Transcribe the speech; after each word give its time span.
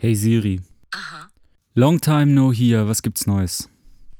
Hey 0.00 0.14
Siri. 0.14 0.60
Aha. 0.94 1.28
Long 1.74 2.00
time 2.00 2.32
no 2.32 2.52
here, 2.52 2.86
was 2.86 3.02
gibt's 3.02 3.26
Neues? 3.26 3.68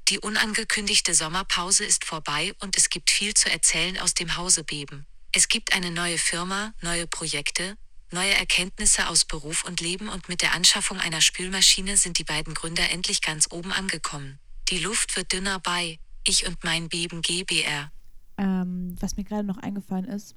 Die 0.09 0.19
unangekündigte 0.19 1.15
Sommerpause 1.15 1.85
ist 1.85 2.05
vorbei 2.05 2.53
und 2.59 2.77
es 2.77 2.91
gibt 2.91 3.13
viel 3.13 3.33
zu 3.35 3.49
erzählen 3.49 3.97
aus 3.99 4.13
dem 4.13 4.37
Hause 4.37 4.65
Beben. 4.65 5.07
Es 5.33 5.47
gibt 5.47 5.73
eine 5.73 5.93
neue 5.93 6.19
Firma, 6.19 6.75
neue 6.83 7.07
Projekte, 7.07 7.77
neue 8.11 8.35
Erkenntnisse 8.35 9.09
aus 9.09 9.25
Beruf 9.25 9.63
und 9.63 9.81
Leben 9.81 10.09
und 10.09 10.29
mit 10.29 10.43
der 10.43 10.53
Anschaffung 10.53 10.99
einer 10.99 11.21
Spülmaschine 11.21 11.97
sind 11.97 12.19
die 12.19 12.25
beiden 12.25 12.55
Gründer 12.55 12.91
endlich 12.91 13.23
ganz 13.23 13.47
oben 13.53 13.71
angekommen. 13.71 14.41
Die 14.71 14.81
Luft 14.81 15.15
wird 15.15 15.33
dünner 15.33 15.61
bei 15.61 16.01
Ich 16.27 16.45
und 16.49 16.65
mein 16.65 16.89
Beben 16.89 17.23
GBR. 17.23 17.93
Ähm, 18.37 18.97
was 18.99 19.17
mir 19.17 19.23
gerade 19.23 19.47
noch 19.47 19.59
eingefallen 19.59 20.07
ist, 20.07 20.35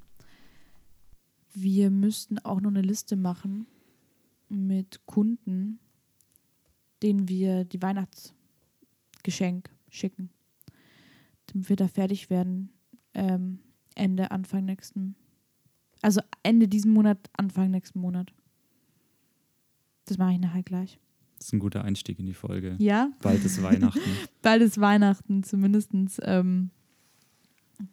wir 1.55 1.89
müssten 1.89 2.37
auch 2.37 2.61
noch 2.61 2.69
eine 2.69 2.83
Liste 2.83 3.15
machen 3.15 3.65
mit 4.51 5.05
Kunden, 5.05 5.79
denen 7.01 7.27
wir 7.27 7.65
die 7.65 7.81
Weihnachtsgeschenk 7.81 9.69
schicken, 9.89 10.29
damit 11.47 11.69
wir 11.69 11.75
da 11.75 11.87
fertig 11.87 12.29
werden. 12.29 12.69
Ähm, 13.13 13.59
Ende, 13.95 14.31
Anfang 14.31 14.65
nächsten. 14.65 15.15
Also 16.01 16.21
Ende 16.43 16.67
diesen 16.67 16.91
Monat, 16.91 17.29
Anfang 17.33 17.71
nächsten 17.71 17.99
Monat. 17.99 18.33
Das 20.05 20.17
mache 20.17 20.33
ich 20.33 20.39
nachher 20.39 20.63
gleich. 20.63 20.99
Das 21.37 21.47
ist 21.47 21.53
ein 21.53 21.59
guter 21.59 21.83
Einstieg 21.83 22.19
in 22.19 22.25
die 22.25 22.33
Folge. 22.33 22.75
Ja? 22.77 23.11
Bald 23.21 23.43
ist 23.43 23.61
Weihnachten. 23.63 23.99
Bald 24.41 24.61
ist 24.61 24.79
Weihnachten, 24.79 25.43
zumindest 25.43 25.91
ähm, 26.21 26.69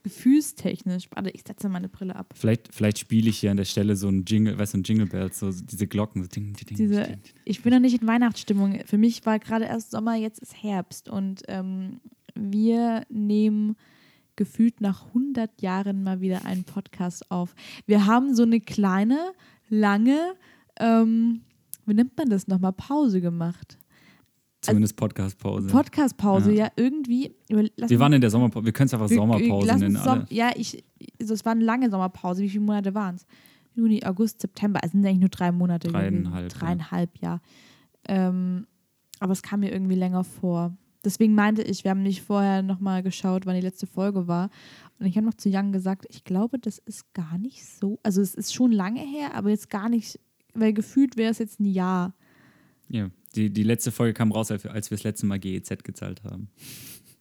gefühlstechnisch. 0.02 1.08
Warte, 1.12 1.30
ich 1.30 1.42
setze 1.46 1.68
meine 1.68 1.88
Brille 1.88 2.16
ab. 2.16 2.34
Vielleicht, 2.36 2.74
vielleicht 2.74 2.98
spiele 2.98 3.30
ich 3.30 3.38
hier 3.38 3.50
an 3.50 3.56
der 3.56 3.64
Stelle 3.64 3.96
so 3.96 4.08
ein 4.08 4.24
Jingle, 4.24 4.58
weißt 4.58 4.74
du, 4.74 4.78
ein 4.78 4.82
Jingle 4.82 5.06
Bells, 5.06 5.38
so 5.38 5.50
diese 5.50 5.86
Glocken. 5.86 6.22
So 6.22 6.28
ding, 6.28 6.54
ding, 6.54 6.76
Diese, 6.76 7.02
ding, 7.02 7.22
ding. 7.22 7.34
ich 7.44 7.62
bin 7.62 7.72
noch 7.72 7.80
nicht 7.80 8.00
in 8.00 8.06
Weihnachtsstimmung. 8.08 8.80
Für 8.86 8.98
mich 8.98 9.24
war 9.26 9.38
gerade 9.38 9.66
erst 9.66 9.90
Sommer, 9.90 10.14
jetzt 10.16 10.40
ist 10.40 10.62
Herbst. 10.62 11.08
Und 11.08 11.42
ähm, 11.48 12.00
wir 12.34 13.04
nehmen 13.08 13.76
gefühlt 14.36 14.80
nach 14.80 15.06
100 15.08 15.60
Jahren 15.60 16.02
mal 16.02 16.20
wieder 16.20 16.44
einen 16.44 16.64
Podcast 16.64 17.30
auf. 17.30 17.54
Wir 17.86 18.06
haben 18.06 18.34
so 18.34 18.44
eine 18.44 18.60
kleine, 18.60 19.32
lange, 19.68 20.34
ähm, 20.78 21.42
wie 21.86 21.94
nennt 21.94 22.16
man 22.16 22.30
das 22.30 22.46
nochmal, 22.46 22.72
Pause 22.72 23.20
gemacht. 23.20 23.78
Zumindest 24.60 24.96
Podcast-Pause. 24.96 25.68
Podcast-Pause, 25.68 26.52
Ja. 26.52 26.64
ja. 26.66 26.72
irgendwie. 26.76 27.34
lass 27.76 27.90
wir 27.90 27.98
waren 28.00 28.12
in 28.12 28.20
der 28.20 28.30
Sommerpause. 28.30 28.64
Wir 28.66 28.72
können 28.72 28.86
es 28.88 28.94
einfach 28.94 29.08
wir- 29.08 29.16
Sommerpause 29.16 29.66
lass 29.68 29.80
nennen. 29.80 29.96
Som- 29.96 30.08
Alle. 30.08 30.26
Ja, 30.30 30.50
ich, 30.56 30.84
also 31.20 31.34
es 31.34 31.44
war 31.44 31.52
eine 31.52 31.64
lange 31.64 31.88
Sommerpause. 31.90 32.42
Wie 32.42 32.48
viele 32.48 32.64
Monate 32.64 32.94
waren 32.94 33.14
es? 33.16 33.26
Juni, 33.74 34.02
August, 34.04 34.40
September. 34.40 34.80
Es 34.82 34.90
sind 34.90 35.06
eigentlich 35.06 35.20
nur 35.20 35.28
drei 35.28 35.52
Monate. 35.52 35.88
gewesen. 35.88 36.24
Dreieinhalb, 36.24 36.52
ja. 36.52 36.58
Dreieinhalb, 36.58 37.10
ja. 37.20 37.40
Ähm, 38.08 38.66
aber 39.20 39.32
es 39.32 39.42
kam 39.42 39.60
mir 39.60 39.70
irgendwie 39.72 39.94
länger 39.94 40.24
vor. 40.24 40.76
Deswegen 41.04 41.34
meinte 41.34 41.62
ich, 41.62 41.84
wir 41.84 41.92
haben 41.92 42.02
nicht 42.02 42.22
vorher 42.22 42.62
nochmal 42.62 43.04
geschaut, 43.04 43.46
wann 43.46 43.54
die 43.54 43.60
letzte 43.60 43.86
Folge 43.86 44.26
war. 44.26 44.50
Und 44.98 45.06
ich 45.06 45.16
habe 45.16 45.26
noch 45.26 45.34
zu 45.34 45.48
Jan 45.48 45.70
gesagt, 45.70 46.06
ich 46.10 46.24
glaube, 46.24 46.58
das 46.58 46.78
ist 46.78 47.12
gar 47.14 47.38
nicht 47.38 47.64
so. 47.64 48.00
Also 48.02 48.20
es 48.20 48.34
ist 48.34 48.52
schon 48.52 48.72
lange 48.72 49.00
her, 49.00 49.34
aber 49.36 49.50
jetzt 49.50 49.70
gar 49.70 49.88
nicht, 49.88 50.18
weil 50.54 50.72
gefühlt 50.72 51.16
wäre 51.16 51.30
es 51.30 51.38
jetzt 51.38 51.60
ein 51.60 51.66
Jahr. 51.66 52.14
Ja, 52.88 53.10
die, 53.38 53.50
die 53.50 53.62
letzte 53.62 53.92
Folge 53.92 54.14
kam 54.14 54.32
raus, 54.32 54.50
als 54.50 54.64
wir 54.90 54.96
das 54.96 55.04
letzte 55.04 55.26
Mal 55.26 55.38
GEZ 55.38 55.84
gezahlt 55.84 56.24
haben. 56.24 56.48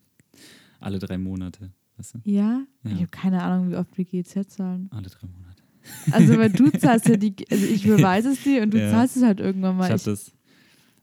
Alle 0.79 0.99
drei 0.99 1.17
Monate. 1.17 1.71
Weißt 1.97 2.15
du? 2.15 2.19
Ja? 2.23 2.63
Ja. 2.83 2.91
Ich 2.91 2.97
habe 2.97 3.07
keine 3.07 3.41
Ahnung, 3.43 3.71
wie 3.71 3.75
oft 3.75 3.97
wir 3.97 4.05
GZ 4.05 4.49
zahlen. 4.49 4.89
Alle 4.91 5.09
drei 5.09 5.27
Monate. 5.27 5.63
Also, 6.11 6.37
weil 6.37 6.49
du 6.51 6.69
zahlst 6.79 7.07
ja 7.07 7.17
die, 7.17 7.33
also 7.49 7.65
ich 7.65 7.83
beweise 7.83 8.31
es 8.31 8.43
dir 8.43 8.61
und 8.63 8.73
du 8.73 8.79
Ja. 8.81 8.91
zahlst 8.91 9.17
es 9.17 9.23
halt 9.23 9.39
irgendwann 9.39 9.77
mal. 9.77 9.83
Ich 9.85 9.89
Ich, 9.95 10.01
hatte 10.01 10.09
das. 10.11 10.31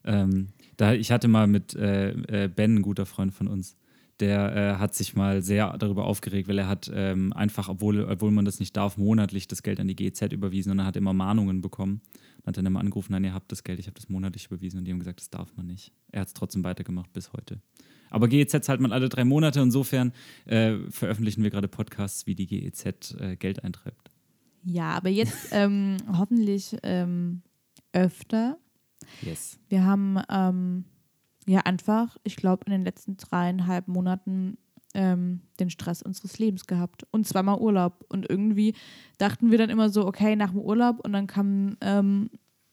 Ähm, 0.05 0.49
da, 0.77 0.93
ich 0.93 1.11
hatte 1.11 1.29
mal 1.29 1.47
mit 1.47 1.75
äh, 1.75 2.11
äh, 2.45 2.49
Ben, 2.49 2.77
ein 2.77 2.83
guter 2.83 3.07
Freund 3.07 3.33
von 3.33 3.49
uns, 3.49 3.77
der 4.21 4.57
äh, 4.57 4.79
hat 4.79 4.95
sich 4.95 5.15
mal 5.15 5.43
sehr 5.43 5.77
darüber 5.77 6.05
aufgeregt, 6.07 6.49
weil 6.49 6.59
er 6.59 6.69
hat 6.69 6.91
ähm, 6.95 7.33
einfach, 7.33 7.69
obwohl, 7.69 8.05
obwohl 8.05 8.31
man 8.31 8.45
das 8.45 8.61
nicht 8.61 8.77
darf, 8.77 8.97
monatlich 8.97 9.49
das 9.49 9.63
Geld 9.63 9.81
an 9.81 9.89
die 9.89 9.97
GEZ 9.97 10.33
überwiesen 10.33 10.73
und 10.73 10.79
er 10.79 10.87
hat 10.87 10.97
immer 10.97 11.13
Mahnungen 11.13 11.61
bekommen. 11.61 12.01
Und 12.39 12.49
hat 12.49 12.57
dann 12.59 12.67
immer 12.67 12.81
angerufen, 12.81 13.13
nein, 13.13 13.25
ihr 13.25 13.35
habt 13.35 13.51
das 13.51 13.65
Geld, 13.65 13.79
ich 13.79 13.87
habe 13.87 13.95
das 13.95 14.09
monatlich 14.09 14.47
überwiesen 14.47 14.79
und 14.79 14.85
die 14.85 14.93
haben 14.93 14.99
gesagt, 14.99 15.21
das 15.21 15.31
darf 15.31 15.57
man 15.57 15.67
nicht. 15.67 15.93
Er 16.13 16.21
hat 16.21 16.29
es 16.29 16.35
trotzdem 16.35 16.63
weitergemacht 16.63 17.13
bis 17.13 17.33
heute. 17.33 17.61
Aber 18.11 18.29
GEZ 18.29 18.65
zahlt 18.65 18.81
man 18.81 18.93
alle 18.93 19.09
drei 19.09 19.25
Monate, 19.25 19.61
insofern 19.61 20.13
äh, 20.45 20.77
veröffentlichen 20.91 21.43
wir 21.43 21.51
gerade 21.51 21.69
Podcasts, 21.69 22.27
wie 22.27 22.35
die 22.35 22.47
GEZ 22.47 23.17
äh, 23.19 23.37
Geld 23.37 23.65
eintreibt. 23.65 24.11
ja, 24.65 24.91
aber 24.91 25.09
jetzt 25.09 25.49
ähm, 25.53 25.97
hoffentlich 26.17 26.77
ähm, 26.83 27.43
öfter. 27.93 28.59
Yes. 29.23 29.59
Wir 29.69 29.85
haben 29.85 30.19
ähm, 30.31 30.85
ja 31.47 31.61
einfach, 31.61 32.17
ich 32.25 32.37
glaube, 32.37 32.65
in 32.67 32.73
den 32.73 32.85
letzten 32.85 33.17
dreieinhalb 33.17 33.89
Monaten 33.89 34.59
ähm, 34.95 35.41
den 35.59 35.71
Stress 35.71 36.03
unseres 36.03 36.39
Lebens 36.39 36.67
gehabt. 36.67 37.07
Und 37.11 37.27
zweimal 37.27 37.59
Urlaub. 37.59 38.05
Und 38.09 38.29
irgendwie 38.29 38.75
dachten 39.19 39.51
wir 39.51 39.59
dann 39.59 39.71
immer 39.71 39.91
so, 39.91 40.07
okay, 40.07 40.37
nach 40.37 40.51
dem 40.51 40.61
Urlaub. 40.61 41.01
Und 41.05 41.13
dann 41.13 41.27
kam 41.27 41.77
ähm, 41.81 42.31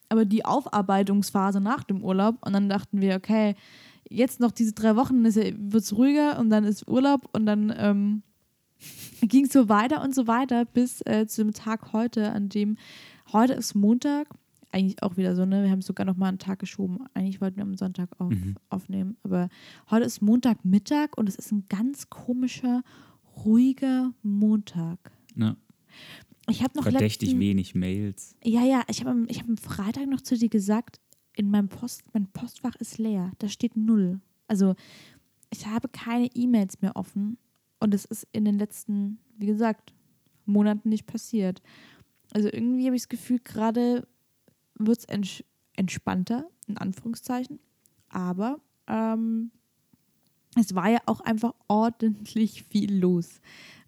aber 0.10 0.26
die 0.26 0.46
Aufarbeitungsphase 0.46 1.60
nach 1.60 1.84
dem 1.84 2.04
Urlaub. 2.04 2.38
Und 2.46 2.54
dann 2.54 2.70
dachten 2.70 3.02
wir, 3.02 3.16
okay, 3.16 3.56
jetzt 4.10 4.40
noch 4.40 4.52
diese 4.52 4.74
drei 4.74 4.96
Wochen 4.96 5.24
wird 5.24 5.84
es 5.84 5.98
ruhiger. 5.98 6.40
Und 6.40 6.50
dann 6.50 6.64
ist 6.64 6.88
Urlaub. 6.88 7.28
Und 7.34 7.46
dann 7.46 7.74
ähm, 7.76 8.24
ging 9.22 9.46
es 9.46 9.54
so 9.54 9.68
weiter 9.68 10.02
und 10.04 10.14
so 10.14 10.28
weiter 10.28 10.66
bis 10.66 11.02
äh, 11.06 11.26
zum 11.28 11.54
Tag 11.54 11.92
heute, 11.94 12.32
an 12.32 12.50
dem 12.50 12.78
heute 13.34 13.54
ist 13.54 13.76
Montag. 13.76 14.28
Eigentlich 14.72 15.04
auch 15.04 15.18
wieder 15.18 15.36
so, 15.36 15.46
ne? 15.46 15.64
Wir 15.64 15.72
haben 15.72 15.82
sogar 15.82 16.06
noch 16.06 16.16
mal 16.16 16.30
einen 16.30 16.40
Tag 16.40 16.60
geschoben. 16.60 17.00
Eigentlich 17.14 17.42
wollten 17.42 17.58
wir 17.58 17.64
am 17.64 17.76
Sonntag 17.76 18.10
auf, 18.20 18.30
Mhm. 18.32 18.56
aufnehmen. 18.70 19.18
Aber 19.24 19.50
heute 19.90 20.06
ist 20.06 20.22
Montagmittag 20.22 21.18
und 21.18 21.28
es 21.28 21.36
ist 21.36 21.52
ein 21.52 21.66
ganz 21.68 22.10
komischer, 22.10 22.84
ruhiger 23.46 24.14
Montag. 24.24 25.00
Ja. 25.36 25.56
Ich 26.50 26.64
habe 26.64 26.76
noch 26.76 26.84
Verdächtig 26.84 27.30
letzten, 27.30 27.40
wenig 27.40 27.76
Mails. 27.76 28.36
Ja, 28.44 28.64
ja, 28.64 28.84
ich 28.90 29.02
habe 29.02 29.12
am, 29.12 29.26
ich 29.30 29.40
hab 29.42 29.48
am 29.50 29.58
Freitag 29.58 30.08
noch 30.08 30.22
zu 30.22 30.38
dir 30.38 30.50
gesagt, 30.50 31.00
in 31.36 31.50
meinem 31.50 31.70
Post, 31.70 32.04
mein 32.14 32.28
Postfach 32.28 32.76
ist 32.78 32.98
leer. 32.98 33.32
Da 33.40 33.48
steht 33.48 33.78
null. 33.78 34.20
Also 34.48 34.76
ich 35.50 35.66
habe 35.68 35.88
keine 35.90 36.28
E-Mails 36.34 36.82
mehr 36.82 36.96
offen 36.96 37.38
und 37.80 37.94
es 37.94 38.06
ist 38.06 38.28
in 38.32 38.46
den 38.46 38.58
letzten, 38.58 39.20
wie 39.38 39.46
gesagt, 39.46 39.94
Monaten 40.46 40.90
nicht 40.90 41.06
passiert. 41.06 41.62
Also 42.34 42.50
irgendwie 42.52 42.86
habe 42.86 42.96
ich 42.96 43.04
das 43.04 43.10
Gefühl, 43.10 43.40
gerade 43.44 44.08
wird 44.88 45.00
es 45.00 45.06
ents 45.06 45.44
entspannter, 45.74 46.46
in 46.68 46.78
Anführungszeichen. 46.78 47.60
Aber 48.10 48.60
ähm, 48.88 49.52
es 50.60 50.76
war 50.76 50.90
ja 50.90 51.00
auch 51.06 51.22
einfach 51.22 51.54
ordentlich 51.68 52.64
viel 52.64 52.94
los. 53.00 53.40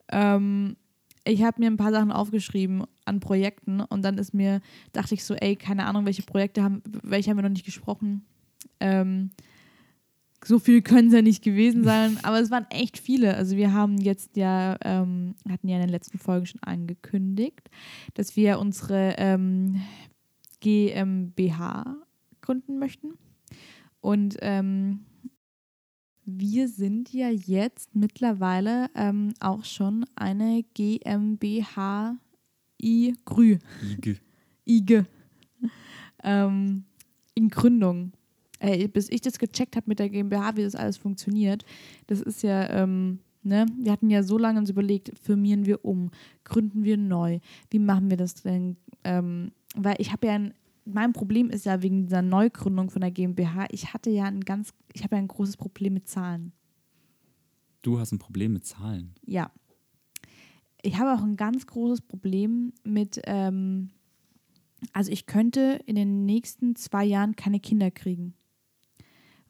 Ähm, 0.10 0.78
ich 1.26 1.44
habe 1.44 1.62
mir 1.62 1.68
ein 1.68 1.78
paar 1.78 1.92
Sachen 1.92 2.12
aufgeschrieben 2.12 2.84
an 3.06 3.20
Projekten 3.20 3.82
und 3.82 4.04
dann 4.04 4.18
ist 4.18 4.34
mir, 4.34 4.62
dachte 4.92 5.14
ich 5.14 5.24
so, 5.24 5.36
ey, 5.36 5.56
keine 5.56 5.86
Ahnung, 5.86 6.06
welche 6.06 6.24
Projekte 6.24 6.64
haben, 6.64 6.82
welche 6.86 7.30
haben 7.30 7.38
wir 7.38 7.44
noch 7.44 7.50
nicht 7.50 7.66
gesprochen. 7.66 8.26
Ähm, 8.80 9.32
so 10.46 10.60
viel 10.60 10.82
können 10.82 11.08
es 11.08 11.14
ja 11.14 11.22
nicht 11.22 11.44
gewesen 11.44 11.84
sein, 11.84 12.18
aber 12.24 12.40
es 12.40 12.52
waren 12.52 12.66
echt 12.70 12.98
viele. 12.98 13.36
Also 13.36 13.56
wir 13.56 13.74
haben 13.74 13.98
jetzt 13.98 14.36
ja, 14.36 14.78
ähm, 14.84 15.36
hatten 15.50 15.68
ja 15.68 15.76
in 15.78 15.84
den 15.84 15.90
letzten 15.90 16.18
Folgen 16.18 16.46
schon 16.46 16.64
angekündigt, 16.64 17.70
dass 18.14 18.36
wir 18.36 18.60
unsere 18.60 19.16
ähm, 19.18 19.82
GmbH 20.64 21.98
gründen 22.42 22.80
möchten. 22.80 23.14
Und 24.02 24.38
ähm, 24.40 25.06
wir 26.26 26.70
sind 26.70 27.14
ja 27.14 27.30
jetzt 27.30 27.96
mittlerweile 27.96 28.88
ähm, 28.96 29.34
auch 29.40 29.66
schon 29.66 30.06
eine 30.16 30.64
GmbH 30.74 32.18
I 32.82 33.14
Grü. 33.26 33.60
Ige. 33.82 34.18
IG. 34.66 35.04
Ähm, 36.24 36.86
in 37.36 37.50
Gründung. 37.50 38.14
Ey, 38.60 38.88
bis 38.88 39.10
ich 39.10 39.20
das 39.20 39.40
gecheckt 39.40 39.76
habe 39.76 39.88
mit 39.88 40.00
der 40.00 40.10
GmbH, 40.10 40.56
wie 40.56 40.64
das 40.64 40.76
alles 40.76 40.96
funktioniert, 40.96 41.66
das 42.08 42.22
ist 42.22 42.44
ja, 42.44 42.70
ähm, 42.70 43.20
ne, 43.42 43.66
wir 43.78 43.92
hatten 43.92 44.10
ja 44.10 44.24
so 44.24 44.38
lange 44.38 44.60
uns 44.60 44.70
überlegt, 44.70 45.12
firmieren 45.22 45.66
wir 45.66 45.84
um, 45.84 46.12
gründen 46.46 46.86
wir 46.86 46.96
neu, 46.96 47.40
wie 47.70 47.80
machen 47.80 48.10
wir 48.10 48.16
das 48.16 48.36
denn? 48.36 48.78
Ähm, 49.04 49.52
weil 49.74 49.96
ich 50.00 50.12
habe 50.12 50.28
ja 50.28 50.34
ein, 50.34 50.54
mein 50.86 51.14
Problem 51.14 51.50
ist 51.50 51.66
ja 51.66 51.82
wegen 51.82 52.04
dieser 52.04 52.22
Neugründung 52.22 52.90
von 52.90 53.02
der 53.02 53.12
GmbH, 53.12 53.68
ich 53.72 53.94
hatte 53.94 54.10
ja 54.10 54.26
ein 54.26 54.42
ganz, 54.42 54.74
ich 54.94 55.04
habe 55.04 55.16
ja 55.16 55.22
ein 55.22 55.28
großes 55.28 55.58
Problem 55.58 55.94
mit 55.94 56.08
Zahlen. 56.08 56.54
Du 57.82 58.00
hast 58.00 58.12
ein 58.12 58.20
Problem 58.20 58.54
mit 58.54 58.66
Zahlen. 58.66 59.14
Ja. 59.26 59.52
Ich 60.82 60.98
habe 61.00 61.14
auch 61.14 61.24
ein 61.24 61.38
ganz 61.38 61.66
großes 61.68 62.02
Problem 62.02 62.74
mit, 62.84 63.22
ähm, 63.26 63.92
also 64.92 65.12
ich 65.12 65.26
könnte 65.26 65.80
in 65.86 65.96
den 65.96 66.26
nächsten 66.26 66.76
zwei 66.76 67.06
Jahren 67.06 67.36
keine 67.36 67.60
Kinder 67.60 67.92
kriegen. 67.92 68.34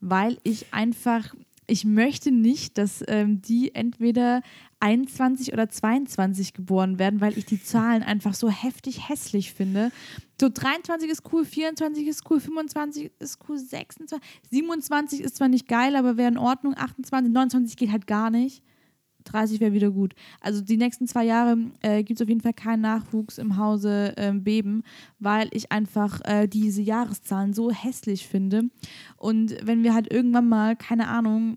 Weil 0.00 0.38
ich 0.42 0.72
einfach, 0.72 1.34
ich 1.66 1.84
möchte 1.84 2.30
nicht, 2.30 2.78
dass 2.78 3.02
ähm, 3.08 3.40
die 3.40 3.74
entweder 3.74 4.42
21 4.80 5.52
oder 5.52 5.68
22 5.68 6.52
geboren 6.52 6.98
werden, 6.98 7.20
weil 7.20 7.38
ich 7.38 7.46
die 7.46 7.62
Zahlen 7.64 8.02
einfach 8.02 8.34
so 8.34 8.50
heftig 8.50 9.08
hässlich 9.08 9.52
finde. 9.52 9.90
So 10.40 10.48
23 10.48 11.10
ist 11.10 11.22
cool, 11.32 11.44
24 11.44 12.06
ist 12.06 12.30
cool, 12.30 12.40
25 12.40 13.12
ist 13.18 13.38
cool, 13.48 13.58
26, 13.58 14.18
27 14.50 15.20
ist 15.20 15.36
zwar 15.36 15.48
nicht 15.48 15.68
geil, 15.68 15.96
aber 15.96 16.16
wäre 16.16 16.30
in 16.30 16.38
Ordnung, 16.38 16.76
28, 16.76 17.32
29 17.32 17.76
geht 17.76 17.92
halt 17.92 18.06
gar 18.06 18.30
nicht. 18.30 18.62
30 19.24 19.60
wäre 19.60 19.72
wieder 19.72 19.90
gut. 19.90 20.14
Also 20.40 20.60
die 20.60 20.76
nächsten 20.76 21.06
zwei 21.06 21.24
Jahre 21.24 21.56
äh, 21.80 22.02
gibt 22.02 22.20
es 22.20 22.24
auf 22.24 22.28
jeden 22.28 22.40
Fall 22.40 22.54
keinen 22.54 22.82
Nachwuchs 22.82 23.38
im 23.38 23.56
Hause 23.56 24.16
äh, 24.16 24.32
Beben, 24.32 24.82
weil 25.18 25.48
ich 25.52 25.72
einfach 25.72 26.20
äh, 26.24 26.46
diese 26.46 26.82
Jahreszahlen 26.82 27.52
so 27.52 27.70
hässlich 27.70 28.26
finde. 28.26 28.64
Und 29.16 29.56
wenn 29.62 29.82
wir 29.82 29.94
halt 29.94 30.12
irgendwann 30.12 30.48
mal, 30.48 30.76
keine 30.76 31.08
Ahnung, 31.08 31.56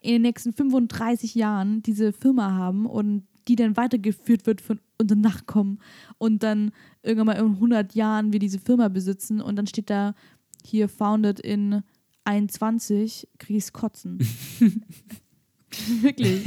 in 0.00 0.12
den 0.12 0.22
nächsten 0.22 0.52
35 0.52 1.34
Jahren 1.34 1.82
diese 1.82 2.12
Firma 2.12 2.52
haben 2.52 2.86
und 2.86 3.26
die 3.48 3.56
dann 3.56 3.76
weitergeführt 3.76 4.46
wird 4.46 4.60
von 4.60 4.80
unseren 4.98 5.20
Nachkommen 5.20 5.78
und 6.18 6.42
dann 6.42 6.72
irgendwann 7.02 7.26
mal 7.26 7.44
in 7.44 7.54
100 7.54 7.94
Jahren 7.94 8.32
wir 8.32 8.38
diese 8.38 8.58
Firma 8.58 8.88
besitzen 8.88 9.40
und 9.40 9.56
dann 9.56 9.66
steht 9.66 9.90
da 9.90 10.14
hier 10.64 10.88
founded 10.88 11.40
in 11.40 11.82
21, 12.24 13.28
kriege 13.38 13.58
ich 13.58 13.72
kotzen. 13.72 14.18
wirklich. 16.02 16.42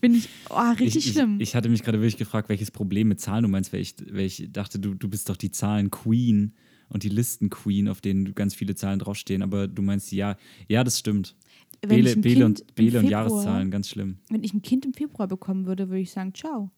Finde 0.00 0.18
ich 0.18 0.28
oh, 0.50 0.70
richtig 0.78 1.06
ich, 1.06 1.12
schlimm. 1.12 1.36
Ich, 1.36 1.50
ich, 1.50 1.54
hatte 1.54 1.68
mich 1.68 1.82
gerade 1.82 1.98
wirklich 1.98 2.16
gefragt, 2.16 2.48
welches 2.48 2.70
Problem 2.70 3.08
mit 3.08 3.20
Zahlen 3.20 3.42
du 3.42 3.48
meinst, 3.48 3.72
weil 3.72 3.80
ich, 3.80 3.94
weil 4.10 4.26
ich 4.26 4.48
dachte, 4.52 4.78
du, 4.78 4.94
du 4.94 5.08
bist 5.08 5.28
doch 5.28 5.36
die 5.36 5.50
Zahlen-Queen 5.50 6.54
und 6.88 7.02
die 7.02 7.08
Listen-Queen, 7.08 7.88
auf 7.88 8.00
denen 8.00 8.34
ganz 8.34 8.54
viele 8.54 8.74
Zahlen 8.74 8.98
draufstehen. 8.98 9.42
Aber 9.42 9.68
du 9.68 9.82
meinst 9.82 10.12
ja, 10.12 10.36
ja, 10.68 10.84
das 10.84 10.98
stimmt. 10.98 11.36
Bele, 11.80 12.16
Bele, 12.16 12.46
und, 12.46 12.74
Bele 12.74 13.00
und 13.00 13.08
Jahreszahlen, 13.08 13.70
ganz 13.70 13.88
schlimm. 13.88 14.18
Wenn 14.28 14.44
ich 14.44 14.54
ein 14.54 14.62
Kind 14.62 14.84
im 14.84 14.94
Februar 14.94 15.26
bekommen 15.26 15.66
würde, 15.66 15.88
würde 15.88 16.00
ich 16.00 16.12
sagen, 16.12 16.32
ciao. 16.32 16.70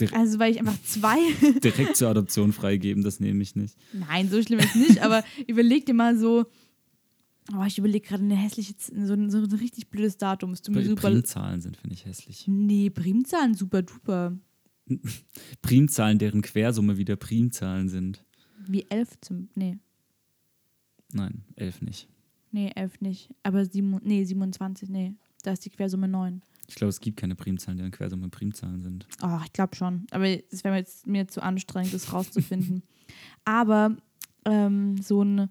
Dir 0.00 0.12
also, 0.12 0.38
weil 0.38 0.52
ich 0.52 0.58
einfach 0.58 0.80
zwei. 0.82 1.18
direkt 1.62 1.96
zur 1.96 2.08
Adoption 2.08 2.52
freigeben, 2.52 3.02
das 3.02 3.20
nehme 3.20 3.42
ich 3.42 3.54
nicht. 3.56 3.76
Nein, 3.92 4.28
so 4.28 4.42
schlimm 4.42 4.60
ist 4.60 4.76
nicht, 4.76 5.02
aber 5.02 5.24
überleg 5.46 5.86
dir 5.86 5.94
mal 5.94 6.16
so, 6.18 6.46
Oh, 7.54 7.64
ich 7.66 7.78
überlege 7.78 8.06
gerade 8.06 8.22
eine 8.22 8.36
hässliche, 8.36 8.74
so 8.78 9.14
ein, 9.14 9.30
so 9.30 9.38
ein 9.38 9.52
richtig 9.52 9.88
blödes 9.88 10.18
Datum. 10.18 10.52
Es 10.52 10.68
mir 10.68 10.84
super 10.84 11.08
Primzahlen 11.08 11.60
sind, 11.60 11.76
finde 11.76 11.94
ich 11.94 12.04
hässlich. 12.04 12.46
Nee, 12.46 12.90
Primzahlen 12.90 13.54
super 13.54 13.82
duper. 13.82 14.36
Primzahlen, 15.62 16.18
deren 16.18 16.42
Quersumme 16.42 16.98
wieder 16.98 17.16
Primzahlen 17.16 17.88
sind. 17.88 18.24
Wie 18.66 18.86
elf 18.90 19.18
zum. 19.20 19.48
Nee. 19.54 19.78
Nein, 21.12 21.44
elf 21.56 21.80
nicht. 21.80 22.08
Nee, 22.50 22.70
elf 22.74 23.00
nicht. 23.00 23.30
Aber 23.42 23.64
sieben, 23.64 23.98
nee, 24.02 24.24
27, 24.24 24.88
nee. 24.88 25.14
Da 25.42 25.52
ist 25.52 25.64
die 25.64 25.70
Quersumme 25.70 26.08
9. 26.08 26.42
Ich 26.66 26.74
glaube, 26.74 26.90
es 26.90 27.00
gibt 27.00 27.18
keine 27.18 27.34
Primzahlen, 27.34 27.78
deren 27.78 27.92
Quersumme 27.92 28.28
Primzahlen 28.28 28.82
sind. 28.82 29.06
Oh, 29.22 29.38
ich 29.44 29.52
glaube 29.52 29.74
schon. 29.74 30.06
Aber 30.10 30.26
es 30.26 30.64
wäre 30.64 30.74
mir 30.74 30.80
jetzt 30.80 31.06
mir 31.06 31.28
zu 31.28 31.42
anstrengend, 31.42 31.94
das 31.94 32.12
rauszufinden. 32.12 32.82
Aber 33.44 33.96
ähm, 34.44 35.00
so 35.00 35.22
ein 35.22 35.48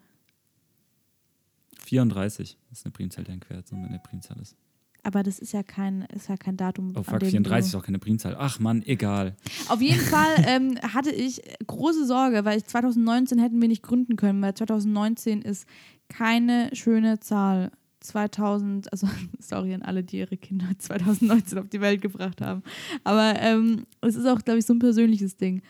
34 1.87 2.57
ist 2.71 2.85
eine 2.85 2.91
Primzahl, 2.91 3.23
deren 3.23 3.39
Quersumme 3.39 3.87
eine 3.87 3.99
Primzahl 3.99 4.39
ist. 4.41 4.55
Aber 5.03 5.23
das 5.23 5.39
ist 5.39 5.53
ja 5.53 5.63
kein, 5.63 6.01
ist 6.13 6.27
ja 6.27 6.35
kein 6.35 6.57
Datum. 6.57 6.91
Oh 6.95 7.03
fuck, 7.03 7.23
34 7.23 7.69
ist 7.69 7.75
auch 7.75 7.85
keine 7.85 7.99
Primzahl. 7.99 8.35
Ach 8.37 8.59
Mann, 8.59 8.83
egal. 8.85 9.37
Auf 9.69 9.81
jeden 9.81 10.01
Fall 10.01 10.35
ähm, 10.47 10.77
hatte 10.81 11.11
ich 11.11 11.41
große 11.65 12.05
Sorge, 12.05 12.43
weil 12.43 12.57
ich 12.57 12.65
2019 12.65 13.39
hätten 13.39 13.61
wir 13.61 13.69
nicht 13.69 13.83
gründen 13.83 14.17
können, 14.17 14.41
weil 14.41 14.53
2019 14.53 15.41
ist 15.41 15.65
keine 16.09 16.69
schöne 16.73 17.19
Zahl. 17.19 17.71
2000, 17.99 18.91
also 18.91 19.07
sorry 19.39 19.73
an 19.73 19.81
alle, 19.81 20.03
die 20.03 20.19
ihre 20.19 20.37
Kinder 20.37 20.67
2019 20.77 21.57
auf 21.57 21.67
die 21.67 21.81
Welt 21.81 22.01
gebracht 22.01 22.41
haben. 22.41 22.61
Aber 23.03 23.33
ähm, 23.39 23.85
es 24.01 24.15
ist 24.15 24.25
auch, 24.25 24.39
glaube 24.41 24.59
ich, 24.59 24.65
so 24.65 24.73
ein 24.73 24.79
persönliches 24.79 25.35
Ding. 25.35 25.61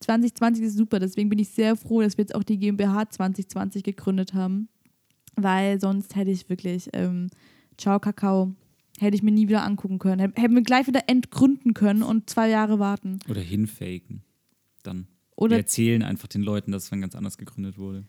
2020 0.00 0.64
ist 0.64 0.76
super, 0.76 0.98
deswegen 0.98 1.28
bin 1.28 1.38
ich 1.38 1.50
sehr 1.50 1.76
froh, 1.76 2.00
dass 2.00 2.16
wir 2.16 2.22
jetzt 2.22 2.34
auch 2.34 2.42
die 2.42 2.58
GmbH 2.58 3.10
2020 3.10 3.82
gegründet 3.82 4.34
haben 4.34 4.68
weil 5.36 5.80
sonst 5.80 6.16
hätte 6.16 6.30
ich 6.30 6.48
wirklich, 6.48 6.88
ähm, 6.92 7.28
ciao 7.78 8.00
Kakao, 8.00 8.54
hätte 8.98 9.16
ich 9.16 9.22
mir 9.22 9.30
nie 9.30 9.48
wieder 9.48 9.62
angucken 9.62 9.98
können. 9.98 10.32
Hätten 10.34 10.54
wir 10.54 10.62
gleich 10.62 10.86
wieder 10.86 11.08
entgründen 11.08 11.74
können 11.74 12.02
und 12.02 12.28
zwei 12.28 12.48
Jahre 12.48 12.78
warten. 12.78 13.20
Oder 13.28 13.40
hinfaken. 13.40 14.22
Dann. 14.82 15.06
Oder 15.36 15.52
wir 15.52 15.58
erzählen 15.58 16.02
einfach 16.02 16.28
den 16.28 16.42
Leuten, 16.42 16.72
dass 16.72 16.84
es 16.84 16.90
dann 16.90 17.00
ganz 17.00 17.14
anders 17.14 17.36
gegründet 17.36 17.76
wurde. 17.76 18.04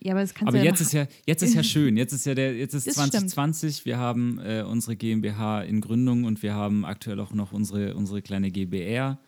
Ja, 0.00 0.12
aber 0.12 0.20
das 0.20 0.34
kannst 0.34 0.48
aber 0.48 0.58
ja 0.58 0.64
jetzt 0.64 0.80
ist 0.80 0.92
ja 0.92 1.06
jetzt 1.26 1.42
ist 1.42 1.54
ja 1.54 1.62
schön. 1.62 1.96
Jetzt 1.96 2.12
ist 2.12 2.26
ja 2.26 2.34
der 2.34 2.56
jetzt 2.56 2.74
ist 2.74 2.92
2020. 2.92 3.76
Stimmt. 3.76 3.86
Wir 3.86 3.98
haben 3.98 4.38
äh, 4.40 4.62
unsere 4.62 4.96
GmbH 4.96 5.62
in 5.62 5.80
Gründung 5.80 6.24
und 6.24 6.42
wir 6.42 6.54
haben 6.54 6.84
aktuell 6.84 7.20
auch 7.20 7.32
noch 7.32 7.52
unsere 7.52 7.94
unsere 7.94 8.20
kleine 8.20 8.50
GBR. 8.50 9.18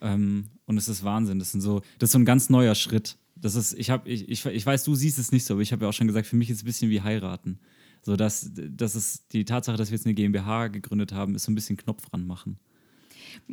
Ähm, 0.00 0.46
und 0.66 0.78
es 0.78 0.88
ist 0.88 1.04
Wahnsinn. 1.04 1.38
Das 1.38 1.52
sind 1.52 1.60
so 1.60 1.82
das 1.98 2.08
ist 2.08 2.12
so 2.12 2.18
ein 2.18 2.24
ganz 2.24 2.48
neuer 2.48 2.74
Schritt. 2.74 3.16
Das 3.40 3.54
ist, 3.54 3.74
ich, 3.74 3.90
hab, 3.90 4.06
ich, 4.06 4.28
ich, 4.28 4.44
ich 4.46 4.66
weiß, 4.66 4.84
du 4.84 4.94
siehst 4.94 5.18
es 5.18 5.32
nicht 5.32 5.44
so, 5.44 5.54
aber 5.54 5.62
ich 5.62 5.72
habe 5.72 5.84
ja 5.84 5.88
auch 5.88 5.94
schon 5.94 6.06
gesagt, 6.06 6.26
für 6.26 6.36
mich 6.36 6.50
ist 6.50 6.58
es 6.58 6.62
ein 6.62 6.66
bisschen 6.66 6.90
wie 6.90 7.02
heiraten. 7.02 7.58
So, 8.02 8.16
dass, 8.16 8.50
dass 8.54 8.94
es 8.94 9.28
die 9.28 9.44
Tatsache, 9.44 9.76
dass 9.76 9.90
wir 9.90 9.96
jetzt 9.96 10.06
eine 10.06 10.14
GmbH 10.14 10.68
gegründet 10.68 11.12
haben, 11.12 11.34
ist 11.34 11.44
so 11.44 11.52
ein 11.52 11.54
bisschen 11.54 11.76
Knopf 11.76 12.12
ranmachen. 12.12 12.58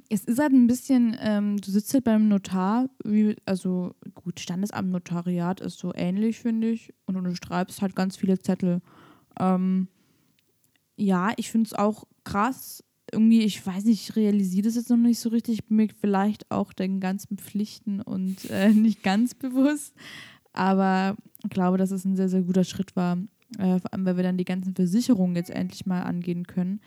Es 0.10 0.24
ist 0.24 0.40
halt 0.40 0.54
ein 0.54 0.68
bisschen, 0.68 1.16
ähm, 1.20 1.58
du 1.58 1.72
sitzt 1.72 1.94
halt 1.94 2.04
beim 2.04 2.28
Notar, 2.28 2.90
wie, 3.04 3.36
also 3.46 3.96
gut, 4.14 4.40
Standesamt, 4.40 4.92
Notariat 4.92 5.60
ist 5.62 5.80
so 5.80 5.94
ähnlich, 5.94 6.40
finde 6.40 6.70
ich, 6.70 6.94
und 7.06 7.16
du 7.16 7.36
schreibst 7.36 7.82
halt 7.82 7.96
ganz 7.96 8.16
viele 8.16 8.40
Zettel. 8.40 8.82
Ähm, 9.40 9.88
ja, 10.96 11.34
ich 11.36 11.52
finde 11.52 11.68
es 11.68 11.74
auch 11.74 12.06
krass, 12.24 12.84
irgendwie, 13.12 13.44
ich 13.44 13.66
weiß 13.66 13.86
nicht, 13.86 14.10
ich 14.10 14.16
realisiere 14.16 14.66
das 14.66 14.76
jetzt 14.76 14.90
noch 14.90 14.98
nicht 14.98 15.20
so 15.20 15.30
richtig. 15.30 15.56
Ich 15.56 15.66
bin 15.66 15.78
mir 15.78 15.88
vielleicht 16.00 16.50
auch 16.52 16.74
den 16.74 17.00
ganzen 17.00 17.38
Pflichten 17.38 18.02
und 18.02 18.50
äh, 18.50 18.70
nicht 18.74 19.04
ganz 19.04 19.34
bewusst. 19.34 19.94
Aber 20.54 21.16
ich 21.44 21.50
glaube, 21.50 21.78
dass 21.78 21.92
es 21.92 22.06
ein 22.06 22.16
sehr, 22.16 22.30
sehr 22.30 22.42
guter 22.42 22.64
Schritt 22.64 22.96
war. 22.96 23.18
Äh, 23.58 23.80
vor 23.80 23.94
allem, 23.94 24.06
weil 24.06 24.18
wir 24.18 24.24
dann 24.24 24.38
die 24.38 24.46
ganzen 24.46 24.74
Versicherungen 24.76 25.36
jetzt 25.36 25.50
endlich 25.50 25.86
mal 25.86 26.02
angehen 26.04 26.48
können. 26.48 26.80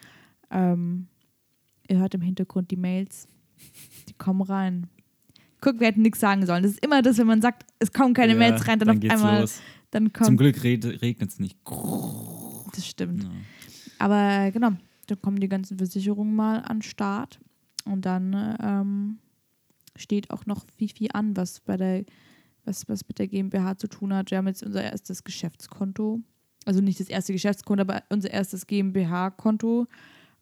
Ähm, 0.51 1.09
ihr 1.89 1.99
hört 1.99 2.15
im 2.15 2.23
Hintergrund 2.23 2.71
die 2.71 2.77
Mails. 2.77 3.29
Die 4.09 4.15
kommen 4.15 4.43
rein. 4.43 4.89
Guck, 5.61 5.81
wir 5.81 5.89
hätten 5.89 6.03
nichts 6.03 6.21
sagen 6.21 6.47
sollen. 6.47 6.63
Das 6.63 6.73
ist 6.73 6.85
immer 6.85 7.03
das, 7.03 7.19
wenn 7.19 7.27
man 7.27 7.43
sagt, 7.43 7.65
es 7.79 7.93
kommen 7.93 8.15
keine 8.15 8.33
ja, 8.33 8.39
Mails 8.39 8.67
rein, 8.69 8.79
dann, 8.79 9.01
dann 9.01 9.11
auf 9.11 9.17
einmal. 9.17 9.41
Los. 9.41 9.61
Dann 9.91 10.13
kommt, 10.13 10.27
Zum 10.27 10.37
Glück 10.37 10.63
regnet 10.63 11.31
es 11.31 11.39
nicht. 11.39 11.57
Das 11.65 12.87
stimmt. 12.87 13.25
Ja. 13.25 13.31
Aber 13.99 14.51
genau, 14.51 14.73
da 15.09 15.17
kommen 15.17 15.41
die 15.41 15.49
ganzen 15.49 15.79
Versicherungen 15.79 16.35
mal 16.35 16.61
an 16.61 16.79
den 16.79 16.83
Start 16.83 17.41
und 17.85 18.05
dann 18.05 18.57
ähm, 18.63 19.19
steht 19.97 20.31
auch 20.31 20.47
noch 20.47 20.65
viel, 20.77 20.91
viel 20.91 21.09
an, 21.13 21.37
was 21.37 21.61
bei 21.61 21.77
der, 21.77 22.05
was, 22.65 22.89
was 22.89 23.07
mit 23.09 23.19
der 23.19 23.27
GmbH 23.27 23.79
zu 23.79 23.89
tun 23.89 24.15
hat. 24.15 24.31
Wir 24.31 24.39
haben 24.39 24.47
jetzt 24.47 24.63
unser 24.63 24.83
erstes 24.83 25.25
Geschäftskonto, 25.25 26.21
also 26.67 26.81
nicht 26.81 27.01
das 27.01 27.09
erste 27.09 27.33
Geschäftskonto, 27.33 27.81
aber 27.83 28.03
unser 28.11 28.31
erstes 28.31 28.67
GmbH-Konto, 28.67 29.87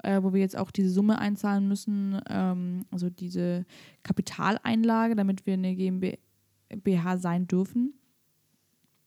äh, 0.02 0.22
wo 0.22 0.32
wir 0.32 0.40
jetzt 0.40 0.58
auch 0.58 0.70
diese 0.70 0.90
Summe 0.90 1.18
einzahlen 1.18 1.68
müssen, 1.68 2.20
ähm, 2.28 2.84
also 2.90 3.08
diese 3.08 3.64
Kapitaleinlage, 4.02 5.14
damit 5.14 5.46
wir 5.46 5.54
eine 5.54 5.76
GmbH 5.76 7.18
sein 7.18 7.46
dürfen. 7.46 7.94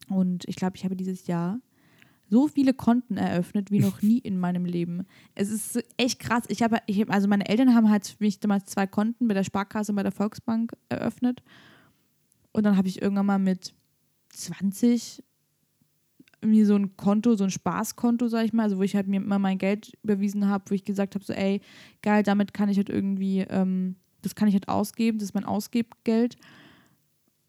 Und 0.08 0.48
ich 0.48 0.56
glaube, 0.56 0.78
ich 0.78 0.86
habe 0.86 0.96
dieses 0.96 1.28
Jahr 1.28 1.60
so 2.30 2.48
viele 2.48 2.74
Konten 2.74 3.18
eröffnet 3.18 3.72
wie 3.72 3.80
noch 3.80 4.02
nie 4.02 4.20
in 4.20 4.40
meinem 4.40 4.66
Leben. 4.66 5.06
Es 5.36 5.50
ist 5.50 5.84
echt 5.98 6.20
krass. 6.20 6.44
Ich 6.48 6.62
habe, 6.62 6.78
ich 6.86 7.02
hab, 7.02 7.12
also 7.12 7.28
meine 7.28 7.48
Eltern 7.48 7.74
haben 7.74 7.90
halt 7.90 8.08
für 8.08 8.24
mich 8.24 8.40
damals 8.40 8.66
zwei 8.66 8.88
Konten 8.88 9.28
bei 9.28 9.34
der 9.34 9.44
Sparkasse 9.44 9.92
und 9.92 9.96
bei 9.96 10.04
der 10.04 10.12
Volksbank 10.12 10.74
eröffnet. 10.90 11.42
Und 12.52 12.66
dann 12.66 12.78
habe 12.78 12.88
ich 12.88 13.02
irgendwann 13.02 13.26
mal 13.26 13.40
mit 13.40 13.74
20 14.30 15.24
mir 16.42 16.66
so 16.66 16.76
ein 16.76 16.96
Konto, 16.96 17.36
so 17.36 17.44
ein 17.44 17.50
Spaßkonto, 17.50 18.28
sag 18.28 18.46
ich 18.46 18.54
mal, 18.54 18.64
also 18.64 18.78
wo 18.78 18.84
ich 18.84 18.96
halt 18.96 19.08
mir 19.08 19.18
immer 19.18 19.40
mein 19.40 19.58
Geld 19.58 19.98
überwiesen 20.04 20.48
habe, 20.48 20.66
wo 20.70 20.76
ich 20.76 20.86
gesagt 20.86 21.16
habe, 21.16 21.26
so 21.26 21.34
ey, 21.34 21.62
geil, 22.02 22.24
damit 22.24 22.54
kann 22.54 22.70
ich 22.70 22.78
halt 22.78 22.90
irgendwie, 22.90 23.40
ähm, 23.42 23.96
das 24.22 24.36
kann 24.36 24.48
ich 24.48 24.54
halt 24.54 24.70
ausgeben, 24.70 25.18
das 25.18 25.30
ist 25.30 25.34
mein 25.34 25.46
Ausgebgeld. 25.46 26.38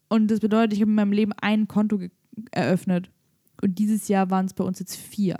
Und 0.09 0.29
das 0.29 0.41
bedeutet, 0.41 0.73
ich 0.73 0.81
habe 0.81 0.91
in 0.91 0.95
meinem 0.95 1.13
Leben 1.13 1.33
ein 1.41 1.67
Konto 1.67 1.99
eröffnet. 2.51 3.09
Und 3.61 3.79
dieses 3.79 4.07
Jahr 4.07 4.29
waren 4.29 4.45
es 4.45 4.53
bei 4.53 4.63
uns 4.63 4.79
jetzt 4.79 4.95
vier. 4.95 5.39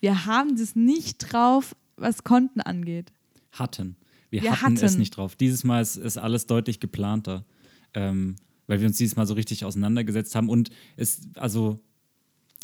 Wir 0.00 0.26
haben 0.26 0.56
das 0.56 0.76
nicht 0.76 1.18
drauf, 1.18 1.74
was 1.96 2.24
Konten 2.24 2.60
angeht. 2.60 3.12
Hatten. 3.52 3.96
Wir, 4.30 4.42
wir 4.42 4.52
hatten, 4.52 4.76
hatten, 4.76 4.84
es 4.84 4.98
nicht 4.98 5.16
drauf. 5.16 5.36
Dieses 5.36 5.64
Mal 5.64 5.80
ist, 5.80 5.96
ist 5.96 6.18
alles 6.18 6.46
deutlich 6.46 6.80
geplanter, 6.80 7.44
ähm, 7.94 8.36
weil 8.66 8.80
wir 8.80 8.88
uns 8.88 8.96
dieses 8.96 9.16
Mal 9.16 9.26
so 9.26 9.34
richtig 9.34 9.64
auseinandergesetzt 9.64 10.34
haben 10.34 10.48
und 10.48 10.70
es, 10.96 11.28
also, 11.36 11.80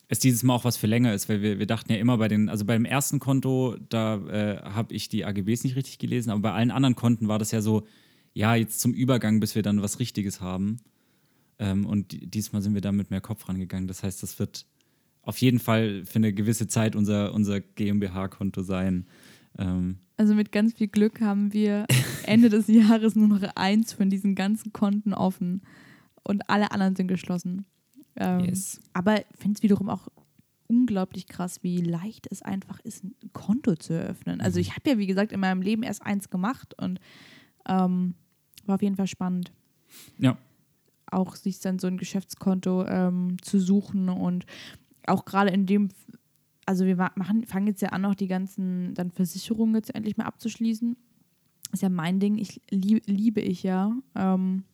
es 0.08 0.18
dieses 0.18 0.42
Mal 0.42 0.54
auch 0.54 0.64
was 0.64 0.76
für 0.76 0.88
länger 0.88 1.14
ist, 1.14 1.28
weil 1.28 1.42
wir, 1.42 1.58
wir 1.58 1.66
dachten 1.66 1.92
ja 1.92 1.98
immer 1.98 2.18
bei 2.18 2.28
den, 2.28 2.48
also 2.48 2.64
beim 2.64 2.84
ersten 2.84 3.20
Konto, 3.20 3.76
da 3.88 4.16
äh, 4.26 4.62
habe 4.62 4.94
ich 4.94 5.08
die 5.08 5.24
AGBs 5.24 5.62
nicht 5.62 5.76
richtig 5.76 5.98
gelesen, 5.98 6.30
aber 6.30 6.40
bei 6.40 6.52
allen 6.52 6.72
anderen 6.72 6.96
Konten 6.96 7.28
war 7.28 7.38
das 7.38 7.52
ja 7.52 7.62
so, 7.62 7.86
ja, 8.32 8.54
jetzt 8.54 8.80
zum 8.80 8.92
Übergang, 8.92 9.40
bis 9.40 9.54
wir 9.54 9.62
dann 9.62 9.82
was 9.82 10.00
Richtiges 10.00 10.40
haben. 10.40 10.78
Ähm, 11.60 11.84
und 11.86 12.16
diesmal 12.34 12.62
sind 12.62 12.74
wir 12.74 12.80
da 12.80 12.90
mit 12.90 13.10
mehr 13.10 13.20
Kopf 13.20 13.48
rangegangen. 13.48 13.86
Das 13.86 14.02
heißt, 14.02 14.22
das 14.22 14.38
wird 14.38 14.66
auf 15.22 15.36
jeden 15.38 15.58
Fall 15.58 16.04
für 16.06 16.16
eine 16.16 16.32
gewisse 16.32 16.66
Zeit 16.66 16.96
unser, 16.96 17.34
unser 17.34 17.60
GmbH-Konto 17.60 18.62
sein. 18.62 19.06
Ähm, 19.58 19.98
Also 20.16 20.34
mit 20.34 20.50
ganz 20.52 20.72
viel 20.72 20.88
Glück 20.88 21.20
haben 21.20 21.52
wir 21.52 21.86
Ende 22.24 22.48
des 22.48 22.66
Jahres 22.68 23.14
nur 23.14 23.28
noch 23.28 23.42
eins 23.56 23.92
von 23.92 24.08
diesen 24.10 24.34
ganzen 24.34 24.72
Konten 24.72 25.12
offen 25.12 25.60
und 26.24 26.48
alle 26.48 26.72
anderen 26.72 26.96
sind 26.96 27.08
geschlossen. 27.08 27.66
Ähm, 28.16 28.40
yes. 28.46 28.80
Aber 28.94 29.20
ich 29.20 29.26
finde 29.38 29.56
es 29.58 29.62
wiederum 29.62 29.90
auch 29.90 30.08
unglaublich 30.66 31.26
krass, 31.26 31.62
wie 31.62 31.78
leicht 31.82 32.26
es 32.30 32.42
einfach 32.42 32.80
ist, 32.80 33.04
ein 33.04 33.14
Konto 33.32 33.74
zu 33.76 33.92
eröffnen. 33.92 34.40
Also 34.40 34.58
Mhm. 34.58 34.62
ich 34.62 34.70
habe 34.76 34.88
ja, 34.90 34.98
wie 34.98 35.06
gesagt, 35.06 35.32
in 35.32 35.40
meinem 35.40 35.60
Leben 35.62 35.82
erst 35.82 36.00
eins 36.02 36.30
gemacht 36.30 36.74
und 36.80 37.00
ähm, 37.68 38.14
war 38.64 38.76
auf 38.76 38.82
jeden 38.82 38.96
Fall 38.96 39.08
spannend. 39.08 39.52
Ja. 40.18 40.38
Auch 41.10 41.36
sich 41.36 41.60
dann 41.60 41.78
so 41.78 41.86
ein 41.86 41.96
Geschäftskonto 41.96 42.86
ähm, 42.86 43.36
zu 43.42 43.58
suchen 43.58 44.08
und 44.08 44.46
auch 45.06 45.24
gerade 45.24 45.50
in 45.50 45.66
dem, 45.66 45.88
also 46.66 46.84
wir 46.84 46.96
machen, 46.96 47.46
fangen 47.46 47.66
jetzt 47.66 47.82
ja 47.82 47.90
an, 47.90 48.04
auch 48.04 48.14
die 48.14 48.28
ganzen 48.28 48.94
dann 48.94 49.10
Versicherungen 49.10 49.74
jetzt 49.74 49.94
endlich 49.94 50.16
mal 50.16 50.26
abzuschließen. 50.26 50.96
Ist 51.72 51.82
ja 51.82 51.88
mein 51.88 52.20
Ding, 52.20 52.38
ich 52.38 52.60
lieb, 52.70 53.04
liebe 53.06 53.40
ich 53.40 53.62
ja. 53.62 53.92
Ähm, 54.16 54.64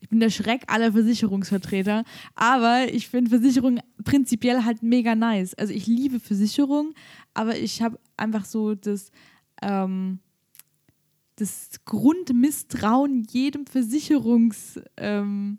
ich 0.00 0.08
bin 0.08 0.20
der 0.20 0.30
Schreck 0.30 0.64
aller 0.66 0.92
Versicherungsvertreter, 0.92 2.04
aber 2.34 2.92
ich 2.92 3.08
finde 3.08 3.30
Versicherungen 3.30 3.80
prinzipiell 4.04 4.64
halt 4.64 4.82
mega 4.82 5.14
nice. 5.14 5.54
Also 5.54 5.72
ich 5.72 5.86
liebe 5.86 6.20
Versicherungen, 6.20 6.94
aber 7.34 7.56
ich 7.56 7.82
habe 7.82 7.98
einfach 8.16 8.44
so 8.44 8.74
das, 8.74 9.10
ähm, 9.62 10.18
das 11.36 11.70
Grundmisstrauen 11.84 13.24
jedem 13.30 13.66
Versicherungs, 13.66 14.80
ähm, 14.96 15.58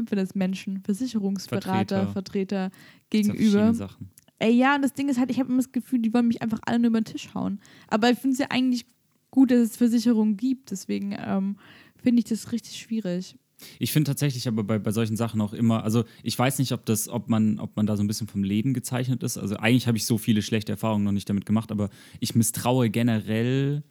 nennt 0.00 0.10
man 0.10 0.18
das 0.18 0.34
Menschen, 0.34 0.80
Versicherungsberater, 0.80 2.06
Vertreter. 2.08 2.12
Vertreter 2.12 2.70
gegenüber. 3.10 3.74
Sachen. 3.74 4.10
Ey, 4.38 4.52
ja, 4.52 4.74
und 4.74 4.82
das 4.82 4.94
Ding 4.94 5.08
ist 5.08 5.18
halt, 5.18 5.30
ich 5.30 5.38
habe 5.38 5.50
immer 5.50 5.58
das 5.58 5.70
Gefühl, 5.70 6.00
die 6.00 6.12
wollen 6.14 6.26
mich 6.26 6.40
einfach 6.40 6.60
alle 6.64 6.78
nur 6.78 6.88
über 6.88 7.00
den 7.00 7.04
Tisch 7.04 7.34
hauen. 7.34 7.60
Aber 7.88 8.10
ich 8.10 8.18
finde 8.18 8.32
es 8.34 8.38
ja 8.38 8.46
eigentlich 8.48 8.86
gut, 9.30 9.50
dass 9.50 9.58
es 9.58 9.76
Versicherungen 9.76 10.36
gibt. 10.36 10.70
Deswegen 10.70 11.14
ähm, 11.18 11.56
finde 12.02 12.20
ich 12.20 12.24
das 12.24 12.50
richtig 12.50 12.78
schwierig. 12.78 13.36
Ich 13.78 13.92
finde 13.92 14.10
tatsächlich 14.10 14.48
aber 14.48 14.64
bei, 14.64 14.78
bei 14.78 14.92
solchen 14.92 15.16
Sachen 15.16 15.42
auch 15.42 15.52
immer, 15.52 15.84
also 15.84 16.04
ich 16.22 16.38
weiß 16.38 16.58
nicht, 16.58 16.72
ob 16.72 16.86
das, 16.86 17.10
ob 17.10 17.28
man, 17.28 17.58
ob 17.58 17.76
man 17.76 17.86
da 17.86 17.96
so 17.96 18.02
ein 18.02 18.06
bisschen 18.06 18.26
vom 18.26 18.42
Leben 18.42 18.72
gezeichnet 18.72 19.22
ist. 19.22 19.36
Also 19.36 19.56
eigentlich 19.56 19.86
habe 19.86 19.98
ich 19.98 20.06
so 20.06 20.16
viele 20.16 20.40
schlechte 20.40 20.72
Erfahrungen 20.72 21.04
noch 21.04 21.12
nicht 21.12 21.28
damit 21.28 21.44
gemacht, 21.44 21.70
aber 21.70 21.90
ich 22.20 22.34
misstraue 22.34 22.88
generell 22.88 23.82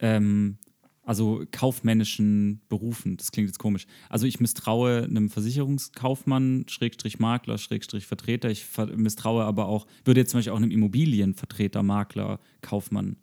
ähm, 0.00 0.58
also 1.04 1.44
kaufmännischen 1.50 2.60
Berufen. 2.68 3.16
Das 3.16 3.30
klingt 3.30 3.48
jetzt 3.48 3.58
komisch. 3.58 3.86
Also 4.08 4.26
ich 4.26 4.40
misstraue 4.40 5.04
einem 5.04 5.28
Versicherungskaufmann, 5.28 6.64
Schrägstrich 6.68 7.18
Makler, 7.18 7.58
Schrägstrich 7.58 8.06
Vertreter. 8.06 8.50
Ich 8.50 8.66
misstraue 8.96 9.44
aber 9.44 9.66
auch, 9.66 9.86
würde 10.04 10.20
jetzt 10.20 10.30
zum 10.30 10.38
Beispiel 10.38 10.52
auch 10.52 10.58
einem 10.58 10.70
Immobilienvertreter, 10.70 11.82
Makler, 11.82 12.40
Kaufmann 12.62 13.16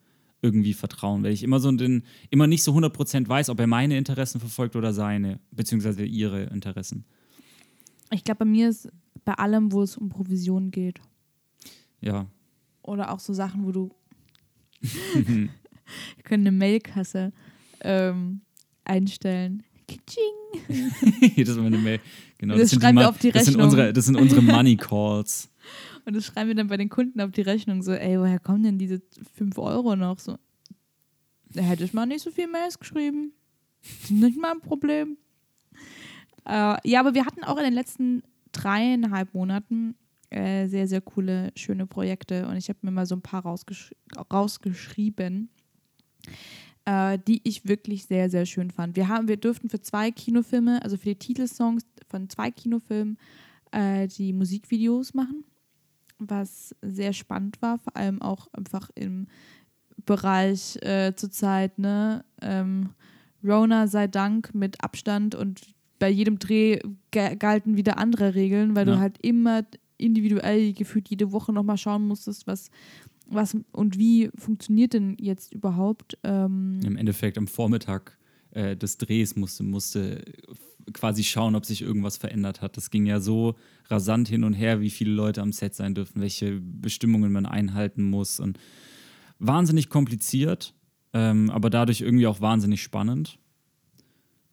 irgendwie 0.43 0.73
vertrauen, 0.73 1.23
weil 1.23 1.33
ich 1.33 1.43
immer 1.43 1.59
so 1.59 1.71
den, 1.71 2.03
immer 2.29 2.47
nicht 2.47 2.63
so 2.63 2.73
100% 2.73 3.27
weiß, 3.27 3.49
ob 3.49 3.59
er 3.59 3.67
meine 3.67 3.97
Interessen 3.97 4.39
verfolgt 4.39 4.75
oder 4.75 4.93
seine, 4.93 5.39
beziehungsweise 5.51 6.03
ihre 6.03 6.43
Interessen. 6.43 7.05
Ich 8.11 8.23
glaube, 8.23 8.39
bei 8.39 8.45
mir 8.45 8.69
ist 8.69 8.89
bei 9.23 9.33
allem, 9.33 9.71
wo 9.71 9.83
es 9.83 9.97
um 9.97 10.09
Provision 10.09 10.71
geht. 10.71 10.99
Ja. 12.01 12.25
Oder 12.81 13.11
auch 13.11 13.19
so 13.19 13.33
Sachen, 13.33 13.65
wo 13.65 13.71
du. 13.71 13.91
Wir 14.81 16.23
können 16.23 16.47
eine 16.47 16.57
Mailkasse 16.57 17.33
ähm, 17.83 18.41
einstellen. 18.83 19.63
Kitsching. 19.87 21.35
das 21.37 21.49
ist 21.49 21.57
meine 21.57 21.77
Mail. 21.77 21.99
Genau, 22.37 22.57
Das 22.57 22.69
sind 22.69 22.81
schreiben 22.81 22.97
wir 22.97 23.09
auf 23.09 23.17
die 23.17 23.31
das 23.31 23.45
sind 23.45 23.55
Rechnung. 23.55 23.65
unsere, 23.69 23.93
das 23.93 24.05
sind 24.05 24.15
unsere 24.15 24.41
Money 24.41 24.77
Calls. 24.77 25.49
Und 26.05 26.15
das 26.15 26.25
schreiben 26.25 26.47
wir 26.47 26.55
dann 26.55 26.67
bei 26.67 26.77
den 26.77 26.89
Kunden 26.89 27.21
auf 27.21 27.31
die 27.31 27.41
Rechnung 27.41 27.83
so, 27.83 27.91
ey, 27.91 28.19
woher 28.19 28.39
kommen 28.39 28.63
denn 28.63 28.77
diese 28.79 29.01
5 29.35 29.57
Euro 29.59 29.95
noch? 29.95 30.17
So, 30.19 30.37
da 31.53 31.61
hätte 31.61 31.83
ich 31.83 31.93
mal 31.93 32.05
nicht 32.05 32.21
so 32.23 32.31
viel 32.31 32.47
Mails 32.47 32.79
geschrieben. 32.79 33.33
Das 33.83 34.03
ist 34.05 34.11
nicht 34.11 34.39
mein 34.39 34.59
Problem. 34.61 35.17
Äh, 36.47 36.77
ja, 36.89 36.99
aber 36.99 37.13
wir 37.13 37.25
hatten 37.25 37.43
auch 37.43 37.57
in 37.57 37.63
den 37.63 37.73
letzten 37.73 38.23
dreieinhalb 38.51 39.33
Monaten 39.33 39.95
äh, 40.31 40.67
sehr, 40.67 40.87
sehr 40.87 41.01
coole, 41.01 41.51
schöne 41.55 41.85
Projekte. 41.85 42.47
Und 42.47 42.57
ich 42.57 42.69
habe 42.69 42.79
mir 42.81 42.91
mal 42.91 43.05
so 43.05 43.15
ein 43.15 43.21
paar 43.21 43.43
rausgesch 43.43 43.93
rausgeschrieben, 44.31 45.49
äh, 46.85 47.17
die 47.27 47.41
ich 47.43 47.67
wirklich 47.67 48.05
sehr, 48.05 48.29
sehr 48.29 48.45
schön 48.45 48.71
fand. 48.71 48.95
Wir, 48.95 49.07
haben, 49.07 49.27
wir 49.27 49.37
durften 49.37 49.69
für 49.69 49.81
zwei 49.81 50.11
Kinofilme, 50.11 50.81
also 50.83 50.97
für 50.97 51.09
die 51.09 51.15
Titelsongs 51.15 51.83
von 52.07 52.29
zwei 52.29 52.51
Kinofilmen, 52.51 53.17
äh, 53.71 54.07
die 54.07 54.33
Musikvideos 54.33 55.13
machen, 55.13 55.43
was 56.17 56.75
sehr 56.81 57.13
spannend 57.13 57.61
war, 57.61 57.77
vor 57.79 57.95
allem 57.95 58.21
auch 58.21 58.47
einfach 58.53 58.89
im 58.95 59.27
Bereich 60.05 60.77
äh, 60.81 61.13
zurzeit, 61.15 61.77
ne? 61.77 62.23
Ähm, 62.41 62.89
Rona 63.43 63.87
sei 63.87 64.07
Dank 64.07 64.53
mit 64.53 64.83
Abstand 64.83 65.33
und 65.35 65.61
bei 65.99 66.09
jedem 66.09 66.37
Dreh 66.39 66.79
galten 67.11 67.75
wieder 67.77 67.97
andere 67.97 68.35
Regeln, 68.35 68.75
weil 68.75 68.87
Ja. 68.87 68.95
du 68.95 68.99
halt 68.99 69.17
immer 69.21 69.63
individuell 69.97 70.73
gefühlt 70.73 71.09
jede 71.09 71.31
Woche 71.31 71.53
nochmal 71.53 71.77
schauen 71.77 72.07
musstest, 72.07 72.47
was, 72.47 72.69
was 73.33 73.57
und 73.71 73.97
wie 73.97 74.29
funktioniert 74.35 74.93
denn 74.93 75.17
jetzt 75.19 75.53
überhaupt. 75.53 76.17
Ähm, 76.23 76.79
Im 76.83 76.97
Endeffekt 76.97 77.37
am 77.37 77.47
Vormittag 77.47 78.17
äh, 78.51 78.75
des 78.75 78.97
Drehs 78.97 79.35
musste, 79.35 79.63
musste 79.63 80.23
quasi 80.93 81.23
schauen, 81.23 81.55
ob 81.55 81.65
sich 81.65 81.81
irgendwas 81.81 82.17
verändert 82.17 82.61
hat. 82.61 82.77
Das 82.77 82.89
ging 82.89 83.05
ja 83.05 83.19
so 83.19 83.55
rasant 83.89 84.27
hin 84.27 84.43
und 84.43 84.53
her, 84.53 84.81
wie 84.81 84.89
viele 84.89 85.11
Leute 85.11 85.41
am 85.41 85.51
Set 85.51 85.75
sein 85.75 85.95
dürfen, 85.95 86.21
welche 86.21 86.59
Bestimmungen 86.59 87.31
man 87.31 87.45
einhalten 87.45 88.03
muss. 88.03 88.39
Und 88.39 88.59
wahnsinnig 89.39 89.89
kompliziert, 89.89 90.73
ähm, 91.13 91.49
aber 91.49 91.69
dadurch 91.69 92.01
irgendwie 92.01 92.27
auch 92.27 92.41
wahnsinnig 92.41 92.81
spannend. 92.81 93.37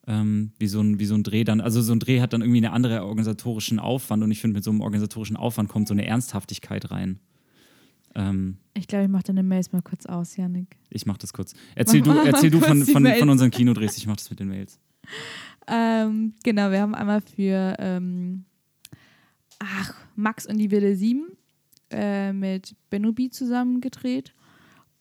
Ähm, 0.07 0.53
wie, 0.59 0.69
so 0.69 0.81
ein, 0.81 0.99
wie 0.99 1.05
so 1.05 1.15
ein 1.15 1.23
Dreh 1.23 1.45
dann, 1.45 1.61
also 1.61 1.83
so 1.83 1.93
ein 1.93 2.01
Dreh 2.01 2.21
hat 2.21 2.33
dann 2.33 2.41
irgendwie 2.41 2.65
einen 2.65 2.73
anderen 2.73 3.01
organisatorischen 3.01 3.79
Aufwand 3.79 4.23
und 4.23 4.31
ich 4.31 4.41
finde, 4.41 4.55
mit 4.55 4.65
so 4.65 4.71
einem 4.71 4.81
organisatorischen 4.81 5.37
Aufwand 5.37 5.69
kommt 5.69 5.87
so 5.87 5.93
eine 5.93 6.07
Ernsthaftigkeit 6.07 6.91
rein. 6.91 7.21
Ähm, 8.19 8.59
ich 8.75 8.89
glaube, 8.89 9.05
ich 9.05 9.11
mache 9.11 9.23
deine 9.23 9.45
Mails 9.45 9.73
mal 9.73 9.81
kurz 9.81 10.05
aus, 10.05 10.37
Janik. 10.37 10.77
ich 10.91 11.07
mach 11.07 11.19
das 11.19 11.33
kurz. 11.33 11.55
Erzähl 11.77 12.03
du, 12.03 12.11
Mach 12.11 12.17
mal 12.17 12.27
erzähl 12.27 12.51
du 12.51 12.59
von, 12.59 12.83
von, 12.85 13.07
von 13.07 13.31
unseren 13.31 13.51
Kinodrehs, 13.51 13.97
ich 13.97 14.07
mach 14.09 14.17
das 14.17 14.29
mit 14.29 14.41
den 14.41 14.49
Mails. 14.49 14.81
Ähm, 15.69 16.35
genau, 16.43 16.71
wir 16.73 16.81
haben 16.81 16.97
einmal 16.97 17.21
für 17.21 17.77
ähm, 17.79 18.45
ach, 19.61 19.95
Max 20.17 20.47
und 20.47 20.59
die 20.59 20.71
Wille 20.71 20.97
7 20.97 21.29
äh, 21.91 22.33
mit 22.33 22.75
Benubi 22.91 23.31
zusammen 23.31 23.81
gedreht. 23.81 24.35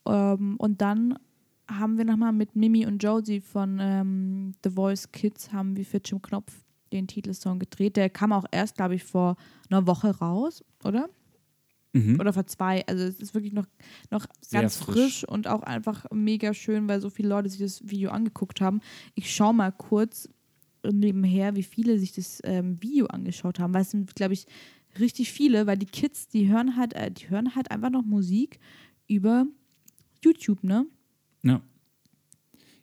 Ähm, 0.06 0.54
und 0.58 0.80
dann 0.80 1.18
haben 1.68 1.98
wir 1.98 2.04
nochmal 2.04 2.32
mit 2.32 2.54
Mimi 2.54 2.86
und 2.86 3.02
Josie 3.02 3.40
von 3.40 3.78
ähm, 3.80 4.52
The 4.62 4.70
Voice 4.70 5.10
Kids 5.10 5.52
haben 5.52 5.76
wir 5.76 5.84
für 5.84 6.00
Jim 6.04 6.22
Knopf 6.22 6.52
den 6.92 7.08
Titelsong 7.08 7.58
gedreht. 7.58 7.96
Der 7.96 8.08
kam 8.08 8.32
auch 8.32 8.46
erst, 8.50 8.76
glaube 8.76 8.94
ich, 8.94 9.04
vor 9.04 9.36
einer 9.68 9.86
Woche 9.86 10.16
raus, 10.18 10.64
oder? 10.84 11.10
Mhm. 11.92 12.20
Oder 12.20 12.32
vor 12.32 12.46
zwei. 12.46 12.86
Also 12.86 13.04
es 13.04 13.18
ist 13.20 13.34
wirklich 13.34 13.52
noch, 13.52 13.66
noch 14.10 14.26
Sehr 14.40 14.60
ganz 14.62 14.76
frisch. 14.76 14.94
frisch. 14.94 15.24
und 15.24 15.48
auch 15.48 15.62
einfach 15.62 16.04
mega 16.12 16.52
schön, 16.54 16.88
weil 16.88 17.00
so 17.00 17.10
viele 17.10 17.28
Leute 17.30 17.48
sich 17.48 17.60
das 17.60 17.88
Video 17.88 18.10
angeguckt 18.10 18.60
haben. 18.60 18.80
Ich 19.14 19.34
schaue 19.34 19.54
mal 19.54 19.72
kurz 19.72 20.28
nebenher, 20.90 21.56
wie 21.56 21.62
viele 21.62 21.98
sich 21.98 22.12
das 22.12 22.40
ähm, 22.44 22.82
Video 22.82 23.06
angeschaut 23.06 23.58
haben, 23.58 23.74
weil 23.74 23.82
es 23.82 23.90
sind, 23.90 24.14
glaube 24.14 24.34
ich, 24.34 24.46
richtig 24.98 25.32
viele, 25.32 25.66
weil 25.66 25.78
die 25.78 25.86
Kids, 25.86 26.28
die 26.28 26.48
hören 26.48 26.76
halt, 26.76 26.94
äh, 26.94 27.10
die 27.10 27.30
hören 27.30 27.54
halt 27.54 27.70
einfach 27.70 27.90
noch 27.90 28.04
Musik 28.04 28.58
über 29.06 29.46
YouTube, 30.22 30.62
ne? 30.64 30.86
Ja. 31.42 31.62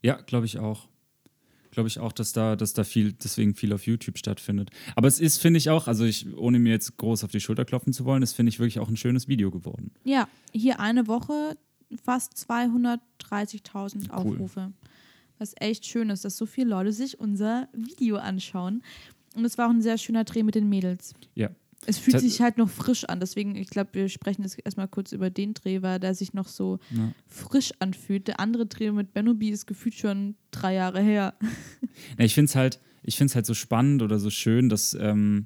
Ja, 0.02 0.22
glaube 0.22 0.46
ich 0.46 0.60
auch. 0.60 0.88
Glaube 1.76 1.90
ich 1.90 2.00
auch, 2.00 2.14
dass 2.14 2.32
da, 2.32 2.56
dass 2.56 2.72
da 2.72 2.86
viel, 2.86 3.12
deswegen 3.12 3.54
viel 3.54 3.74
auf 3.74 3.86
YouTube 3.86 4.18
stattfindet. 4.18 4.70
Aber 4.96 5.10
es 5.10 5.20
ist, 5.20 5.42
finde 5.42 5.58
ich 5.58 5.70
auch, 5.70 5.90
also 5.90 6.06
ich, 6.06 6.26
ohne 6.38 6.58
mir 6.58 6.72
jetzt 6.72 6.96
groß 6.96 7.26
auf 7.26 7.32
die 7.32 7.42
Schulter 7.42 7.66
klopfen 7.66 7.92
zu 7.92 8.06
wollen, 8.06 8.24
ist, 8.24 8.32
finde 8.32 8.50
ich, 8.50 8.60
wirklich 8.60 8.80
auch 8.80 8.88
ein 8.88 8.96
schönes 8.96 9.28
Video 9.28 9.52
geworden. 9.52 9.92
Ja, 10.06 10.30
hier 10.54 10.80
eine 10.80 11.08
Woche 11.08 11.58
fast 12.02 12.34
230.000 12.50 14.06
Cool. 14.06 14.10
Aufrufe. 14.10 14.72
Was 15.38 15.54
echt 15.60 15.86
schön 15.86 16.10
ist, 16.10 16.24
dass 16.24 16.38
so 16.38 16.46
viele 16.46 16.70
Leute 16.70 16.94
sich 16.94 17.20
unser 17.20 17.68
Video 17.74 18.16
anschauen. 18.16 18.82
Und 19.36 19.44
es 19.44 19.58
war 19.58 19.68
auch 19.68 19.72
ein 19.72 19.82
sehr 19.82 19.98
schöner 19.98 20.24
Dreh 20.24 20.44
mit 20.44 20.56
den 20.56 20.70
Mädels. 20.70 21.14
Ja. 21.34 21.50
Es 21.88 21.98
fühlt 22.00 22.20
sich 22.20 22.42
halt 22.42 22.58
noch 22.58 22.70
frisch 22.70 23.04
an. 23.06 23.20
Deswegen, 23.20 23.56
ich 23.56 23.70
glaube, 23.70 23.90
wir 23.94 24.10
sprechen 24.10 24.44
jetzt 24.44 24.58
erstmal 24.64 24.88
kurz 24.88 25.12
über 25.12 25.30
den 25.30 25.54
Dreh, 25.54 25.82
weil 25.82 26.00
der 26.00 26.14
sich 26.16 26.34
noch 26.34 26.48
so 26.48 26.80
Ja. 26.92 27.12
frisch 27.28 27.72
anfühlt. 27.80 28.28
Der 28.28 28.40
andere 28.40 28.66
Dreh 28.66 28.92
mit 28.92 29.14
Benubi 29.14 29.50
ist 29.50 29.66
gefühlt 29.68 29.96
schon 29.96 30.36
drei 30.52 30.74
Jahre 30.76 31.02
her. 31.02 31.34
Ja, 32.18 32.26
ich 32.26 32.34
finde 32.34 32.50
es 32.50 32.56
halt, 32.56 32.80
ich 33.04 33.18
find's 33.18 33.36
halt 33.36 33.46
so 33.46 33.54
spannend 33.54 34.02
oder 34.02 34.20
so 34.20 34.30
schön, 34.30 34.70
dass 34.70 34.96
ähm, 35.00 35.46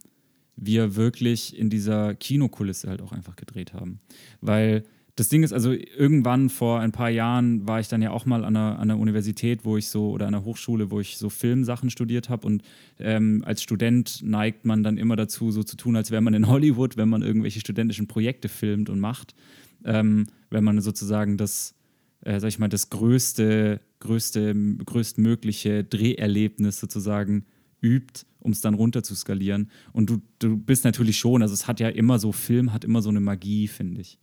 wir 0.56 0.96
wirklich 0.96 1.58
in 1.58 1.70
dieser 1.70 2.16
Kinokulisse 2.16 2.90
halt 2.90 3.02
auch 3.02 3.12
einfach 3.12 3.36
gedreht 3.36 3.74
haben. 3.74 4.00
Weil 4.42 4.84
das 5.20 5.28
Ding 5.28 5.44
ist, 5.44 5.52
also 5.52 5.72
irgendwann 5.72 6.50
vor 6.50 6.80
ein 6.80 6.94
paar 6.94 7.10
Jahren 7.10 7.68
war 7.68 7.82
ich 7.82 7.90
dann 7.90 8.02
ja 8.02 8.12
auch 8.12 8.26
mal 8.26 8.46
an 8.46 8.56
einer, 8.56 8.80
an 8.80 8.90
einer 8.90 8.98
Universität, 8.98 9.66
wo 9.66 9.76
ich 9.76 9.90
so, 9.90 10.12
oder 10.12 10.28
an 10.28 10.34
einer 10.34 10.46
Hochschule, 10.46 10.92
wo 10.92 11.02
ich 11.02 11.18
so 11.18 11.30
Filmsachen 11.30 11.90
studiert 11.90 12.30
habe. 12.30 12.48
Und 12.48 12.64
ähm, 13.00 13.44
als 13.46 13.62
Student 13.62 14.22
neigt 14.24 14.64
man 14.64 14.82
dann 14.82 14.98
immer 14.98 15.18
dazu, 15.18 15.52
so 15.52 15.62
zu 15.64 15.76
tun, 15.76 15.98
als 15.98 16.10
wäre 16.10 16.22
man 16.22 16.34
in 16.34 16.48
Hollywood, 16.48 16.96
wenn 16.96 17.10
man 17.10 17.22
irgendwelche 17.22 17.60
studentischen 17.60 18.08
Projekte 18.08 18.48
filmt 18.48 18.90
und 18.90 19.02
macht. 19.02 19.36
Ähm, 19.84 20.28
wenn 20.50 20.64
man 20.64 20.80
sozusagen 20.80 21.36
das, 21.36 21.76
äh, 22.22 22.40
sag 22.40 22.48
ich 22.48 22.60
mal, 22.60 22.70
das 22.70 22.90
größte, 22.90 23.82
größte, 24.00 24.56
größtmögliche 24.86 25.84
Dreherlebnis 25.84 26.80
sozusagen 26.80 27.46
übt, 27.82 28.22
um 28.40 28.54
es 28.54 28.62
dann 28.62 28.74
runter 28.74 29.04
zu 29.04 29.16
skalieren. 29.16 29.70
Und 29.92 30.10
du, 30.10 30.22
du 30.40 30.56
bist 30.56 30.86
natürlich 30.86 31.18
schon, 31.18 31.42
also 31.42 31.54
es 31.54 31.68
hat 31.68 31.82
ja 31.82 31.90
immer 31.90 32.20
so, 32.20 32.32
Film 32.32 32.72
hat 32.72 32.86
immer 32.86 33.02
so 33.02 33.10
eine 33.10 33.20
Magie, 33.20 33.68
finde 33.68 34.00
ich 34.00 34.18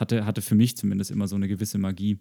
hatte, 0.00 0.24
hatte 0.24 0.42
für 0.42 0.54
mich 0.54 0.76
zumindest 0.76 1.10
immer 1.10 1.28
so 1.28 1.36
eine 1.36 1.46
gewisse 1.46 1.78
Magie. 1.78 2.18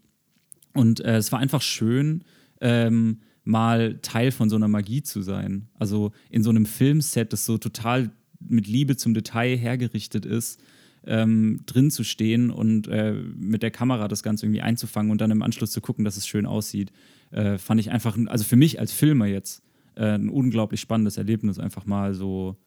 Und 0.73 0.99
äh, 0.99 1.17
es 1.17 1.31
war 1.31 1.39
einfach 1.39 1.61
schön, 1.61 2.23
ähm, 2.61 3.21
mal 3.43 3.99
Teil 4.01 4.31
von 4.31 4.49
so 4.49 4.57
einer 4.57 4.67
Magie 4.67 5.01
zu 5.01 5.21
sein. 5.21 5.69
Also 5.73 6.11
in 6.29 6.43
so 6.43 6.49
einem 6.49 6.65
Filmset, 6.65 7.33
das 7.33 7.45
so 7.45 7.57
total 7.57 8.11
mit 8.39 8.67
Liebe 8.67 8.97
zum 8.97 9.13
Detail 9.13 9.57
hergerichtet 9.57 10.25
ist, 10.25 10.61
ähm, 11.05 11.61
drin 11.65 11.89
zu 11.89 12.03
stehen 12.03 12.51
und 12.51 12.87
äh, 12.87 13.13
mit 13.13 13.63
der 13.63 13.71
Kamera 13.71 14.07
das 14.07 14.21
Ganze 14.21 14.45
irgendwie 14.45 14.61
einzufangen 14.61 15.11
und 15.11 15.21
dann 15.21 15.31
im 15.31 15.41
Anschluss 15.41 15.71
zu 15.71 15.81
gucken, 15.81 16.05
dass 16.05 16.17
es 16.17 16.27
schön 16.27 16.45
aussieht, 16.45 16.91
äh, 17.31 17.57
fand 17.57 17.79
ich 17.79 17.91
einfach, 17.91 18.17
also 18.27 18.43
für 18.43 18.57
mich 18.57 18.79
als 18.79 18.91
Filmer 18.91 19.25
jetzt, 19.25 19.63
äh, 19.95 20.05
ein 20.05 20.29
unglaublich 20.29 20.81
spannendes 20.81 21.17
Erlebnis, 21.17 21.57
einfach 21.57 21.85
mal 21.85 22.13
so 22.13 22.57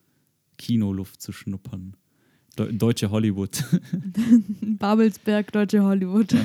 Kinoluft 0.57 1.21
zu 1.21 1.31
schnuppern. 1.31 1.95
Deutsche 2.55 3.09
Hollywood. 3.09 3.63
Babelsberg, 4.61 5.51
Deutsche 5.51 5.83
Hollywood. 5.83 6.33
Ja. 6.33 6.41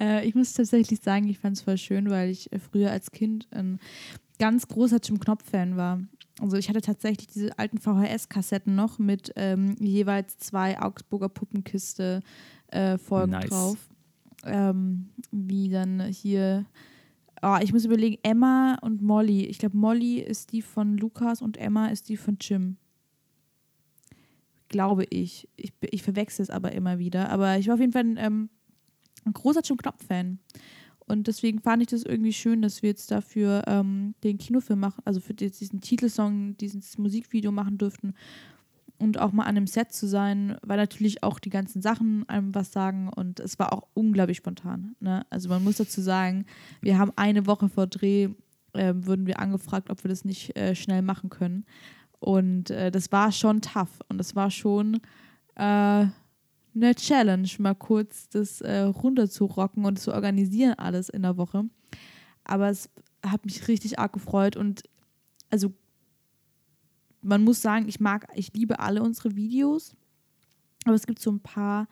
äh, 0.00 0.26
ich 0.26 0.34
muss 0.34 0.52
tatsächlich 0.52 1.00
sagen, 1.00 1.28
ich 1.28 1.38
fand 1.38 1.56
es 1.56 1.62
voll 1.62 1.78
schön, 1.78 2.10
weil 2.10 2.30
ich 2.30 2.50
früher 2.70 2.90
als 2.90 3.12
Kind 3.12 3.46
ein 3.52 3.78
ganz 4.38 4.66
großer 4.66 4.98
Jim 5.02 5.20
Knopf-Fan 5.20 5.76
war. 5.76 6.00
Also 6.40 6.56
ich 6.56 6.68
hatte 6.68 6.80
tatsächlich 6.80 7.28
diese 7.28 7.56
alten 7.58 7.78
VHS-Kassetten 7.78 8.74
noch 8.74 8.98
mit 8.98 9.32
ähm, 9.36 9.76
jeweils 9.78 10.38
zwei 10.38 10.80
Augsburger 10.80 11.28
Puppenkiste 11.28 12.20
äh, 12.68 12.98
Folgen 12.98 13.32
nice. 13.32 13.48
drauf. 13.48 13.76
Ähm, 14.44 15.10
wie 15.30 15.68
dann 15.68 16.00
hier, 16.00 16.64
oh, 17.42 17.58
ich 17.62 17.72
muss 17.72 17.84
überlegen, 17.84 18.18
Emma 18.24 18.76
und 18.82 19.02
Molly. 19.02 19.44
Ich 19.44 19.58
glaube, 19.58 19.76
Molly 19.76 20.18
ist 20.18 20.50
die 20.50 20.62
von 20.62 20.96
Lukas 20.96 21.42
und 21.42 21.56
Emma 21.58 21.88
ist 21.88 22.08
die 22.08 22.16
von 22.16 22.38
Jim 22.40 22.76
glaube 24.72 25.04
ich. 25.10 25.48
Ich, 25.56 25.72
ich 25.80 26.02
verwechsel 26.02 26.42
es 26.42 26.50
aber 26.50 26.72
immer 26.72 26.98
wieder. 26.98 27.30
Aber 27.30 27.58
ich 27.58 27.68
war 27.68 27.74
auf 27.74 27.80
jeden 27.80 27.92
Fall 27.92 28.04
ein, 28.04 28.16
ähm, 28.16 28.50
ein 29.24 29.32
großer 29.32 29.60
Jim 29.62 29.76
Knopf-Fan. 29.76 30.40
Und 31.06 31.26
deswegen 31.28 31.60
fand 31.60 31.82
ich 31.82 31.88
das 31.88 32.02
irgendwie 32.02 32.32
schön, 32.32 32.62
dass 32.62 32.82
wir 32.82 32.90
jetzt 32.90 33.10
dafür 33.10 33.62
ähm, 33.66 34.14
den 34.24 34.38
Kinofilm 34.38 34.80
machen, 34.80 35.02
also 35.04 35.20
für 35.20 35.34
diesen 35.34 35.80
Titelsong, 35.80 36.56
dieses 36.56 36.96
Musikvideo 36.96 37.52
machen 37.52 37.76
durften 37.78 38.14
und 38.98 39.18
auch 39.18 39.32
mal 39.32 39.42
an 39.42 39.56
einem 39.56 39.66
Set 39.66 39.92
zu 39.92 40.06
sein, 40.06 40.56
weil 40.62 40.76
natürlich 40.76 41.24
auch 41.24 41.40
die 41.40 41.50
ganzen 41.50 41.82
Sachen 41.82 42.28
einem 42.28 42.54
was 42.54 42.70
sagen 42.70 43.08
und 43.08 43.40
es 43.40 43.58
war 43.58 43.72
auch 43.72 43.88
unglaublich 43.94 44.36
spontan. 44.36 44.94
Ne? 45.00 45.26
Also 45.28 45.48
man 45.48 45.64
muss 45.64 45.78
dazu 45.78 46.00
sagen, 46.00 46.46
wir 46.80 46.98
haben 46.98 47.12
eine 47.16 47.46
Woche 47.46 47.68
vor 47.68 47.88
Dreh, 47.88 48.28
äh, 48.74 48.94
wurden 48.94 49.26
wir 49.26 49.40
angefragt, 49.40 49.90
ob 49.90 50.04
wir 50.04 50.08
das 50.08 50.24
nicht 50.24 50.56
äh, 50.56 50.76
schnell 50.76 51.02
machen 51.02 51.30
können. 51.30 51.66
Und 52.22 52.70
äh, 52.70 52.92
das 52.92 53.10
war 53.10 53.32
schon 53.32 53.60
tough 53.62 53.98
und 54.08 54.16
das 54.18 54.36
war 54.36 54.48
schon 54.48 55.00
äh, 55.56 56.06
eine 56.74 56.94
Challenge, 56.94 57.48
mal 57.58 57.74
kurz 57.74 58.28
das 58.28 58.60
äh, 58.60 58.82
runterzurocken 58.82 59.84
und 59.84 59.98
zu 59.98 60.14
organisieren 60.14 60.74
alles 60.74 61.08
in 61.08 61.22
der 61.22 61.36
Woche. 61.36 61.64
Aber 62.44 62.68
es 62.68 62.88
hat 63.26 63.44
mich 63.44 63.66
richtig 63.66 63.98
arg 63.98 64.12
gefreut 64.12 64.56
und 64.56 64.84
also 65.50 65.72
man 67.22 67.42
muss 67.42 67.60
sagen, 67.60 67.88
ich 67.88 67.98
mag, 67.98 68.28
ich 68.36 68.54
liebe 68.54 68.78
alle 68.78 69.02
unsere 69.02 69.34
Videos, 69.34 69.96
aber 70.84 70.94
es 70.94 71.06
gibt 71.06 71.18
so 71.18 71.32
ein 71.32 71.40
paar 71.40 71.88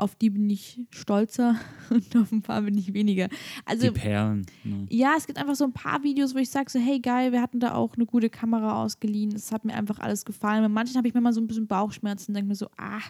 auf 0.00 0.14
die 0.14 0.30
bin 0.30 0.48
ich 0.48 0.80
stolzer 0.90 1.56
und 1.90 2.16
auf 2.16 2.32
ein 2.32 2.42
paar 2.42 2.62
bin 2.62 2.76
ich 2.76 2.92
weniger. 2.92 3.28
Also, 3.64 3.88
die 3.88 3.98
Perlen. 3.98 4.46
Ne? 4.64 4.86
Ja, 4.90 5.14
es 5.16 5.26
gibt 5.26 5.38
einfach 5.38 5.54
so 5.54 5.64
ein 5.64 5.72
paar 5.72 6.02
Videos, 6.02 6.34
wo 6.34 6.38
ich 6.38 6.50
sage 6.50 6.70
so, 6.70 6.78
hey 6.78 7.00
geil, 7.00 7.32
wir 7.32 7.42
hatten 7.42 7.60
da 7.60 7.74
auch 7.74 7.94
eine 7.94 8.06
gute 8.06 8.30
Kamera 8.30 8.82
ausgeliehen. 8.82 9.32
Es 9.34 9.52
hat 9.52 9.64
mir 9.64 9.74
einfach 9.74 9.98
alles 9.98 10.24
gefallen. 10.24 10.62
Bei 10.62 10.68
manchen 10.68 10.96
habe 10.96 11.06
ich 11.08 11.14
mir 11.14 11.20
mal 11.20 11.32
so 11.32 11.40
ein 11.40 11.46
bisschen 11.46 11.66
Bauchschmerzen 11.66 12.30
und 12.30 12.34
denke 12.34 12.48
mir 12.48 12.54
so, 12.54 12.68
ah, 12.76 13.00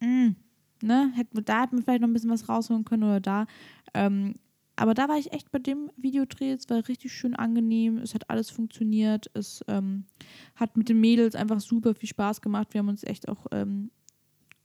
mh, 0.00 0.06
mm, 0.06 0.36
ne, 0.82 1.12
hätten 1.14 1.44
da 1.44 1.62
hätten 1.62 1.76
wir 1.76 1.82
vielleicht 1.82 2.00
noch 2.00 2.08
ein 2.08 2.12
bisschen 2.12 2.30
was 2.30 2.48
rausholen 2.48 2.84
können 2.84 3.04
oder 3.04 3.20
da. 3.20 3.46
Ähm, 3.94 4.34
aber 4.76 4.94
da 4.94 5.08
war 5.08 5.18
ich 5.18 5.32
echt 5.34 5.52
bei 5.52 5.58
dem 5.58 5.90
Videodreh, 5.98 6.52
es 6.52 6.70
war 6.70 6.88
richtig 6.88 7.12
schön 7.12 7.36
angenehm, 7.36 7.98
es 7.98 8.14
hat 8.14 8.30
alles 8.30 8.48
funktioniert, 8.48 9.30
es 9.34 9.62
ähm, 9.68 10.06
hat 10.54 10.78
mit 10.78 10.88
den 10.88 10.98
Mädels 11.00 11.34
einfach 11.34 11.60
super 11.60 11.94
viel 11.94 12.08
Spaß 12.08 12.40
gemacht. 12.40 12.68
Wir 12.72 12.78
haben 12.78 12.88
uns 12.88 13.04
echt 13.04 13.28
auch 13.28 13.44
ähm, 13.50 13.90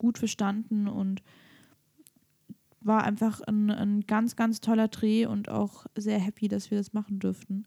gut 0.06 0.20
verstanden 0.20 0.88
und 0.88 1.24
war 2.82 3.04
einfach 3.04 3.42
ein, 3.42 3.72
ein 3.72 4.02
ganz, 4.02 4.36
ganz 4.36 4.62
toller 4.62 4.88
Dreh 4.88 5.26
und 5.26 5.50
auch 5.50 5.88
sehr 5.96 6.20
happy, 6.20 6.48
dass 6.48 6.70
wir 6.70 6.78
das 6.78 6.94
machen 6.94 7.18
durften. 7.18 7.66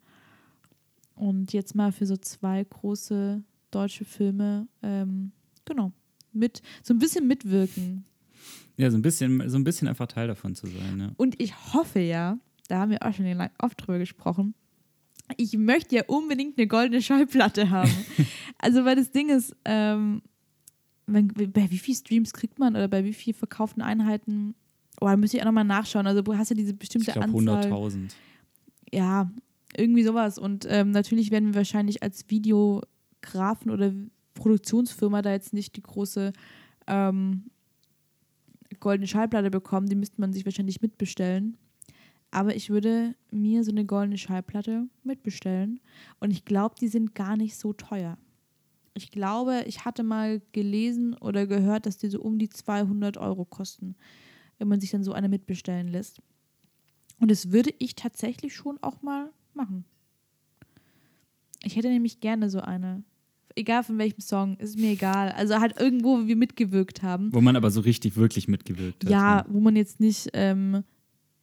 Und 1.17 1.53
jetzt 1.53 1.75
mal 1.75 1.91
für 1.91 2.07
so 2.07 2.17
zwei 2.17 2.63
große 2.63 3.43
deutsche 3.73 4.05
Filme, 4.05 4.69
ähm, 4.83 5.33
genau, 5.65 5.91
mit 6.33 6.63
so 6.85 6.95
ein 6.95 7.01
bisschen 7.01 7.27
mitwirken. 7.27 8.05
Ja, 8.77 8.89
so 8.93 8.97
ein 8.97 9.03
bisschen, 9.03 9.51
so 9.51 9.59
ein 9.59 9.65
bisschen 9.65 9.89
einfach 9.89 10.07
Teil 10.07 10.29
davon 10.29 10.55
zu 10.55 10.69
sein. 10.69 11.01
Ja. 11.01 11.11
Und 11.17 11.41
ich 11.43 11.75
hoffe 11.75 11.99
ja, 11.99 12.39
da 12.69 12.79
haben 12.79 12.93
wir 12.93 13.03
auch 13.03 13.13
schon 13.13 13.27
oft 13.59 13.85
drüber 13.85 13.99
gesprochen, 13.99 14.55
ich 15.37 15.59
möchte 15.59 15.97
ja 15.97 16.05
unbedingt 16.07 16.57
eine 16.57 16.69
goldene 16.69 17.03
Schallplatte 17.03 17.71
haben. 17.71 17.91
also, 18.59 18.85
weil 18.85 18.97
das 18.97 19.11
Ding 19.11 19.29
ist, 19.29 19.55
ähm, 19.65 20.23
bei 21.09 21.71
wie 21.71 21.79
viel 21.79 21.95
Streams 21.95 22.33
kriegt 22.33 22.59
man 22.59 22.77
oder 22.77 22.89
bei 22.89 23.05
wie 23.05 23.15
viel 23.15 23.35
verkauften 23.35 23.83
Einheiten? 23.83 24.55
Oh, 25.01 25.07
da 25.07 25.17
müsste 25.17 25.37
ich 25.37 25.43
auch 25.43 25.47
nochmal 25.47 25.65
nachschauen. 25.65 26.07
Also 26.07 26.23
du 26.23 26.37
hast 26.37 26.51
ja 26.51 26.57
diese 26.57 26.75
bestimmte 26.75 27.11
ich 27.11 27.15
glaub, 27.15 27.25
Anzahl. 27.25 27.73
100.000. 27.73 28.11
Ja, 28.93 29.31
irgendwie 29.77 30.03
sowas. 30.03 30.39
Und 30.39 30.67
ähm, 30.69 30.91
natürlich 30.91 31.31
werden 31.31 31.49
wir 31.49 31.55
wahrscheinlich 31.55 32.03
als 32.03 32.29
Videografen 32.29 33.71
oder 33.71 33.93
Produktionsfirma 34.35 35.23
da 35.23 35.33
jetzt 35.33 35.53
nicht 35.53 35.77
die 35.77 35.83
große 35.83 36.33
ähm, 36.87 37.45
goldene 38.81 39.07
Schallplatte 39.07 39.51
bekommen. 39.51 39.89
Die 39.89 39.97
müsste 39.97 40.21
man 40.21 40.33
sich 40.33 40.45
wahrscheinlich 40.45 40.81
mitbestellen. 40.83 41.57
Aber 42.31 42.55
ich 42.55 42.69
würde 42.69 43.15
mir 43.31 43.65
so 43.65 43.71
eine 43.71 43.87
goldene 43.87 44.19
Schallplatte 44.19 44.87
mitbestellen. 45.03 45.81
Und 46.21 46.31
ich 46.31 46.45
glaube, 46.45 46.75
die 46.79 46.89
sind 46.89 47.15
gar 47.15 47.37
nicht 47.37 47.57
so 47.57 47.73
teuer. 47.73 48.19
Ich 48.99 49.13
glaube, 49.13 49.63
ich 49.67 49.85
hatte 49.85 50.03
mal 50.03 50.43
gelesen 50.51 51.15
oder 51.15 51.47
gehört, 51.47 51.87
dass 51.87 51.99
die 51.99 52.09
so 52.09 52.21
um 52.21 52.37
die 52.37 52.49
200 52.49 53.17
Euro 53.17 53.45
kosten, 53.45 53.95
wenn 54.59 54.67
man 54.67 54.81
sich 54.81 54.91
dann 54.91 55.05
so 55.05 55.13
eine 55.13 55.29
mitbestellen 55.29 55.87
lässt. 55.87 56.21
Und 57.21 57.31
das 57.31 57.53
würde 57.53 57.73
ich 57.79 57.95
tatsächlich 57.95 58.57
schon 58.57 58.77
auch 58.83 59.01
mal 59.03 59.31
machen. 59.55 59.85
Ich 61.63 61.77
hätte 61.77 61.91
nämlich 61.91 62.19
gerne 62.19 62.51
so 62.51 62.61
eine. 62.61 63.05
Egal 63.55 63.85
von 63.85 63.99
welchem 63.99 64.21
Song, 64.21 64.57
ist 64.57 64.77
mir 64.77 64.91
egal. 64.91 65.31
Also 65.31 65.61
halt 65.61 65.81
irgendwo, 65.81 66.19
wo 66.19 66.27
wir 66.27 66.37
mitgewirkt 66.37 67.05
haben. 67.05 67.33
Wo 67.33 67.41
man 67.41 67.55
aber 67.55 67.71
so 67.71 67.81
richtig, 67.81 68.17
wirklich 68.17 68.49
mitgewirkt 68.49 69.05
hat. 69.05 69.11
Ja, 69.11 69.47
wo 69.49 69.61
man 69.61 69.77
jetzt 69.77 70.01
nicht 70.01 70.31
ähm, 70.33 70.83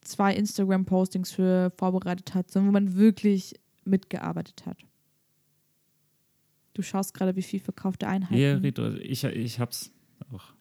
zwei 0.01 0.35
Instagram-Postings 0.35 1.31
für 1.31 1.71
vorbereitet 1.77 2.33
hat, 2.33 2.51
sondern 2.51 2.69
wo 2.69 2.73
man 2.73 2.95
wirklich 2.95 3.55
mitgearbeitet 3.85 4.65
hat. 4.65 4.77
Du 6.75 6.81
schaust 6.81 7.13
gerade, 7.13 7.35
wie 7.35 7.41
viel 7.41 7.61
verkaufte 7.61 8.07
Einheiten. 8.07 8.37
Ja, 8.37 8.57
Rito, 8.57 8.93
ich, 8.95 9.23
ich 9.23 9.59
hab's 9.59 9.91
auch. 10.31 10.53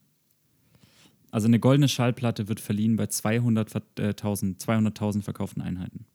Also 1.32 1.48
eine 1.48 1.58
goldene 1.58 1.88
Schallplatte 1.88 2.46
wird 2.46 2.60
verliehen 2.60 2.94
bei 2.94 3.04
200.000 3.04 4.50
äh, 4.52 4.56
200 4.56 5.24
verkauften 5.24 5.60
Einheiten. 5.60 6.06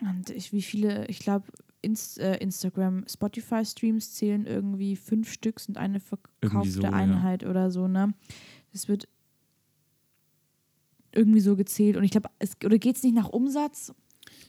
Und 0.00 0.30
ich, 0.30 0.52
wie 0.52 0.62
viele, 0.62 1.06
ich 1.06 1.20
glaube, 1.20 1.46
Inst, 1.80 2.18
äh, 2.18 2.38
Instagram, 2.38 3.04
Spotify-Streams 3.08 4.14
zählen 4.14 4.44
irgendwie 4.44 4.96
fünf 4.96 5.30
Stück 5.30 5.60
sind 5.60 5.78
eine 5.78 6.00
verkaufte 6.00 6.70
so, 6.70 6.82
Einheit 6.82 7.42
ja. 7.42 7.50
oder 7.50 7.70
so, 7.70 7.86
ne? 7.86 8.12
Das 8.72 8.88
wird 8.88 9.06
irgendwie 11.12 11.40
so 11.40 11.54
gezählt. 11.54 11.96
Und 11.96 12.02
ich 12.02 12.10
glaube, 12.10 12.30
es 12.40 12.56
oder 12.64 12.78
geht 12.78 12.96
es 12.96 13.04
nicht 13.04 13.14
nach 13.14 13.28
Umsatz? 13.28 13.94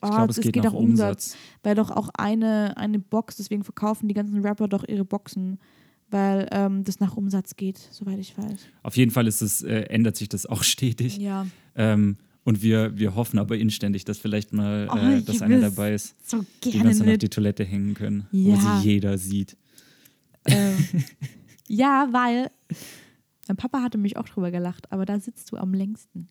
Oh, 0.02 0.08
ich 0.08 0.16
glaube, 0.16 0.32
es, 0.32 0.38
es, 0.38 0.44
geht, 0.44 0.54
geht 0.54 0.64
nach 0.64 0.74
Umsatz. 0.74 1.28
Umsatz. 1.28 1.38
Weil 1.64 1.76
doch 1.76 1.92
auch 1.92 2.10
eine, 2.18 2.78
eine 2.78 3.00
Box, 3.00 3.38
deswegen 3.38 3.64
verkaufen 3.64 4.08
die 4.08 4.14
ganzen 4.14 4.42
Rapper 4.42 4.68
doch 4.68 4.88
ihre 4.88 5.06
Boxen, 5.06 5.60
weil 6.10 6.48
ähm, 6.52 6.84
das 6.84 7.00
nach 7.00 7.16
Umsatz 7.16 7.56
geht, 7.56 7.78
soweit 7.92 8.20
ich 8.20 8.38
weiß. 8.38 8.60
Auf 8.84 8.96
jeden 8.98 9.12
Fall 9.12 9.28
ist 9.28 9.42
es, 9.42 9.64
äh, 9.64 9.82
ändert 9.84 10.16
sich 10.16 10.30
das 10.30 10.46
auch 10.46 10.64
stetig. 10.64 11.18
Ja. 11.18 11.48
Ähm, 11.76 12.18
und 12.44 12.62
wir, 12.62 12.98
wir 12.98 13.14
hoffen 13.16 13.40
aber 13.40 13.58
inständig, 13.58 14.06
dass 14.06 14.20
vielleicht 14.20 14.54
mal, 14.54 14.88
oh, 14.90 14.98
äh, 14.98 15.22
dass 15.22 15.42
einer 15.42 15.60
dabei 15.60 15.94
ist, 15.94 16.16
so 16.26 16.46
die 16.64 16.74
wir 16.74 16.86
uns 16.86 17.00
dann 17.00 17.10
auf 17.10 17.18
die 17.18 17.28
Toilette 17.28 17.66
hängen 17.66 17.94
können, 17.94 18.26
ja. 18.32 18.54
wo 18.54 18.56
sie 18.56 18.88
jeder 18.88 19.18
sieht. 19.18 19.58
Ähm, 20.46 20.78
ja, 21.68 22.08
weil 22.12 22.50
Mein 23.50 23.58
Papa 23.58 23.82
hatte 23.82 23.98
mich 23.98 24.16
auch 24.16 24.30
drüber 24.30 24.50
gelacht, 24.52 24.92
aber 24.94 25.06
da 25.06 25.20
sitzt 25.20 25.52
du 25.52 25.58
am 25.58 25.74
längsten. 25.74 26.30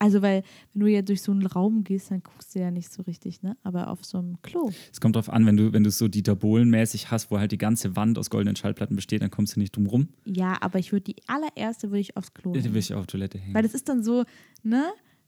Also, 0.00 0.22
weil, 0.22 0.42
wenn 0.74 0.80
du 0.80 0.86
ja 0.86 1.02
durch 1.02 1.22
so 1.22 1.32
einen 1.32 1.44
Raum 1.46 1.82
gehst, 1.82 2.10
dann 2.12 2.22
guckst 2.22 2.54
du 2.54 2.60
ja 2.60 2.70
nicht 2.70 2.92
so 2.92 3.02
richtig, 3.02 3.42
ne? 3.42 3.56
Aber 3.64 3.88
auf 3.88 4.04
so 4.04 4.18
einem 4.18 4.40
Klo. 4.42 4.70
Es 4.92 5.00
kommt 5.00 5.16
drauf 5.16 5.28
an, 5.28 5.44
wenn 5.46 5.56
du, 5.56 5.72
wenn 5.72 5.82
du 5.82 5.90
so 5.90 6.06
Dieter 6.06 6.36
Bohlen-mäßig 6.36 7.10
hast, 7.10 7.30
wo 7.30 7.38
halt 7.38 7.50
die 7.50 7.58
ganze 7.58 7.96
Wand 7.96 8.16
aus 8.18 8.30
goldenen 8.30 8.54
Schallplatten 8.54 8.94
besteht, 8.94 9.22
dann 9.22 9.30
kommst 9.30 9.56
du 9.56 9.60
nicht 9.60 9.74
drum 9.76 9.86
rum. 9.86 10.08
Ja, 10.24 10.56
aber 10.60 10.78
ich 10.78 10.92
würde 10.92 11.04
die 11.04 11.16
allererste 11.26 11.88
würde 11.90 12.00
ich 12.00 12.16
aufs 12.16 12.32
Klo. 12.32 12.52
Da 12.52 12.60
hängen. 12.60 12.72
will 12.74 12.78
ich 12.80 12.94
auf 12.94 13.06
Toilette 13.06 13.38
hängen. 13.38 13.54
Weil 13.54 13.62
das 13.64 13.74
ist 13.74 13.88
dann 13.88 14.02
so, 14.04 14.24
ne? 14.62 14.84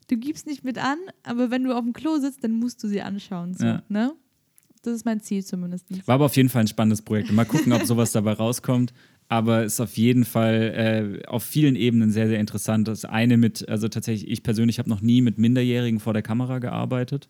Du 0.08 0.16
gibst 0.16 0.46
nicht 0.46 0.64
mit 0.64 0.78
an, 0.78 0.98
aber 1.24 1.50
wenn 1.50 1.62
du 1.64 1.72
auf 1.76 1.82
dem 1.84 1.92
Klo 1.92 2.18
sitzt, 2.18 2.42
dann 2.44 2.52
musst 2.52 2.82
du 2.82 2.88
sie 2.88 3.00
anschauen. 3.02 3.54
So, 3.54 3.64
Ja. 3.64 3.82
ne? 3.88 4.12
Das 4.82 4.94
ist 4.94 5.04
mein 5.04 5.20
Ziel 5.20 5.44
zumindest. 5.44 5.84
War 6.06 6.14
aber 6.14 6.24
auf 6.26 6.36
jeden 6.36 6.48
Fall 6.48 6.62
ein 6.62 6.66
spannendes 6.68 7.02
Projekt. 7.02 7.30
Mal 7.32 7.44
gucken, 7.44 7.72
ob 7.72 7.82
sowas 7.84 8.12
dabei 8.12 8.32
rauskommt. 8.32 8.92
Aber 9.30 9.62
ist 9.62 9.80
auf 9.80 9.96
jeden 9.96 10.24
Fall 10.24 11.20
äh, 11.22 11.26
auf 11.28 11.44
vielen 11.44 11.76
Ebenen 11.76 12.10
sehr, 12.10 12.26
sehr 12.26 12.40
interessant. 12.40 12.88
Das 12.88 13.04
eine 13.04 13.36
mit, 13.36 13.68
also 13.68 13.86
tatsächlich, 13.86 14.28
ich 14.28 14.42
persönlich 14.42 14.80
habe 14.80 14.88
noch 14.90 15.02
nie 15.02 15.22
mit 15.22 15.38
Minderjährigen 15.38 16.00
vor 16.00 16.12
der 16.12 16.22
Kamera 16.22 16.58
gearbeitet. 16.58 17.28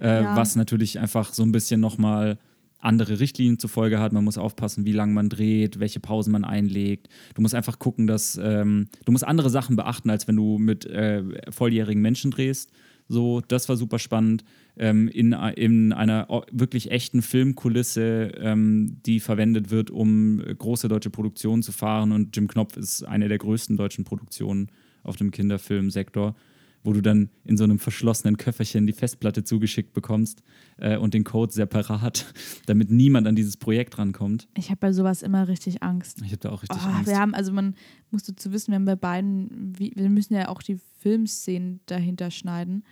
Äh, 0.00 0.24
Ja. 0.24 0.36
Was 0.36 0.56
natürlich 0.56 0.98
einfach 0.98 1.32
so 1.32 1.44
ein 1.44 1.52
bisschen 1.52 1.80
nochmal 1.80 2.36
andere 2.80 3.20
Richtlinien 3.20 3.60
zur 3.60 3.70
Folge 3.70 4.00
hat. 4.00 4.12
Man 4.12 4.24
muss 4.24 4.38
aufpassen, 4.38 4.84
wie 4.86 4.92
lange 4.92 5.12
man 5.12 5.28
dreht, 5.28 5.78
welche 5.78 6.00
Pausen 6.00 6.32
man 6.32 6.44
einlegt. 6.44 7.08
Du 7.34 7.42
musst 7.42 7.54
einfach 7.54 7.78
gucken, 7.78 8.08
dass 8.08 8.40
ähm, 8.42 8.88
du 9.04 9.12
musst 9.12 9.24
andere 9.24 9.50
Sachen 9.50 9.76
beachten, 9.76 10.10
als 10.10 10.26
wenn 10.26 10.34
du 10.36 10.58
mit 10.58 10.84
äh, 10.86 11.22
volljährigen 11.50 12.02
Menschen 12.02 12.32
drehst. 12.32 12.72
So, 13.12 13.40
das 13.40 13.68
war 13.68 13.76
super 13.76 13.98
spannend. 13.98 14.44
Ähm, 14.76 15.08
in, 15.08 15.32
in 15.32 15.92
einer 15.92 16.28
wirklich 16.52 16.92
echten 16.92 17.22
Filmkulisse, 17.22 18.30
ähm, 18.38 18.98
die 19.04 19.18
verwendet 19.18 19.72
wird, 19.72 19.90
um 19.90 20.40
äh, 20.40 20.54
große 20.54 20.86
deutsche 20.86 21.10
Produktionen 21.10 21.64
zu 21.64 21.72
fahren. 21.72 22.12
Und 22.12 22.36
Jim 22.36 22.46
Knopf 22.46 22.76
ist 22.76 23.02
eine 23.02 23.26
der 23.26 23.38
größten 23.38 23.76
deutschen 23.76 24.04
Produktionen 24.04 24.70
auf 25.02 25.16
dem 25.16 25.32
Kinderfilmsektor, 25.32 26.36
wo 26.82 26.92
du 26.92 27.00
dann 27.00 27.28
in 27.44 27.56
so 27.56 27.64
einem 27.64 27.78
verschlossenen 27.78 28.36
Köfferchen 28.36 28.86
die 28.86 28.92
Festplatte 28.92 29.44
zugeschickt 29.44 29.92
bekommst 29.92 30.42
äh, 30.78 30.96
und 30.96 31.14
den 31.14 31.24
Code 31.24 31.52
separat, 31.52 32.32
damit 32.66 32.90
niemand 32.90 33.26
an 33.26 33.36
dieses 33.36 33.56
Projekt 33.56 33.98
rankommt. 33.98 34.48
Ich 34.56 34.70
habe 34.70 34.78
bei 34.78 34.92
sowas 34.92 35.22
immer 35.22 35.48
richtig 35.48 35.82
Angst. 35.82 36.22
Ich 36.22 36.32
habe 36.32 36.38
da 36.38 36.50
auch 36.50 36.62
richtig 36.62 36.78
Oh, 36.82 36.88
Angst. 36.88 37.06
wir 37.06 37.18
haben, 37.18 37.34
also 37.34 37.52
man 37.52 37.74
muss 38.10 38.22
dazu 38.22 38.52
wissen, 38.52 38.72
wir 38.72 38.76
haben 38.76 38.84
bei 38.86 38.96
beiden, 38.96 39.78
wir 39.78 40.08
müssen 40.10 40.34
ja 40.34 40.48
auch 40.48 40.62
die 40.62 40.78
Filmszenen 41.00 41.80
dahinter 41.86 42.30
schneiden. 42.30 42.84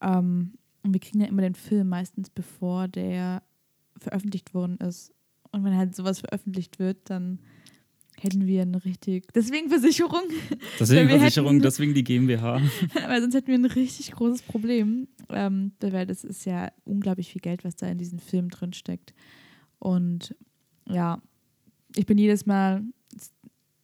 Ähm, 0.00 0.54
und 0.82 0.92
wir 0.92 1.00
kriegen 1.00 1.20
ja 1.20 1.26
immer 1.26 1.42
den 1.42 1.54
Film 1.54 1.88
meistens, 1.88 2.30
bevor 2.30 2.88
der 2.88 3.42
veröffentlicht 3.96 4.54
worden 4.54 4.76
ist. 4.78 5.12
Und 5.50 5.64
wenn 5.64 5.76
halt 5.76 5.94
sowas 5.96 6.20
veröffentlicht 6.20 6.78
wird, 6.78 6.98
dann 7.10 7.38
hätten 8.24 8.46
wir 8.46 8.62
eine 8.62 8.84
richtig. 8.84 9.32
Deswegen 9.34 9.68
Versicherung, 9.68 10.22
deswegen 10.80 11.08
Versicherung, 11.08 11.52
hätten- 11.54 11.62
deswegen 11.62 11.94
die 11.94 12.02
GmbH. 12.04 12.60
weil 13.06 13.20
sonst 13.20 13.34
hätten 13.34 13.48
wir 13.48 13.54
ein 13.54 13.64
richtig 13.66 14.10
großes 14.12 14.42
Problem. 14.42 15.06
Ähm, 15.28 15.72
weil 15.80 16.06
das 16.06 16.24
ist 16.24 16.44
ja 16.46 16.70
unglaublich 16.84 17.30
viel 17.30 17.40
Geld, 17.40 17.64
was 17.64 17.76
da 17.76 17.86
in 17.86 17.98
diesen 17.98 18.18
Film 18.18 18.48
drin 18.50 18.72
steckt. 18.72 19.14
Und 19.78 20.34
ja, 20.88 21.20
ich 21.94 22.06
bin 22.06 22.18
jedes 22.18 22.46
Mal, 22.46 22.82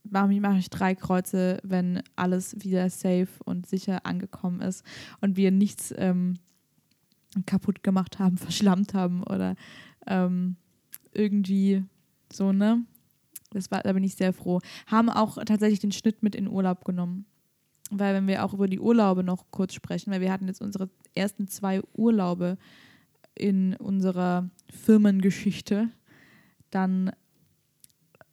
mache 0.03 0.33
ich, 0.33 0.41
mach 0.41 0.57
ich 0.59 0.71
drei 0.71 0.95
Kreuze, 0.95 1.59
wenn 1.63 2.03
alles 2.17 2.57
wieder 2.59 2.91
safe 2.91 3.29
und 3.45 3.67
sicher 3.67 4.05
angekommen 4.07 4.61
ist 4.61 4.85
und 5.21 5.37
wir 5.37 5.51
nichts 5.51 5.95
ähm, 5.97 6.39
kaputt 7.47 7.83
gemacht 7.83 8.19
haben, 8.19 8.37
verschlammt 8.39 8.95
haben 8.95 9.23
oder 9.23 9.55
ähm, 10.07 10.57
irgendwie 11.13 11.85
so, 12.33 12.53
ne? 12.53 12.85
Das 13.51 13.71
war, 13.71 13.83
da 13.83 13.93
bin 13.93 14.05
ich 14.05 14.15
sehr 14.15 14.33
froh. 14.33 14.61
Haben 14.87 15.09
auch 15.11 15.37
tatsächlich 15.45 15.81
den 15.81 15.93
Schnitt 15.93 16.23
mit 16.23 16.35
in 16.35 16.49
Urlaub 16.49 16.85
genommen. 16.85 17.27
Weil 17.91 18.15
wenn 18.15 18.29
wir 18.29 18.45
auch 18.45 18.55
über 18.55 18.69
die 18.69 18.79
Urlaube 18.79 19.25
noch 19.25 19.51
kurz 19.51 19.75
sprechen, 19.75 20.13
weil 20.13 20.21
wir 20.21 20.33
hatten 20.33 20.47
jetzt 20.47 20.61
unsere 20.61 20.89
ersten 21.15 21.49
zwei 21.49 21.83
Urlaube 21.93 22.57
in 23.35 23.75
unserer 23.77 24.49
Firmengeschichte, 24.71 25.89
dann 26.71 27.11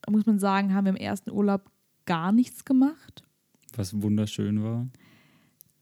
muss 0.09 0.25
man 0.25 0.37
sagen, 0.37 0.73
haben 0.73 0.85
wir 0.85 0.91
im 0.91 0.95
ersten 0.95 1.31
Urlaub 1.31 1.71
gar 2.05 2.31
nichts 2.31 2.65
gemacht. 2.65 3.23
Was 3.75 3.99
wunderschön 3.99 4.63
war. 4.63 4.87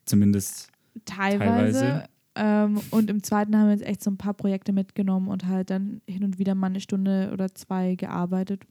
Zumindest 0.06 0.72
Teilweise. 1.04 1.80
Teilweise. 1.80 2.10
Ähm, 2.36 2.82
und 2.92 3.10
im 3.10 3.24
zweiten 3.24 3.56
haben 3.56 3.68
wir 3.68 3.76
jetzt 3.76 3.86
echt 3.86 4.04
so 4.04 4.12
ein 4.12 4.18
paar 4.18 4.34
Projekte 4.34 4.74
mitgenommen 4.74 5.30
und 5.30 5.46
halt 5.46 5.70
dann 5.70 6.02
hin 6.08 6.24
und 6.24 6.38
wieder 6.38 6.56
mal 6.56 6.68
eine 6.68 6.82
Stunde 6.82 7.30
oder 7.34 7.54
zwei 7.54 7.96
gearbeitet. 7.96 8.64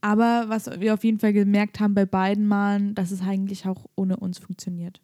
Aber 0.00 0.46
was 0.48 0.80
wir 0.80 0.94
auf 0.94 1.04
jeden 1.04 1.18
Fall 1.18 1.32
gemerkt 1.32 1.80
haben 1.80 1.94
bei 1.94 2.06
beiden 2.06 2.46
Malen, 2.46 2.94
dass 2.94 3.10
es 3.10 3.20
eigentlich 3.20 3.66
auch 3.66 3.86
ohne 3.96 4.16
uns 4.16 4.38
funktioniert. 4.38 5.00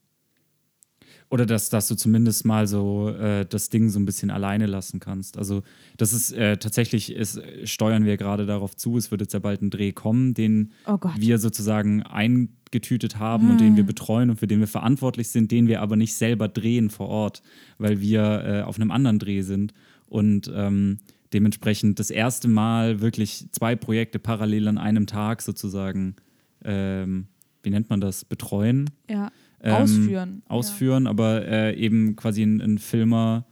Oder 1.28 1.44
dass, 1.44 1.70
dass 1.70 1.88
du 1.88 1.96
zumindest 1.96 2.44
mal 2.44 2.68
so 2.68 3.10
äh, 3.10 3.44
das 3.44 3.68
Ding 3.68 3.88
so 3.88 3.98
ein 3.98 4.04
bisschen 4.04 4.30
alleine 4.30 4.66
lassen 4.66 5.00
kannst. 5.00 5.38
Also 5.38 5.62
das 5.96 6.12
ist 6.12 6.32
äh, 6.32 6.56
tatsächlich, 6.56 7.12
ist, 7.12 7.40
steuern 7.64 8.04
wir 8.04 8.16
gerade 8.16 8.46
darauf 8.46 8.76
zu, 8.76 8.96
es 8.96 9.10
wird 9.10 9.22
jetzt 9.22 9.34
ja 9.34 9.40
bald 9.40 9.60
ein 9.60 9.70
Dreh 9.70 9.92
kommen, 9.92 10.34
den 10.34 10.72
Oh 10.86 10.98
wir 11.16 11.38
sozusagen 11.38 12.02
eingetütet 12.04 13.18
haben 13.18 13.50
und 13.50 13.60
den 13.60 13.74
wir 13.74 13.82
betreuen 13.84 14.30
und 14.30 14.36
für 14.36 14.46
den 14.46 14.60
wir 14.60 14.68
verantwortlich 14.68 15.28
sind, 15.28 15.50
den 15.50 15.66
wir 15.66 15.82
aber 15.82 15.96
nicht 15.96 16.14
selber 16.14 16.46
drehen 16.46 16.90
vor 16.90 17.08
Ort, 17.08 17.42
weil 17.78 18.00
wir 18.00 18.44
äh, 18.44 18.62
auf 18.62 18.76
einem 18.76 18.92
anderen 18.92 19.18
Dreh 19.18 19.42
sind. 19.42 19.74
Und 20.08 20.50
ähm, 20.54 20.98
dementsprechend 21.32 21.98
das 21.98 22.10
erste 22.10 22.48
Mal 22.48 23.00
wirklich 23.00 23.46
zwei 23.52 23.76
Projekte 23.76 24.18
parallel 24.18 24.68
an 24.68 24.78
einem 24.78 25.06
Tag 25.06 25.42
sozusagen, 25.42 26.16
ähm, 26.64 27.26
wie 27.62 27.70
nennt 27.70 27.90
man 27.90 28.00
das, 28.00 28.24
betreuen 28.24 28.90
Ja. 29.10 29.30
ähm, 29.60 29.72
Ausführen. 29.74 30.42
ausführen, 30.48 31.06
aber 31.06 31.46
äh, 31.46 31.76
eben 31.76 32.16
quasi 32.16 32.42
ein, 32.42 32.60
ein 32.60 32.78
Filmer, 32.78 33.46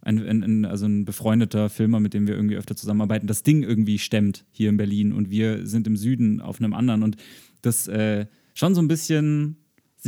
ein, 0.00 0.18
ein, 0.26 0.42
ein, 0.42 0.64
also 0.64 0.86
ein 0.86 1.04
befreundeter 1.04 1.68
Filmer, 1.68 2.00
mit 2.00 2.14
dem 2.14 2.26
wir 2.26 2.34
irgendwie 2.34 2.56
öfter 2.56 2.76
zusammenarbeiten, 2.76 3.26
das 3.26 3.42
Ding 3.42 3.62
irgendwie 3.62 3.98
stemmt 3.98 4.44
hier 4.50 4.70
in 4.70 4.76
Berlin 4.76 5.12
und 5.12 5.30
wir 5.30 5.66
sind 5.66 5.86
im 5.86 5.96
Süden 5.96 6.40
auf 6.40 6.60
einem 6.60 6.72
anderen 6.72 7.02
und 7.02 7.16
das 7.62 7.88
äh, 7.88 8.26
schon 8.54 8.74
so 8.74 8.80
ein 8.80 8.88
bisschen 8.88 9.56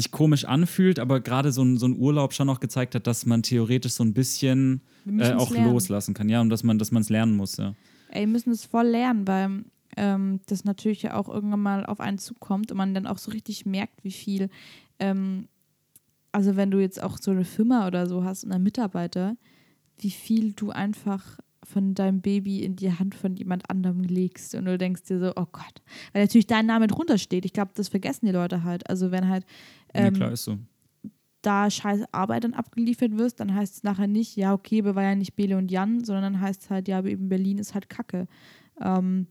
sich 0.00 0.10
komisch 0.10 0.44
anfühlt, 0.44 0.98
aber 0.98 1.20
gerade 1.20 1.52
so 1.52 1.62
ein, 1.62 1.76
so 1.76 1.86
ein 1.86 1.96
Urlaub 1.98 2.32
schon 2.32 2.48
auch 2.48 2.60
gezeigt 2.60 2.94
hat, 2.94 3.06
dass 3.06 3.26
man 3.26 3.42
theoretisch 3.42 3.92
so 3.92 4.04
ein 4.04 4.14
bisschen 4.14 4.80
äh, 5.06 5.32
auch 5.32 5.50
lernen. 5.50 5.72
loslassen 5.72 6.14
kann, 6.14 6.28
ja, 6.28 6.40
und 6.40 6.50
dass 6.50 6.62
man 6.62 6.78
dass 6.78 6.90
man 6.90 7.02
es 7.02 7.10
lernen 7.10 7.36
muss, 7.36 7.56
ja. 7.56 7.74
Ey, 8.10 8.22
wir 8.22 8.28
müssen 8.28 8.50
es 8.50 8.64
voll 8.64 8.86
lernen, 8.86 9.26
weil 9.26 9.64
ähm, 9.96 10.40
das 10.46 10.64
natürlich 10.64 11.02
ja 11.02 11.14
auch 11.14 11.28
irgendwann 11.28 11.60
mal 11.60 11.86
auf 11.86 12.00
einen 12.00 12.18
zukommt 12.18 12.70
und 12.72 12.78
man 12.78 12.94
dann 12.94 13.06
auch 13.06 13.18
so 13.18 13.30
richtig 13.30 13.66
merkt, 13.66 14.02
wie 14.04 14.10
viel, 14.10 14.48
ähm, 14.98 15.48
also 16.32 16.56
wenn 16.56 16.70
du 16.70 16.78
jetzt 16.78 17.02
auch 17.02 17.18
so 17.18 17.30
eine 17.30 17.44
Firma 17.44 17.86
oder 17.86 18.06
so 18.06 18.24
hast 18.24 18.44
und 18.44 18.52
einen 18.52 18.64
Mitarbeiter, 18.64 19.36
wie 19.98 20.10
viel 20.10 20.52
du 20.52 20.70
einfach 20.70 21.38
von 21.70 21.94
deinem 21.94 22.20
Baby 22.20 22.62
in 22.64 22.76
die 22.76 22.92
Hand 22.92 23.14
von 23.14 23.36
jemand 23.36 23.70
anderem 23.70 24.00
legst 24.00 24.54
und 24.54 24.64
du 24.64 24.76
denkst 24.76 25.04
dir 25.04 25.18
so, 25.18 25.32
oh 25.36 25.46
Gott, 25.50 25.82
weil 26.12 26.22
natürlich 26.22 26.46
dein 26.46 26.66
Name 26.66 26.86
drunter 26.86 27.16
steht. 27.18 27.44
Ich 27.44 27.52
glaube, 27.52 27.70
das 27.74 27.88
vergessen 27.88 28.26
die 28.26 28.32
Leute 28.32 28.64
halt. 28.64 28.88
Also 28.90 29.10
wenn 29.10 29.28
halt 29.28 29.44
ja 29.94 30.06
ähm, 30.06 30.14
klar 30.14 30.32
ist 30.32 30.44
so. 30.44 30.58
da 31.42 31.70
scheiß 31.70 32.02
Arbeit 32.12 32.44
dann 32.44 32.54
abgeliefert 32.54 33.16
wirst, 33.16 33.40
dann 33.40 33.54
heißt 33.54 33.76
es 33.76 33.82
nachher 33.82 34.06
nicht, 34.08 34.36
ja, 34.36 34.52
okay, 34.52 34.80
aber 34.80 34.94
war 34.94 35.04
ja 35.04 35.14
nicht 35.14 35.36
Bele 35.36 35.56
und 35.56 35.70
Jan, 35.70 36.04
sondern 36.04 36.34
dann 36.34 36.42
heißt 36.42 36.62
es 36.62 36.70
halt, 36.70 36.88
ja, 36.88 36.98
aber 36.98 37.08
eben 37.08 37.28
Berlin 37.28 37.58
ist 37.58 37.74
halt 37.74 37.88
Kacke. 37.88 38.26
Ähm, 38.80 39.26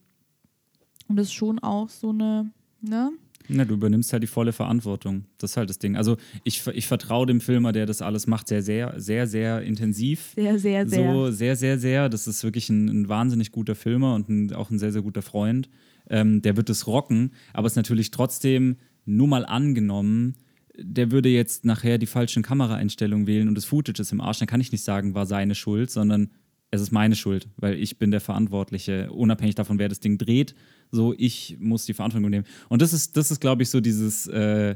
und 1.07 1.15
das 1.15 1.27
ist 1.27 1.33
schon 1.33 1.59
auch 1.59 1.89
so 1.89 2.09
eine, 2.09 2.51
ne? 2.81 3.11
Na, 3.49 3.65
du 3.65 3.73
übernimmst 3.73 4.13
halt 4.13 4.23
die 4.23 4.27
volle 4.27 4.53
Verantwortung. 4.53 5.25
Das 5.39 5.51
ist 5.51 5.57
halt 5.57 5.69
das 5.69 5.79
Ding. 5.79 5.95
Also 5.95 6.17
ich, 6.43 6.65
ich 6.67 6.87
vertraue 6.87 7.25
dem 7.25 7.41
Filmer, 7.41 7.71
der 7.71 7.85
das 7.85 8.01
alles 8.01 8.27
macht, 8.27 8.47
sehr, 8.47 8.61
sehr, 8.61 8.93
sehr, 8.97 9.27
sehr 9.27 9.61
intensiv. 9.63 10.33
Sehr, 10.35 10.59
sehr, 10.59 10.87
sehr. 10.87 11.11
So 11.11 11.31
sehr, 11.31 11.55
sehr, 11.55 11.79
sehr. 11.79 12.09
Das 12.09 12.27
ist 12.27 12.43
wirklich 12.43 12.69
ein, 12.69 12.87
ein 12.87 13.09
wahnsinnig 13.09 13.51
guter 13.51 13.75
Filmer 13.75 14.13
und 14.15 14.29
ein, 14.29 14.53
auch 14.53 14.69
ein 14.69 14.79
sehr, 14.79 14.91
sehr 14.91 15.01
guter 15.01 15.21
Freund. 15.23 15.69
Ähm, 16.09 16.41
der 16.41 16.57
wird 16.57 16.69
es 16.69 16.87
rocken, 16.87 17.31
aber 17.53 17.67
es 17.67 17.73
ist 17.73 17.77
natürlich 17.77 18.11
trotzdem 18.11 18.77
nur 19.05 19.27
mal 19.27 19.45
angenommen, 19.45 20.35
der 20.77 21.11
würde 21.11 21.29
jetzt 21.29 21.65
nachher 21.65 21.97
die 21.97 22.05
falschen 22.05 22.43
Kameraeinstellungen 22.43 23.27
wählen 23.27 23.47
und 23.47 23.55
das 23.55 23.65
Footage 23.65 24.01
ist 24.01 24.11
im 24.11 24.21
Arsch, 24.21 24.39
dann 24.39 24.47
kann 24.47 24.61
ich 24.61 24.71
nicht 24.71 24.83
sagen, 24.83 25.13
war 25.13 25.25
seine 25.25 25.55
Schuld, 25.55 25.91
sondern 25.91 26.29
es 26.71 26.81
ist 26.81 26.91
meine 26.91 27.15
Schuld, 27.15 27.47
weil 27.57 27.75
ich 27.75 27.97
bin 27.97 28.11
der 28.11 28.21
Verantwortliche, 28.21 29.11
unabhängig 29.11 29.55
davon, 29.55 29.79
wer 29.79 29.89
das 29.89 29.99
Ding 29.99 30.17
dreht. 30.17 30.53
So, 30.91 31.13
ich 31.17 31.57
muss 31.59 31.85
die 31.85 31.93
Verantwortung 31.93 32.29
nehmen. 32.29 32.45
Und 32.67 32.81
das 32.81 32.93
ist, 32.93 33.15
das 33.17 33.31
ist, 33.31 33.39
glaube 33.39 33.63
ich, 33.63 33.69
so 33.69 33.79
dieses, 33.79 34.27
äh, 34.27 34.75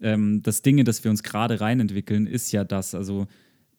ähm, 0.00 0.42
das 0.42 0.62
Dinge, 0.62 0.84
das 0.84 1.04
wir 1.04 1.10
uns 1.10 1.22
gerade 1.22 1.60
reinentwickeln, 1.60 2.26
ist 2.26 2.52
ja 2.52 2.64
das. 2.64 2.94
Also 2.94 3.26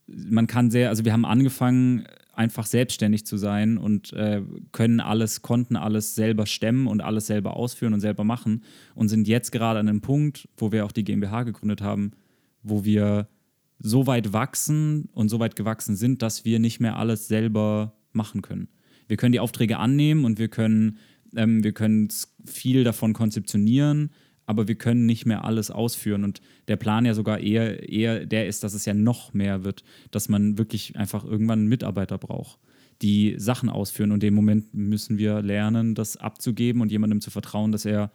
man 0.08 0.48
kann 0.48 0.70
sehr, 0.70 0.90
also 0.90 1.06
wir 1.06 1.14
haben 1.14 1.26
angefangen, 1.26 2.06
einfach 2.34 2.66
selbstständig 2.66 3.26
zu 3.26 3.38
sein 3.38 3.78
und 3.78 4.14
äh, 4.14 4.42
können 4.72 5.00
alles, 5.00 5.42
konnten 5.42 5.76
alles 5.76 6.16
selber 6.16 6.46
stemmen 6.46 6.88
und 6.88 7.02
alles 7.02 7.28
selber 7.28 7.56
ausführen 7.56 7.94
und 7.94 8.02
selber 8.02 8.24
machen 8.24 8.64
und 8.94 9.08
sind 9.08 9.28
jetzt 9.28 9.52
gerade 9.52 9.80
an 9.80 9.88
einem 9.88 10.02
Punkt, 10.02 10.50
wo 10.58 10.72
wir 10.72 10.86
auch 10.86 10.92
die 10.92 11.04
GmbH 11.04 11.44
gegründet 11.44 11.82
haben, 11.82 12.12
wo 12.62 12.84
wir 12.84 13.30
so 13.80 14.08
weit 14.08 14.34
wachsen 14.34 15.10
und 15.14 15.30
so 15.30 15.40
weit 15.40 15.56
gewachsen 15.56 15.96
sind, 15.96 16.22
dass 16.22 16.46
wir 16.46 16.60
nicht 16.60 16.80
mehr 16.80 16.98
alles 16.98 17.28
selber 17.28 17.94
machen 18.12 18.42
können. 18.42 18.68
Wir 19.08 19.18
können 19.18 19.34
die 19.34 19.40
Aufträge 19.40 19.78
annehmen 19.78 20.26
und 20.26 20.40
wir 20.40 20.48
können 20.48 20.98
ähm, 21.36 21.64
wir 21.64 21.74
können 21.74 22.10
viel 22.46 22.84
davon 22.84 23.14
konzeptionieren, 23.14 24.12
aber 24.46 24.68
wir 24.68 24.76
können 24.76 25.06
nicht 25.06 25.26
mehr 25.26 25.44
alles 25.44 25.72
ausführen. 25.72 26.24
Und 26.24 26.42
der 26.68 26.76
Plan 26.76 27.06
ja 27.06 27.14
sogar 27.14 27.40
eher, 27.40 27.90
eher 27.90 28.26
der 28.26 28.48
ist, 28.48 28.64
dass 28.64 28.74
es 28.74 28.86
ja 28.86 28.94
noch 28.94 29.34
mehr 29.34 29.64
wird, 29.64 29.84
dass 30.12 30.30
man 30.30 30.58
wirklich 30.58 30.96
einfach 30.96 31.24
irgendwann 31.26 31.68
Mitarbeiter 31.68 32.18
braucht, 32.18 32.60
die 33.02 33.36
Sachen 33.38 33.70
ausführen. 33.70 34.12
Und 34.12 34.24
dem 34.24 34.34
Moment 34.34 34.74
müssen 34.74 35.18
wir 35.18 35.42
lernen, 35.42 35.96
das 35.96 36.18
abzugeben 36.18 36.82
und 36.82 36.92
jemandem 36.92 37.22
zu 37.22 37.32
vertrauen, 37.32 37.72
dass 37.72 37.86
er 37.86 38.12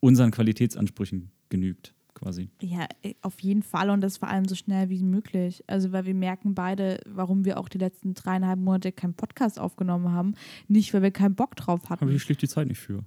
unseren 0.00 0.30
Qualitätsansprüchen 0.30 1.30
genügt. 1.48 1.94
Quasi. 2.20 2.50
Ja, 2.60 2.86
äh, 3.02 3.14
auf 3.22 3.40
jeden 3.40 3.62
Fall 3.62 3.90
und 3.90 4.00
das 4.02 4.18
vor 4.18 4.28
allem 4.28 4.46
so 4.46 4.54
schnell 4.54 4.90
wie 4.90 5.02
möglich. 5.02 5.64
Also, 5.66 5.92
weil 5.92 6.04
wir 6.04 6.14
merken 6.14 6.54
beide, 6.54 7.00
warum 7.06 7.44
wir 7.44 7.58
auch 7.58 7.68
die 7.68 7.78
letzten 7.78 8.14
dreieinhalb 8.14 8.58
Monate 8.58 8.92
keinen 8.92 9.14
Podcast 9.14 9.58
aufgenommen 9.58 10.12
haben. 10.12 10.34
Nicht, 10.68 10.92
weil 10.92 11.02
wir 11.02 11.10
keinen 11.10 11.34
Bock 11.34 11.56
drauf 11.56 11.88
hatten. 11.88 12.04
Aber 12.04 12.12
ich 12.12 12.22
schlicht 12.22 12.42
die 12.42 12.48
Zeit 12.48 12.68
nicht 12.68 12.80
für. 12.80 13.04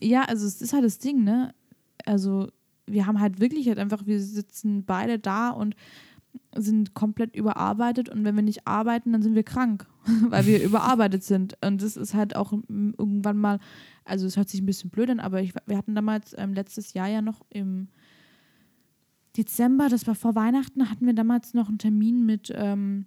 Ja, 0.00 0.22
also 0.24 0.46
es 0.46 0.60
ist 0.60 0.72
halt 0.72 0.84
das 0.84 0.98
Ding, 0.98 1.22
ne? 1.22 1.52
also 2.06 2.48
wir 2.86 3.06
haben 3.06 3.20
halt 3.20 3.40
wirklich 3.40 3.68
halt 3.68 3.78
einfach, 3.78 4.06
wir 4.06 4.20
sitzen 4.20 4.84
beide 4.84 5.18
da 5.18 5.50
und 5.50 5.74
sind 6.54 6.94
komplett 6.94 7.34
überarbeitet 7.34 8.08
und 8.08 8.24
wenn 8.24 8.36
wir 8.36 8.42
nicht 8.42 8.66
arbeiten, 8.66 9.12
dann 9.12 9.22
sind 9.22 9.34
wir 9.34 9.42
krank, 9.42 9.86
weil 10.28 10.46
wir 10.46 10.62
überarbeitet 10.64 11.24
sind. 11.24 11.56
Und 11.64 11.82
das 11.82 11.96
ist 11.96 12.14
halt 12.14 12.36
auch 12.36 12.52
irgendwann 12.52 13.38
mal, 13.38 13.58
also 14.04 14.26
es 14.26 14.36
hört 14.36 14.48
sich 14.48 14.62
ein 14.62 14.66
bisschen 14.66 14.90
blöd 14.90 15.10
an, 15.10 15.20
aber 15.20 15.40
ich, 15.40 15.52
wir 15.66 15.76
hatten 15.76 15.94
damals 15.94 16.34
ähm, 16.38 16.54
letztes 16.54 16.94
Jahr 16.94 17.08
ja 17.08 17.22
noch 17.22 17.44
im 17.50 17.88
Dezember, 19.36 19.88
das 19.88 20.06
war 20.06 20.14
vor 20.14 20.34
Weihnachten, 20.34 20.90
hatten 20.90 21.06
wir 21.06 21.14
damals 21.14 21.54
noch 21.54 21.68
einen 21.68 21.78
Termin 21.78 22.24
mit 22.24 22.52
ähm, 22.54 23.06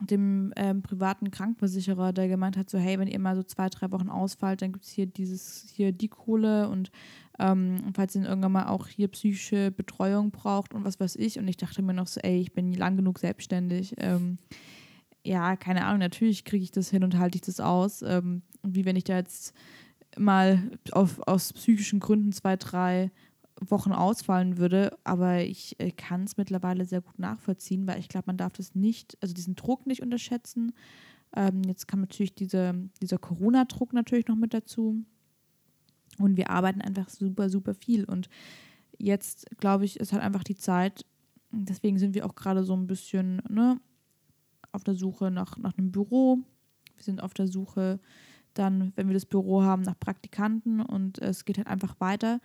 dem 0.00 0.52
ähm, 0.56 0.82
privaten 0.82 1.30
Krankenversicherer, 1.30 2.12
der 2.12 2.28
gemeint 2.28 2.56
hat, 2.56 2.68
so 2.68 2.78
hey, 2.78 2.98
wenn 2.98 3.08
ihr 3.08 3.18
mal 3.18 3.36
so 3.36 3.42
zwei, 3.42 3.68
drei 3.68 3.90
Wochen 3.90 4.10
ausfallt, 4.10 4.62
dann 4.62 4.72
gibt 4.72 4.84
es 4.84 4.90
hier 4.90 5.06
dieses, 5.06 5.66
hier 5.74 5.92
die 5.92 6.08
Kohle 6.08 6.68
und 6.68 6.90
ähm, 7.38 7.92
falls 7.94 8.14
ihr 8.14 8.24
irgendwann 8.24 8.52
mal 8.52 8.66
auch 8.66 8.88
hier 8.88 9.08
psychische 9.08 9.70
Betreuung 9.70 10.30
braucht 10.30 10.74
und 10.74 10.84
was 10.84 11.00
weiß 11.00 11.16
ich. 11.16 11.38
Und 11.38 11.48
ich 11.48 11.56
dachte 11.56 11.82
mir 11.82 11.94
noch 11.94 12.06
so, 12.06 12.20
ey, 12.20 12.40
ich 12.40 12.52
bin 12.52 12.72
lang 12.72 12.96
genug 12.96 13.18
selbstständig. 13.18 13.94
Ähm, 13.98 14.38
ja, 15.24 15.56
keine 15.56 15.84
Ahnung, 15.84 15.98
natürlich 15.98 16.44
kriege 16.44 16.62
ich 16.62 16.72
das 16.72 16.90
hin 16.90 17.04
und 17.04 17.18
halte 17.18 17.36
ich 17.36 17.42
das 17.42 17.60
aus. 17.60 18.02
Ähm, 18.02 18.42
wie 18.62 18.84
wenn 18.84 18.96
ich 18.96 19.04
da 19.04 19.16
jetzt 19.16 19.54
mal 20.18 20.70
auf, 20.92 21.20
aus 21.26 21.52
psychischen 21.52 22.00
Gründen 22.00 22.32
zwei, 22.32 22.56
drei 22.56 23.10
Wochen 23.60 23.92
ausfallen 23.92 24.58
würde, 24.58 24.96
aber 25.04 25.42
ich 25.42 25.80
äh, 25.80 25.90
kann 25.90 26.24
es 26.24 26.36
mittlerweile 26.36 26.84
sehr 26.84 27.00
gut 27.00 27.18
nachvollziehen, 27.18 27.86
weil 27.86 27.98
ich 27.98 28.08
glaube, 28.08 28.26
man 28.26 28.36
darf 28.36 28.52
das 28.52 28.74
nicht, 28.74 29.16
also 29.20 29.32
diesen 29.32 29.56
Druck 29.56 29.86
nicht 29.86 30.02
unterschätzen. 30.02 30.72
Ähm, 31.34 31.62
jetzt 31.66 31.88
kam 31.88 32.00
natürlich 32.00 32.34
diese, 32.34 32.74
dieser 33.00 33.18
Corona-Druck 33.18 33.92
natürlich 33.92 34.28
noch 34.28 34.36
mit 34.36 34.52
dazu. 34.52 35.04
Und 36.18 36.36
wir 36.36 36.50
arbeiten 36.50 36.80
einfach 36.80 37.08
super, 37.08 37.48
super 37.48 37.74
viel. 37.74 38.04
Und 38.04 38.28
jetzt, 38.98 39.46
glaube 39.58 39.84
ich, 39.84 40.00
ist 40.00 40.12
halt 40.12 40.22
einfach 40.22 40.44
die 40.44 40.56
Zeit, 40.56 41.04
deswegen 41.50 41.98
sind 41.98 42.14
wir 42.14 42.26
auch 42.26 42.34
gerade 42.34 42.64
so 42.64 42.74
ein 42.74 42.86
bisschen 42.86 43.42
ne, 43.48 43.80
auf 44.72 44.84
der 44.84 44.94
Suche 44.94 45.30
nach, 45.30 45.56
nach 45.56 45.76
einem 45.76 45.92
Büro. 45.92 46.38
Wir 46.94 47.04
sind 47.04 47.22
auf 47.22 47.34
der 47.34 47.48
Suche 47.48 48.00
dann, 48.54 48.92
wenn 48.96 49.08
wir 49.08 49.14
das 49.14 49.26
Büro 49.26 49.62
haben, 49.62 49.82
nach 49.82 49.98
Praktikanten 49.98 50.80
und 50.80 51.18
es 51.18 51.44
geht 51.44 51.58
halt 51.58 51.66
einfach 51.66 52.00
weiter. 52.00 52.40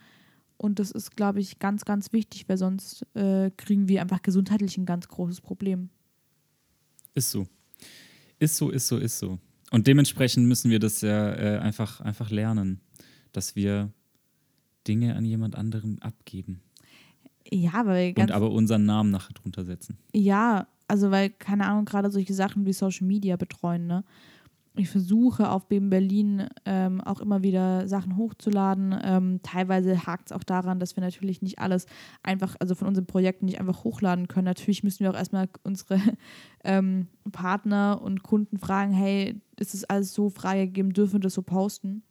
Und 0.62 0.78
das 0.78 0.92
ist, 0.92 1.16
glaube 1.16 1.40
ich, 1.40 1.58
ganz, 1.58 1.84
ganz 1.84 2.12
wichtig, 2.12 2.48
weil 2.48 2.56
sonst 2.56 3.04
äh, 3.14 3.50
kriegen 3.56 3.88
wir 3.88 4.00
einfach 4.00 4.22
gesundheitlich 4.22 4.78
ein 4.78 4.86
ganz 4.86 5.08
großes 5.08 5.40
Problem. 5.40 5.90
Ist 7.14 7.32
so. 7.32 7.48
Ist 8.38 8.56
so, 8.56 8.70
ist 8.70 8.86
so, 8.86 8.96
ist 8.96 9.18
so. 9.18 9.40
Und 9.72 9.88
dementsprechend 9.88 10.46
müssen 10.46 10.70
wir 10.70 10.78
das 10.78 11.00
ja 11.00 11.32
äh, 11.34 11.58
einfach, 11.58 12.00
einfach 12.00 12.30
lernen, 12.30 12.80
dass 13.32 13.56
wir 13.56 13.90
Dinge 14.86 15.16
an 15.16 15.24
jemand 15.24 15.56
anderem 15.56 15.98
abgeben. 16.00 16.62
Ja, 17.50 17.84
weil 17.84 18.14
Und 18.16 18.30
aber 18.30 18.52
unseren 18.52 18.84
Namen 18.84 19.10
nachher 19.10 19.34
drunter 19.34 19.64
setzen. 19.64 19.98
Ja, 20.14 20.68
also 20.86 21.10
weil, 21.10 21.30
keine 21.30 21.66
Ahnung, 21.66 21.86
gerade 21.86 22.12
solche 22.12 22.34
Sachen 22.34 22.66
wie 22.66 22.72
Social 22.72 23.06
Media 23.08 23.34
betreuen, 23.34 23.88
ne? 23.88 24.04
Ich 24.74 24.88
versuche 24.88 25.50
auf 25.50 25.68
BEM 25.68 25.90
Berlin 25.90 26.48
ähm, 26.64 27.02
auch 27.02 27.20
immer 27.20 27.42
wieder 27.42 27.86
Sachen 27.88 28.16
hochzuladen. 28.16 28.98
Ähm, 29.02 29.40
teilweise 29.42 30.06
hakt 30.06 30.30
es 30.30 30.32
auch 30.32 30.44
daran, 30.44 30.80
dass 30.80 30.96
wir 30.96 31.02
natürlich 31.02 31.42
nicht 31.42 31.58
alles 31.58 31.86
einfach, 32.22 32.56
also 32.58 32.74
von 32.74 32.88
unseren 32.88 33.06
Projekten 33.06 33.44
nicht 33.44 33.60
einfach 33.60 33.84
hochladen 33.84 34.28
können. 34.28 34.46
Natürlich 34.46 34.82
müssen 34.82 35.00
wir 35.00 35.10
auch 35.10 35.16
erstmal 35.16 35.48
unsere 35.62 36.00
ähm, 36.64 37.08
Partner 37.32 38.00
und 38.02 38.22
Kunden 38.22 38.58
fragen, 38.58 38.92
hey, 38.92 39.40
ist 39.58 39.74
das 39.74 39.84
alles 39.84 40.14
so 40.14 40.30
freigegeben, 40.30 40.94
dürfen 40.94 41.14
wir 41.14 41.20
das 41.20 41.34
so 41.34 41.42
posten? 41.42 42.02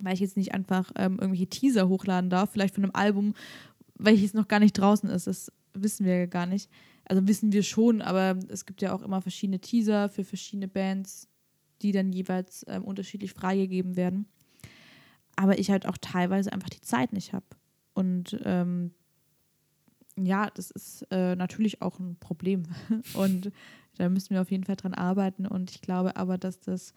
Weil 0.00 0.14
ich 0.14 0.20
jetzt 0.20 0.38
nicht 0.38 0.54
einfach 0.54 0.90
ähm, 0.96 1.18
irgendwelche 1.20 1.48
Teaser 1.48 1.88
hochladen 1.88 2.30
darf, 2.30 2.50
vielleicht 2.50 2.74
von 2.74 2.84
einem 2.84 2.94
Album, 2.94 3.34
welches 3.98 4.32
noch 4.32 4.48
gar 4.48 4.58
nicht 4.58 4.72
draußen 4.72 5.10
ist. 5.10 5.26
Das 5.26 5.52
wissen 5.74 6.06
wir 6.06 6.16
ja 6.16 6.26
gar 6.26 6.46
nicht. 6.46 6.70
Also 7.04 7.28
wissen 7.28 7.52
wir 7.52 7.62
schon, 7.62 8.00
aber 8.00 8.38
es 8.48 8.64
gibt 8.64 8.80
ja 8.80 8.94
auch 8.94 9.02
immer 9.02 9.20
verschiedene 9.20 9.60
Teaser 9.60 10.08
für 10.08 10.24
verschiedene 10.24 10.68
Bands, 10.68 11.28
die 11.82 11.92
dann 11.92 12.12
jeweils 12.12 12.64
ähm, 12.68 12.84
unterschiedlich 12.84 13.32
freigegeben 13.32 13.96
werden. 13.96 14.26
Aber 15.36 15.58
ich 15.58 15.70
halt 15.70 15.86
auch 15.86 15.98
teilweise 15.98 16.52
einfach 16.52 16.68
die 16.68 16.80
Zeit 16.80 17.12
nicht 17.12 17.32
habe. 17.32 17.46
Und 17.92 18.38
ähm, 18.44 18.92
ja, 20.16 20.48
das 20.50 20.70
ist 20.70 21.06
äh, 21.10 21.34
natürlich 21.34 21.82
auch 21.82 21.98
ein 21.98 22.16
Problem. 22.16 22.64
Und 23.14 23.50
da 23.96 24.08
müssen 24.08 24.30
wir 24.30 24.42
auf 24.42 24.50
jeden 24.50 24.64
Fall 24.64 24.76
dran 24.76 24.94
arbeiten. 24.94 25.46
Und 25.46 25.70
ich 25.70 25.80
glaube 25.80 26.16
aber, 26.16 26.38
dass 26.38 26.60
das, 26.60 26.94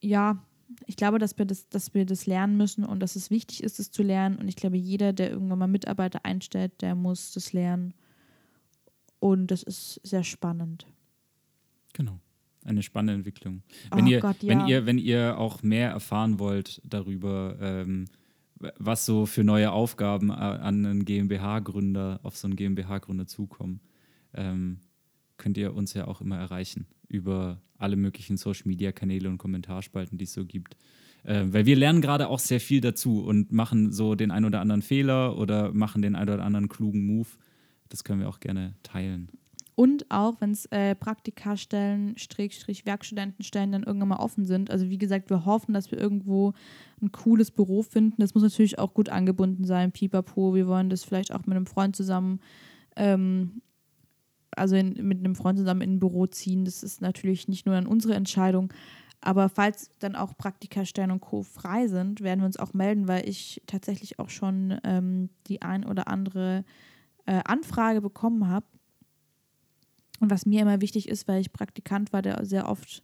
ja, 0.00 0.42
ich 0.86 0.96
glaube, 0.96 1.18
dass 1.18 1.36
wir 1.38 1.44
das, 1.44 1.68
dass 1.68 1.92
wir 1.92 2.06
das 2.06 2.26
lernen 2.26 2.56
müssen 2.56 2.84
und 2.84 3.00
dass 3.00 3.16
es 3.16 3.30
wichtig 3.30 3.62
ist, 3.62 3.78
es 3.78 3.90
zu 3.90 4.02
lernen. 4.02 4.36
Und 4.36 4.48
ich 4.48 4.56
glaube, 4.56 4.78
jeder, 4.78 5.12
der 5.12 5.30
irgendwann 5.30 5.58
mal 5.58 5.66
Mitarbeiter 5.66 6.24
einstellt, 6.24 6.80
der 6.80 6.94
muss 6.94 7.32
das 7.32 7.52
lernen. 7.52 7.92
Und 9.20 9.50
das 9.50 9.62
ist 9.62 10.00
sehr 10.02 10.24
spannend. 10.24 10.86
Genau 11.92 12.18
eine 12.64 12.82
spannende 12.82 13.14
Entwicklung. 13.14 13.62
Wenn, 13.92 14.06
oh 14.06 14.08
ihr, 14.08 14.20
Gott, 14.20 14.42
ja. 14.42 14.48
wenn, 14.48 14.66
ihr, 14.66 14.86
wenn 14.86 14.98
ihr 14.98 15.38
auch 15.38 15.62
mehr 15.62 15.90
erfahren 15.90 16.38
wollt 16.38 16.80
darüber, 16.84 17.56
ähm, 17.60 18.06
was 18.78 19.04
so 19.04 19.26
für 19.26 19.44
neue 19.44 19.72
Aufgaben 19.72 20.30
an 20.30 20.86
einen 20.86 21.04
GmbH-Gründer, 21.04 22.20
auf 22.22 22.36
so 22.36 22.46
einen 22.46 22.56
GmbH-Gründer 22.56 23.26
zukommen, 23.26 23.80
ähm, 24.34 24.80
könnt 25.36 25.58
ihr 25.58 25.74
uns 25.74 25.94
ja 25.94 26.06
auch 26.06 26.20
immer 26.20 26.38
erreichen 26.38 26.86
über 27.08 27.60
alle 27.76 27.96
möglichen 27.96 28.36
Social-Media-Kanäle 28.36 29.28
und 29.28 29.38
Kommentarspalten, 29.38 30.16
die 30.16 30.24
es 30.24 30.32
so 30.32 30.44
gibt. 30.44 30.76
Äh, 31.24 31.44
weil 31.46 31.66
wir 31.66 31.76
lernen 31.76 32.00
gerade 32.00 32.28
auch 32.28 32.38
sehr 32.38 32.60
viel 32.60 32.80
dazu 32.80 33.24
und 33.24 33.52
machen 33.52 33.92
so 33.92 34.14
den 34.14 34.30
ein 34.30 34.44
oder 34.44 34.60
anderen 34.60 34.82
Fehler 34.82 35.36
oder 35.38 35.72
machen 35.72 36.02
den 36.02 36.14
ein 36.14 36.28
oder 36.28 36.44
anderen 36.44 36.68
klugen 36.68 37.06
Move. 37.06 37.28
Das 37.88 38.04
können 38.04 38.20
wir 38.20 38.28
auch 38.28 38.40
gerne 38.40 38.74
teilen. 38.82 39.28
Und 39.76 40.08
auch, 40.08 40.40
wenn 40.40 40.52
es 40.52 40.66
äh, 40.66 40.94
Praktikastellen, 40.94 42.16
Strich, 42.16 42.86
Werkstudentenstellen 42.86 43.72
dann 43.72 43.82
irgendwann 43.82 44.10
mal 44.10 44.20
offen 44.20 44.44
sind. 44.44 44.70
Also 44.70 44.88
wie 44.88 44.98
gesagt, 44.98 45.30
wir 45.30 45.44
hoffen, 45.44 45.74
dass 45.74 45.90
wir 45.90 45.98
irgendwo 45.98 46.52
ein 47.02 47.10
cooles 47.10 47.50
Büro 47.50 47.82
finden. 47.82 48.20
Das 48.20 48.34
muss 48.34 48.44
natürlich 48.44 48.78
auch 48.78 48.94
gut 48.94 49.08
angebunden 49.08 49.64
sein, 49.64 49.90
pipapo. 49.90 50.54
Wir 50.54 50.68
wollen 50.68 50.90
das 50.90 51.02
vielleicht 51.02 51.32
auch 51.32 51.46
mit 51.46 51.56
einem 51.56 51.66
Freund 51.66 51.96
zusammen, 51.96 52.40
ähm, 52.94 53.62
also 54.52 54.76
in, 54.76 54.92
mit 55.08 55.18
einem 55.18 55.34
Freund 55.34 55.58
zusammen 55.58 55.80
in 55.80 55.94
ein 55.94 56.00
Büro 56.00 56.26
ziehen. 56.26 56.64
Das 56.64 56.84
ist 56.84 57.00
natürlich 57.00 57.48
nicht 57.48 57.66
nur 57.66 57.74
dann 57.74 57.88
unsere 57.88 58.14
Entscheidung. 58.14 58.72
Aber 59.20 59.48
falls 59.48 59.90
dann 59.98 60.14
auch 60.14 60.36
Praktikastellen 60.36 61.10
und 61.10 61.20
Co. 61.20 61.42
frei 61.42 61.88
sind, 61.88 62.20
werden 62.20 62.40
wir 62.40 62.46
uns 62.46 62.58
auch 62.58 62.74
melden, 62.74 63.08
weil 63.08 63.28
ich 63.28 63.60
tatsächlich 63.66 64.20
auch 64.20 64.28
schon 64.28 64.78
ähm, 64.84 65.30
die 65.48 65.62
ein 65.62 65.84
oder 65.84 66.06
andere 66.06 66.64
äh, 67.26 67.40
Anfrage 67.44 68.00
bekommen 68.00 68.46
habe 68.48 68.66
und 70.20 70.30
was 70.30 70.46
mir 70.46 70.62
immer 70.62 70.80
wichtig 70.80 71.08
ist, 71.08 71.28
weil 71.28 71.40
ich 71.40 71.52
Praktikant 71.52 72.12
war, 72.12 72.22
der 72.22 72.44
sehr 72.44 72.68
oft 72.68 73.02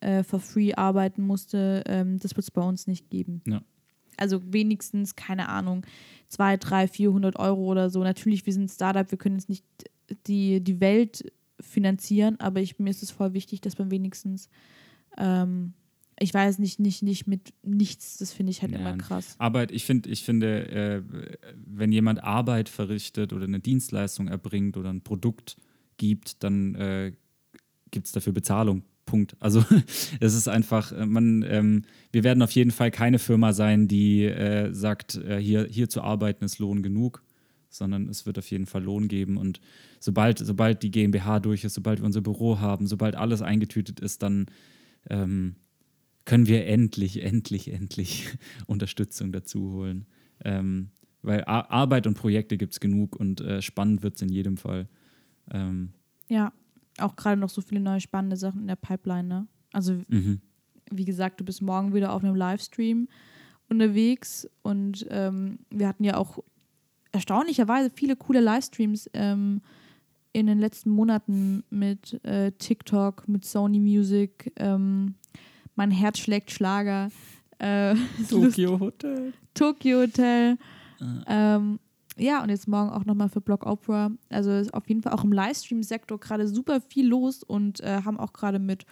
äh, 0.00 0.22
for 0.22 0.40
free 0.40 0.74
arbeiten 0.74 1.26
musste, 1.26 1.82
ähm, 1.86 2.18
das 2.18 2.32
wird 2.36 2.44
es 2.44 2.50
bei 2.50 2.62
uns 2.62 2.86
nicht 2.86 3.10
geben. 3.10 3.42
Ja. 3.46 3.62
Also 4.16 4.40
wenigstens, 4.52 5.14
keine 5.14 5.48
Ahnung, 5.48 5.86
2, 6.28 6.56
3, 6.56 6.88
400 6.88 7.38
Euro 7.38 7.64
oder 7.66 7.90
so. 7.90 8.02
Natürlich, 8.02 8.46
wir 8.46 8.52
sind 8.52 8.64
ein 8.64 8.68
Startup, 8.68 9.10
wir 9.10 9.18
können 9.18 9.36
jetzt 9.36 9.48
nicht 9.48 9.64
die, 10.26 10.62
die 10.62 10.80
Welt 10.80 11.32
finanzieren, 11.60 12.38
aber 12.40 12.60
ich, 12.60 12.78
mir 12.78 12.90
ist 12.90 13.02
es 13.02 13.10
voll 13.10 13.34
wichtig, 13.34 13.60
dass 13.60 13.78
man 13.78 13.90
wenigstens, 13.90 14.48
ähm, 15.16 15.74
ich 16.18 16.34
weiß 16.34 16.58
nicht, 16.58 16.80
nicht, 16.80 17.02
nicht 17.02 17.26
mit 17.26 17.52
nichts, 17.62 18.18
das 18.18 18.32
finde 18.32 18.50
ich 18.50 18.62
halt 18.62 18.72
ja, 18.72 18.78
immer 18.78 18.96
krass. 18.96 19.36
Arbeit, 19.38 19.70
ich, 19.70 19.84
find, 19.84 20.06
ich 20.06 20.24
finde, 20.24 20.68
äh, 20.68 21.02
wenn 21.54 21.92
jemand 21.92 22.22
Arbeit 22.22 22.68
verrichtet 22.68 23.32
oder 23.32 23.44
eine 23.44 23.60
Dienstleistung 23.60 24.28
erbringt 24.28 24.76
oder 24.76 24.90
ein 24.90 25.02
Produkt 25.02 25.56
gibt, 25.98 26.42
dann 26.42 26.74
äh, 26.74 27.12
gibt 27.90 28.06
es 28.06 28.12
dafür 28.12 28.32
Bezahlung. 28.32 28.82
Punkt. 29.08 29.36
Also 29.40 29.64
es 30.20 30.34
ist 30.34 30.48
einfach, 30.48 30.92
äh, 30.92 31.06
man, 31.06 31.44
ähm, 31.48 31.82
wir 32.12 32.24
werden 32.24 32.42
auf 32.42 32.52
jeden 32.52 32.70
Fall 32.70 32.90
keine 32.90 33.18
Firma 33.18 33.52
sein, 33.52 33.88
die 33.88 34.24
äh, 34.24 34.72
sagt, 34.72 35.16
äh, 35.16 35.38
hier, 35.38 35.66
hier 35.68 35.88
zu 35.88 36.02
arbeiten 36.02 36.44
ist 36.44 36.58
Lohn 36.58 36.82
genug, 36.82 37.22
sondern 37.70 38.08
es 38.08 38.26
wird 38.26 38.38
auf 38.38 38.50
jeden 38.50 38.66
Fall 38.66 38.84
Lohn 38.84 39.08
geben. 39.08 39.36
Und 39.36 39.60
sobald, 39.98 40.38
sobald 40.38 40.82
die 40.82 40.90
GmbH 40.90 41.40
durch 41.40 41.64
ist, 41.64 41.74
sobald 41.74 42.00
wir 42.00 42.06
unser 42.06 42.20
Büro 42.20 42.60
haben, 42.60 42.86
sobald 42.86 43.16
alles 43.16 43.42
eingetütet 43.42 44.00
ist, 44.00 44.22
dann 44.22 44.46
ähm, 45.08 45.56
können 46.24 46.46
wir 46.46 46.66
endlich, 46.66 47.22
endlich, 47.22 47.72
endlich 47.72 48.28
Unterstützung 48.66 49.32
dazu 49.32 49.72
holen. 49.72 50.06
Ähm, 50.44 50.90
weil 51.22 51.44
Ar 51.44 51.70
Arbeit 51.70 52.06
und 52.06 52.14
Projekte 52.14 52.56
gibt 52.56 52.74
es 52.74 52.80
genug 52.80 53.16
und 53.16 53.40
äh, 53.40 53.60
spannend 53.60 54.02
wird 54.02 54.16
es 54.16 54.22
in 54.22 54.28
jedem 54.28 54.56
Fall. 54.56 54.88
Ähm, 55.52 55.90
Ja, 56.28 56.52
auch 56.98 57.16
gerade 57.16 57.40
noch 57.40 57.48
so 57.48 57.60
viele 57.60 57.80
neue 57.80 58.00
spannende 58.00 58.36
Sachen 58.36 58.62
in 58.62 58.66
der 58.68 58.76
Pipeline, 58.76 59.28
ne? 59.28 59.46
Also, 59.72 60.00
mhm. 60.08 60.40
wie 60.90 61.04
gesagt, 61.04 61.40
du 61.40 61.44
bist 61.44 61.62
morgen 61.62 61.94
wieder 61.94 62.12
auf 62.12 62.24
einem 62.24 62.34
Livestream 62.34 63.08
unterwegs 63.68 64.48
und 64.62 65.06
ähm, 65.10 65.58
wir 65.70 65.88
hatten 65.88 66.04
ja 66.04 66.16
auch 66.16 66.38
erstaunlicherweise 67.12 67.90
viele 67.90 68.16
coole 68.16 68.40
Livestreams 68.40 69.10
ähm, 69.12 69.60
in 70.32 70.46
den 70.46 70.58
letzten 70.58 70.90
Monaten 70.90 71.64
mit 71.70 72.22
äh, 72.24 72.52
TikTok, 72.52 73.28
mit 73.28 73.44
Sony 73.44 73.78
Music, 73.78 74.52
ähm, 74.56 75.14
mein 75.74 75.90
Herz 75.90 76.18
schlägt 76.18 76.50
Schlager, 76.50 77.10
äh. 77.58 77.94
Tokyo 78.30 78.78
Hotel. 78.80 79.32
Tokyo 79.54 80.00
Hotel. 80.00 80.56
Ähm, 81.26 81.78
ja, 82.18 82.42
und 82.42 82.50
jetzt 82.50 82.68
morgen 82.68 82.90
auch 82.90 83.04
nochmal 83.04 83.28
für 83.28 83.40
Block 83.40 83.66
Opera. 83.66 84.10
Also 84.28 84.52
ist 84.52 84.74
auf 84.74 84.88
jeden 84.88 85.02
Fall 85.02 85.12
auch 85.12 85.24
im 85.24 85.32
Livestream-Sektor 85.32 86.18
gerade 86.18 86.48
super 86.48 86.80
viel 86.80 87.06
los 87.06 87.42
und 87.42 87.80
äh, 87.80 88.02
haben 88.04 88.18
auch 88.18 88.32
gerade 88.32 88.58
mit 88.58 88.86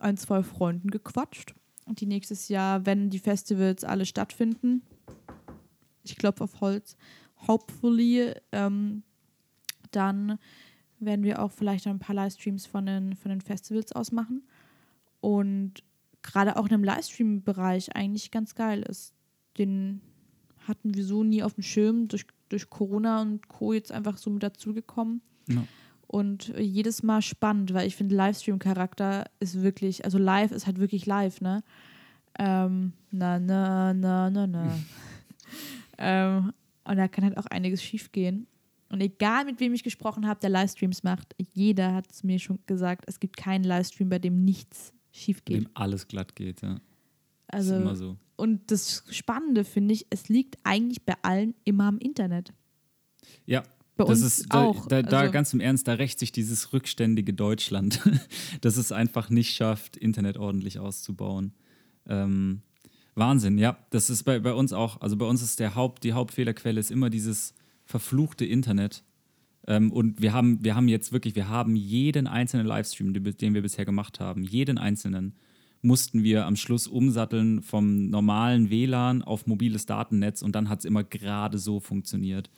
ein, 0.00 0.16
zwei 0.16 0.42
Freunden 0.42 0.90
gequatscht. 0.90 1.54
Und 1.86 2.00
die 2.00 2.06
nächstes 2.06 2.48
Jahr, 2.48 2.86
wenn 2.86 3.10
die 3.10 3.18
Festivals 3.18 3.84
alle 3.84 4.06
stattfinden, 4.06 4.82
ich 6.02 6.16
klopfe 6.16 6.44
auf 6.44 6.60
Holz, 6.60 6.96
hopefully, 7.46 8.32
ähm, 8.52 9.02
dann 9.90 10.38
werden 10.98 11.24
wir 11.24 11.42
auch 11.42 11.52
vielleicht 11.52 11.86
ein 11.86 11.98
paar 11.98 12.14
Livestreams 12.14 12.66
von 12.66 12.86
den, 12.86 13.16
von 13.16 13.30
den 13.30 13.40
Festivals 13.40 13.92
aus 13.92 14.12
machen. 14.12 14.42
Und 15.20 15.82
gerade 16.22 16.56
auch 16.56 16.64
in 16.64 16.70
dem 16.70 16.84
Livestream-Bereich 16.84 17.94
eigentlich 17.94 18.30
ganz 18.30 18.54
geil 18.54 18.82
ist. 18.82 19.14
Den 19.58 20.00
hatten 20.66 20.94
wir 20.94 21.04
so 21.04 21.22
nie 21.22 21.42
auf 21.42 21.54
dem 21.54 21.62
Schirm, 21.62 22.08
durch, 22.08 22.26
durch 22.54 22.70
Corona 22.70 23.20
und 23.20 23.48
Co. 23.48 23.72
jetzt 23.72 23.92
einfach 23.92 24.16
so 24.16 24.30
mit 24.30 24.42
dazugekommen. 24.42 25.20
Ja. 25.48 25.66
Und 26.06 26.54
jedes 26.58 27.02
Mal 27.02 27.22
spannend, 27.22 27.74
weil 27.74 27.88
ich 27.88 27.96
finde, 27.96 28.14
Livestream-Charakter 28.14 29.24
ist 29.40 29.62
wirklich, 29.62 30.04
also 30.04 30.16
live 30.18 30.52
ist 30.52 30.66
halt 30.66 30.78
wirklich 30.78 31.06
live, 31.06 31.40
ne? 31.40 31.64
Ähm, 32.38 32.92
na, 33.10 33.40
na, 33.40 33.92
na, 33.92 34.30
na, 34.30 34.46
na. 34.46 34.78
ähm, 35.98 36.52
und 36.84 36.96
da 36.96 37.08
kann 37.08 37.24
halt 37.24 37.36
auch 37.36 37.46
einiges 37.46 37.82
schief 37.82 38.12
gehen. 38.12 38.46
Und 38.90 39.00
egal 39.00 39.44
mit 39.44 39.58
wem 39.58 39.74
ich 39.74 39.82
gesprochen 39.82 40.28
habe, 40.28 40.38
der 40.38 40.50
Livestreams 40.50 41.02
macht, 41.02 41.34
jeder 41.52 41.94
hat 41.94 42.10
es 42.12 42.22
mir 42.22 42.38
schon 42.38 42.60
gesagt, 42.66 43.04
es 43.08 43.18
gibt 43.18 43.36
keinen 43.36 43.64
Livestream, 43.64 44.08
bei 44.08 44.20
dem 44.20 44.44
nichts 44.44 44.92
schief 45.10 45.44
geht. 45.44 45.64
Dem 45.64 45.70
alles 45.74 46.06
glatt 46.06 46.36
geht, 46.36 46.62
ja. 46.62 46.80
Also, 47.48 47.74
ist 47.74 47.80
immer 47.80 47.96
so. 47.96 48.16
Und 48.36 48.70
das 48.70 49.04
Spannende 49.10 49.64
finde 49.64 49.94
ich, 49.94 50.06
es 50.10 50.28
liegt 50.28 50.56
eigentlich 50.64 51.04
bei 51.04 51.14
allen 51.22 51.54
immer 51.64 51.84
am 51.84 51.98
Internet. 51.98 52.52
Ja, 53.46 53.62
Bei 53.96 54.04
das 54.04 54.22
uns 54.22 54.38
ist 54.40 54.52
da, 54.52 54.62
auch. 54.64 54.86
Da, 54.88 55.02
da 55.02 55.20
Also- 55.20 55.32
ganz 55.32 55.52
im 55.54 55.60
Ernst, 55.60 55.86
da 55.88 55.94
rächt 55.94 56.18
sich 56.18 56.32
dieses 56.32 56.72
rückständige 56.72 57.32
Deutschland, 57.32 58.00
das 58.60 58.76
es 58.76 58.92
einfach 58.92 59.30
nicht 59.30 59.54
schafft, 59.54 59.96
Internet 59.96 60.36
ordentlich 60.36 60.78
auszubauen. 60.78 61.52
Ähm, 62.06 62.62
Wahnsinn, 63.14 63.58
ja. 63.58 63.78
Das 63.90 64.10
ist 64.10 64.24
bei, 64.24 64.40
bei 64.40 64.52
uns 64.52 64.72
auch. 64.72 65.00
Also 65.00 65.16
bei 65.16 65.24
uns 65.26 65.40
ist 65.42 65.60
der 65.60 65.74
Haupt, 65.76 66.02
die 66.04 66.12
Hauptfehlerquelle 66.12 66.80
ist 66.80 66.90
immer 66.90 67.10
dieses 67.10 67.54
verfluchte 67.84 68.44
Internet. 68.44 69.04
Ähm, 69.66 69.92
und 69.92 70.20
wir 70.20 70.32
haben, 70.32 70.62
wir 70.64 70.74
haben 70.74 70.88
jetzt 70.88 71.12
wirklich, 71.12 71.34
wir 71.36 71.48
haben 71.48 71.76
jeden 71.76 72.26
einzelnen 72.26 72.66
Livestream, 72.66 73.14
den 73.14 73.54
wir 73.54 73.62
bisher 73.62 73.84
gemacht 73.84 74.18
haben, 74.20 74.42
jeden 74.42 74.76
einzelnen 74.78 75.34
mussten 75.84 76.22
wir 76.22 76.46
am 76.46 76.56
Schluss 76.56 76.86
umsatteln 76.86 77.62
vom 77.62 78.08
normalen 78.08 78.70
WLAN 78.70 79.22
auf 79.22 79.46
mobiles 79.46 79.86
Datennetz 79.86 80.42
und 80.42 80.54
dann 80.54 80.68
hat 80.68 80.80
es 80.80 80.84
immer 80.84 81.04
gerade 81.04 81.58
so 81.58 81.80
funktioniert. 81.80 82.50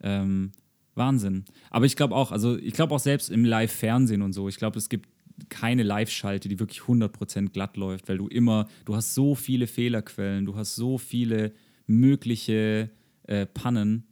Ähm, 0.00 0.52
Wahnsinn. 0.94 1.44
Aber 1.70 1.86
ich 1.86 1.96
glaube 1.96 2.14
auch, 2.14 2.32
also 2.32 2.56
ich 2.58 2.74
glaube 2.74 2.94
auch 2.94 3.00
selbst 3.00 3.30
im 3.30 3.44
Live-Fernsehen 3.44 4.22
und 4.22 4.32
so, 4.32 4.48
ich 4.48 4.56
glaube, 4.56 4.78
es 4.78 4.88
gibt 4.88 5.08
keine 5.48 5.82
Live-Schalte, 5.82 6.48
die 6.48 6.58
wirklich 6.58 6.80
100% 6.80 7.50
glatt 7.50 7.76
läuft, 7.76 8.08
weil 8.08 8.18
du 8.18 8.28
immer, 8.28 8.68
du 8.84 8.94
hast 8.94 9.14
so 9.14 9.34
viele 9.34 9.66
Fehlerquellen, 9.66 10.44
du 10.44 10.56
hast 10.56 10.74
so 10.74 10.98
viele 10.98 11.52
mögliche 11.86 12.90
äh, 13.24 13.46
Pannen. 13.46 14.06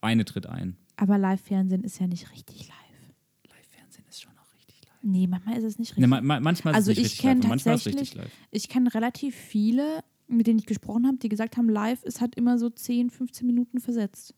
Eine 0.00 0.24
tritt 0.24 0.46
ein. 0.46 0.76
Aber 0.96 1.18
Live-Fernsehen 1.18 1.84
ist 1.84 1.98
ja 2.00 2.06
nicht 2.06 2.30
richtig 2.32 2.68
live. 2.68 3.50
Live-Fernsehen 3.50 4.04
ist 4.08 4.22
schon 4.22 4.32
auch 4.32 4.54
richtig 4.54 4.80
live. 4.84 4.95
Nee, 5.08 5.26
manchmal 5.28 5.56
ist 5.58 5.64
es 5.64 5.78
nicht 5.78 5.90
richtig. 5.90 6.00
Ne, 6.00 6.08
ma 6.08 6.20
ma 6.20 6.40
manchmal 6.40 6.72
ist 6.72 6.76
Also 6.78 6.90
es 6.90 6.96
nicht 6.98 7.06
ich 7.06 7.12
richtig 7.24 7.42
live, 7.42 7.48
manchmal 7.48 7.74
ist 7.76 7.80
es 7.82 7.86
richtig 7.86 8.14
live. 8.16 8.30
ich 8.50 8.68
kenne 8.68 8.92
relativ 8.92 9.34
viele, 9.36 10.00
mit 10.26 10.46
denen 10.48 10.58
ich 10.58 10.66
gesprochen 10.66 11.06
habe, 11.06 11.18
die 11.18 11.28
gesagt 11.28 11.56
haben, 11.56 11.68
live 11.68 12.02
ist 12.02 12.20
halt 12.20 12.34
immer 12.34 12.58
so 12.58 12.70
10, 12.70 13.10
15 13.10 13.46
Minuten 13.46 13.78
versetzt. 13.80 14.34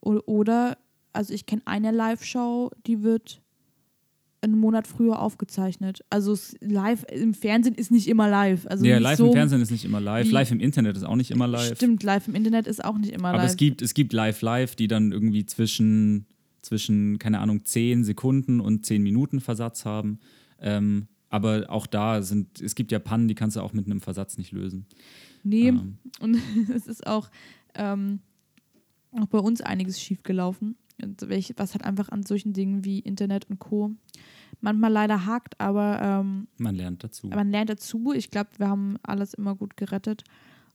O- 0.00 0.20
Oder, 0.26 0.78
also 1.12 1.34
ich 1.34 1.46
kenne 1.46 1.62
eine 1.66 1.90
Live-Show, 1.90 2.70
die 2.86 3.02
wird 3.02 3.42
einen 4.42 4.58
Monat 4.58 4.86
früher 4.86 5.20
aufgezeichnet. 5.20 6.00
Also 6.08 6.32
es- 6.32 6.56
live 6.60 7.04
im 7.12 7.34
Fernsehen 7.34 7.74
ist 7.74 7.90
nicht 7.90 8.08
immer 8.08 8.26
live. 8.30 8.66
Also 8.68 8.86
ja, 8.86 8.96
live 8.96 9.18
so, 9.18 9.26
im 9.26 9.32
Fernsehen 9.34 9.60
ist 9.60 9.70
nicht 9.70 9.84
immer 9.84 10.00
live. 10.00 10.30
Live 10.30 10.50
im 10.50 10.60
Internet 10.60 10.96
ist 10.96 11.02
auch 11.04 11.16
nicht 11.16 11.30
immer 11.30 11.46
live. 11.46 11.76
Stimmt, 11.76 12.02
live 12.02 12.26
im 12.26 12.34
Internet 12.34 12.66
ist 12.66 12.82
auch 12.82 12.96
nicht 12.96 13.12
immer 13.12 13.28
Aber 13.28 13.38
live. 13.38 13.50
es 13.50 13.56
gibt, 13.58 13.82
es 13.82 13.92
gibt 13.92 14.14
live 14.14 14.40
live, 14.40 14.76
die 14.76 14.88
dann 14.88 15.12
irgendwie 15.12 15.44
zwischen, 15.44 16.24
zwischen, 16.62 17.18
keine 17.18 17.40
Ahnung, 17.40 17.64
10 17.64 18.04
Sekunden 18.04 18.60
und 18.60 18.84
10 18.86 19.02
Minuten 19.02 19.40
Versatz 19.40 19.84
haben. 19.84 20.18
Ähm, 20.60 21.08
aber 21.28 21.66
auch 21.68 21.86
da 21.86 22.22
sind, 22.22 22.60
es 22.60 22.74
gibt 22.74 22.90
ja 22.92 22.98
Pannen, 22.98 23.28
die 23.28 23.34
kannst 23.34 23.56
du 23.56 23.60
auch 23.60 23.72
mit 23.72 23.86
einem 23.86 24.00
Versatz 24.00 24.36
nicht 24.36 24.52
lösen. 24.52 24.86
Nee, 25.42 25.68
Ähm, 25.68 25.98
und 26.20 26.36
es 26.74 26.86
ist 26.86 27.06
auch, 27.06 27.30
ähm, 27.74 28.20
auch 29.12 29.26
bei 29.26 29.38
uns 29.38 29.60
einiges 29.60 30.00
schiefgelaufen. 30.00 30.76
Und 31.02 31.28
welch- 31.28 31.54
Was 31.56 31.74
hat 31.74 31.84
einfach 31.84 32.08
an 32.10 32.24
solchen 32.24 32.52
Dingen 32.52 32.84
wie 32.84 32.98
Internet 32.98 33.48
und 33.48 33.58
Co. 33.58 33.92
manchmal 34.60 34.92
leider 34.92 35.24
hakt, 35.24 35.58
aber 35.58 36.00
ähm, 36.02 36.46
man 36.58 36.74
lernt 36.74 37.02
dazu. 37.04 37.28
man 37.28 37.50
lernt 37.50 37.70
dazu. 37.70 38.12
Ich 38.14 38.30
glaube, 38.30 38.50
wir 38.58 38.68
haben 38.68 38.96
alles 39.02 39.32
immer 39.32 39.54
gut 39.54 39.76
gerettet. 39.78 40.24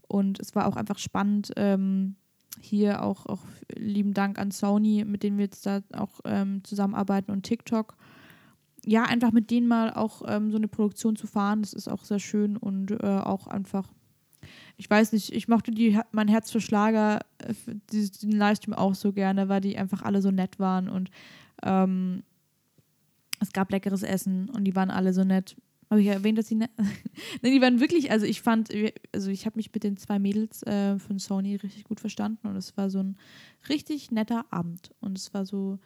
Und 0.08 0.40
es 0.40 0.56
war 0.56 0.68
auch 0.68 0.76
einfach 0.78 0.98
spannend. 1.00 1.52
Ähm, 1.58 2.16
hier 2.60 3.04
auch, 3.04 3.26
auch 3.26 3.42
lieben 3.76 4.14
Dank 4.14 4.40
an 4.40 4.52
Sony, 4.52 5.04
mit 5.06 5.24
denen 5.24 5.38
wir 5.38 5.46
jetzt 5.46 5.66
da 5.66 5.82
auch 5.94 6.20
ähm, 6.26 6.64
zusammenarbeiten 6.64 7.32
und 7.32 7.44
TikTok. 7.44 7.96
Ja, 8.86 9.04
einfach 9.04 9.32
mit 9.32 9.50
denen 9.50 9.68
mal 9.68 9.92
auch 9.94 10.22
ähm, 10.28 10.52
so 10.52 10.58
eine 10.58 10.68
Produktion 10.68 11.16
zu 11.16 11.28
fahren, 11.28 11.62
das 11.62 11.74
ist 11.74 11.88
auch 11.88 12.04
sehr 12.04 12.20
schön 12.20 12.56
und 12.56 12.92
äh, 12.92 12.98
auch 13.06 13.48
einfach, 13.48 13.88
ich 14.78 14.90
weiß 14.90 15.14
nicht, 15.14 15.34
ich 15.34 15.48
mochte 15.48 15.72
die, 15.72 16.00
mein 16.12 16.28
Herz 16.28 16.52
für 16.52 16.62
Schlager, 16.62 17.22
äh, 17.40 17.54
diesen 17.92 18.12
diesen 18.14 18.32
Livestream 18.32 18.74
auch 18.74 18.94
so 18.94 19.12
gerne, 19.12 19.50
weil 19.50 19.62
die 19.62 19.78
einfach 19.78 20.04
alle 20.04 20.22
so 20.22 20.30
nett 20.30 20.60
waren 20.60 20.88
und 20.88 21.10
ähm, 21.64 22.24
es 23.40 23.52
gab 23.52 23.72
leckeres 23.72 24.04
Essen 24.04 24.50
und 24.50 24.64
die 24.64 24.76
waren 24.76 24.92
alle 24.92 25.14
so 25.14 25.24
nett. 25.24 25.56
Habe 25.90 26.02
ich 26.02 26.08
erwähnt, 26.08 26.38
dass 26.38 26.48
sie. 26.48 26.56
Nein, 26.56 26.70
die 27.44 27.62
waren 27.62 27.80
wirklich, 27.80 28.12
also 28.12 28.26
ich 28.26 28.42
fand, 28.42 28.70
also 29.14 29.30
ich 29.30 29.46
habe 29.46 29.58
mich 29.58 29.72
mit 29.74 29.84
den 29.84 29.98
zwei 29.98 30.18
Mädels 30.20 30.64
äh, 30.64 30.98
von 30.98 31.20
Sony 31.20 31.56
richtig 31.56 31.84
gut 31.84 32.00
verstanden 32.00 32.48
und 32.48 32.56
es 32.56 32.76
war 32.76 32.90
so 32.90 33.00
ein 33.00 33.18
richtig 33.70 34.12
netter 34.12 34.46
Abend. 34.52 34.92
Und 35.00 35.18
es 35.18 35.34
war 35.34 35.46
so, 35.46 35.80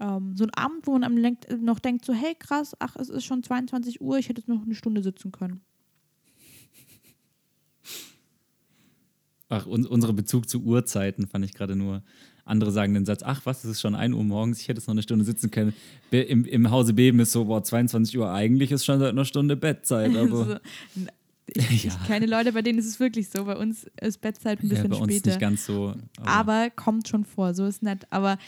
ähm, 0.00 0.36
so 0.36 0.44
ein 0.44 0.50
Abend, 0.54 0.86
wo 0.86 0.92
man 0.92 1.04
am 1.04 1.16
lenk- 1.16 1.48
noch 1.58 1.78
denkt, 1.78 2.04
so, 2.04 2.12
hey 2.12 2.34
krass, 2.34 2.74
ach, 2.80 2.96
es 2.96 3.08
ist 3.08 3.24
schon 3.24 3.42
22 3.42 4.00
Uhr, 4.00 4.18
ich 4.18 4.28
hätte 4.28 4.40
jetzt 4.40 4.48
noch 4.48 4.62
eine 4.62 4.74
Stunde 4.74 5.02
sitzen 5.02 5.30
können. 5.32 5.60
Ach, 9.48 9.66
un 9.66 9.86
unsere 9.86 10.12
Bezug 10.12 10.48
zu 10.48 10.62
Uhrzeiten 10.62 11.28
fand 11.28 11.44
ich 11.44 11.54
gerade 11.54 11.76
nur. 11.76 12.02
Andere 12.46 12.70
sagen 12.72 12.94
den 12.94 13.04
Satz, 13.04 13.22
ach 13.24 13.42
was, 13.44 13.64
es 13.64 13.72
ist 13.72 13.80
schon 13.80 13.94
1 13.94 14.14
Uhr 14.14 14.24
morgens, 14.24 14.60
ich 14.60 14.68
hätte 14.68 14.78
jetzt 14.78 14.86
noch 14.86 14.94
eine 14.94 15.02
Stunde 15.02 15.24
sitzen 15.24 15.50
können. 15.50 15.74
Im, 16.10 16.44
Im 16.44 16.70
Hause 16.70 16.94
Beben 16.94 17.18
ist 17.20 17.32
so, 17.32 17.44
boah, 17.44 17.62
22 17.62 18.16
Uhr, 18.18 18.30
eigentlich 18.32 18.70
ist 18.72 18.84
schon 18.84 18.98
seit 19.00 19.10
einer 19.10 19.24
Stunde 19.24 19.56
Bettzeit, 19.56 20.16
aber 20.16 20.60
n- 20.96 21.08
ich, 21.48 21.84
Ja. 21.84 21.92
ich 22.00 22.06
kenne 22.06 22.26
Leute, 22.26 22.52
bei 22.52 22.62
denen 22.62 22.78
ist 22.78 22.86
es 22.86 22.98
wirklich 23.00 23.28
so. 23.28 23.44
Bei 23.44 23.56
uns 23.56 23.86
ist 24.00 24.20
Bettzeit 24.20 24.60
ein 24.60 24.66
ja, 24.66 24.70
bisschen 24.70 24.90
bei 24.90 24.96
uns 24.96 25.12
später. 25.12 25.30
nicht 25.30 25.40
ganz 25.40 25.66
so. 25.66 25.94
aber 26.24 26.70
kommt 26.70 27.08
schon 27.08 27.24
vor, 27.24 27.52
so 27.54 27.66
ist 27.66 27.82
nett. 27.82 28.06
Aber 28.10 28.38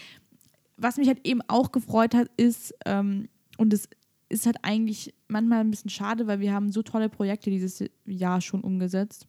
was 0.76 0.96
mich 0.96 1.08
halt 1.08 1.20
eben 1.26 1.40
auch 1.48 1.72
gefreut 1.72 2.14
hat, 2.14 2.30
ist, 2.36 2.74
ähm, 2.86 3.28
und 3.56 3.72
es 3.72 3.88
ist 4.28 4.46
halt 4.46 4.58
eigentlich 4.62 5.12
manchmal 5.26 5.60
ein 5.60 5.70
bisschen 5.70 5.90
schade, 5.90 6.26
weil 6.28 6.38
wir 6.40 6.52
haben 6.52 6.70
so 6.70 6.82
tolle 6.82 7.08
Projekte 7.08 7.50
dieses 7.50 7.82
Jahr 8.06 8.40
schon 8.40 8.60
umgesetzt. 8.60 9.26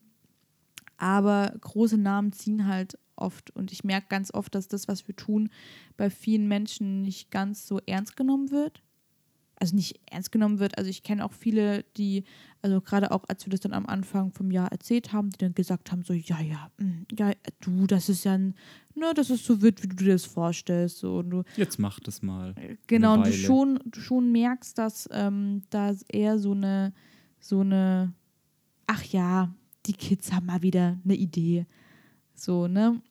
Aber 0.99 1.53
große 1.61 1.97
Namen 1.97 2.33
ziehen 2.33 2.67
halt 2.67 2.99
oft. 3.15 3.55
Und 3.55 3.71
ich 3.71 3.83
merke 3.83 4.07
ganz 4.09 4.33
oft, 4.33 4.53
dass 4.53 4.67
das, 4.67 4.87
was 4.87 5.07
wir 5.07 5.15
tun, 5.15 5.49
bei 5.97 6.09
vielen 6.09 6.47
Menschen 6.47 7.01
nicht 7.01 7.31
ganz 7.31 7.65
so 7.65 7.79
ernst 7.85 8.17
genommen 8.17 8.51
wird. 8.51 8.83
Also 9.55 9.75
nicht 9.75 9.99
ernst 10.09 10.31
genommen 10.31 10.59
wird. 10.59 10.77
Also 10.77 10.89
ich 10.89 11.03
kenne 11.03 11.23
auch 11.23 11.33
viele, 11.33 11.83
die, 11.97 12.23
also 12.61 12.79
gerade 12.79 13.11
auch 13.11 13.23
als 13.27 13.45
wir 13.45 13.51
das 13.51 13.59
dann 13.61 13.73
am 13.73 13.85
Anfang 13.85 14.31
vom 14.31 14.51
Jahr 14.51 14.71
erzählt 14.71 15.11
haben, 15.11 15.29
die 15.31 15.37
dann 15.37 15.53
gesagt 15.53 15.91
haben, 15.91 16.03
so, 16.03 16.13
ja, 16.13 16.39
ja, 16.39 16.71
mm, 16.77 17.05
ja, 17.17 17.33
du, 17.59 17.85
das 17.85 18.07
ist 18.07 18.23
ja, 18.23 18.33
ein, 18.33 18.55
ne, 18.95 19.11
das 19.13 19.29
ist 19.29 19.45
so 19.45 19.61
wird, 19.61 19.83
wie 19.83 19.87
du 19.87 19.95
dir 19.97 20.13
das 20.13 20.23
vorstellst. 20.25 20.99
So, 20.99 21.17
und 21.17 21.29
du, 21.29 21.43
Jetzt 21.57 21.77
mach 21.77 21.99
das 21.99 22.21
mal. 22.21 22.55
Genau, 22.87 23.13
eine 23.13 23.23
und 23.23 23.27
du 23.27 23.33
schon, 23.33 23.79
du 23.85 23.99
schon 23.99 24.31
merkst, 24.31 24.77
dass 24.77 25.09
ähm, 25.11 25.63
da 25.69 25.93
eher 26.07 26.39
so 26.39 26.53
eine, 26.53 26.93
so 27.41 27.59
eine, 27.59 28.13
ach 28.87 29.03
ja, 29.03 29.53
die 29.85 29.93
Kids 29.93 30.31
haben 30.31 30.47
mal 30.47 30.61
wieder 30.61 30.97
eine 31.03 31.15
Idee. 31.15 31.65
So, 32.35 32.67
ne? 32.67 33.01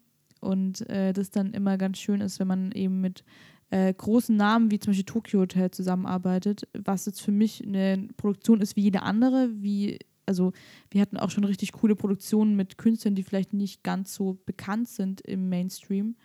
Und 0.40 0.88
äh, 0.88 1.12
das 1.12 1.30
dann 1.30 1.52
immer 1.52 1.78
ganz 1.78 1.98
schön 1.98 2.20
ist, 2.20 2.38
wenn 2.38 2.46
man 2.46 2.72
eben 2.72 3.00
mit 3.00 3.24
äh, 3.70 3.92
großen 3.92 4.36
Namen 4.36 4.70
wie 4.70 4.78
zum 4.78 4.92
Beispiel 4.92 5.04
Tokyo 5.04 5.40
Hotel 5.40 5.70
zusammenarbeitet, 5.70 6.68
was 6.72 7.06
jetzt 7.06 7.20
für 7.20 7.32
mich 7.32 7.66
eine 7.66 8.08
Produktion 8.16 8.60
ist 8.60 8.76
wie 8.76 8.82
jede 8.82 9.02
andere, 9.02 9.50
wie 9.54 9.98
also 10.26 10.52
wir 10.90 11.00
hatten 11.00 11.16
auch 11.16 11.30
schon 11.30 11.44
richtig 11.44 11.72
coole 11.72 11.96
Produktionen 11.96 12.54
mit 12.54 12.76
Künstlern, 12.76 13.14
die 13.14 13.22
vielleicht 13.22 13.54
nicht 13.54 13.82
ganz 13.82 14.14
so 14.14 14.38
bekannt 14.44 14.88
sind 14.88 15.22
im 15.22 15.48
Mainstream. 15.48 16.16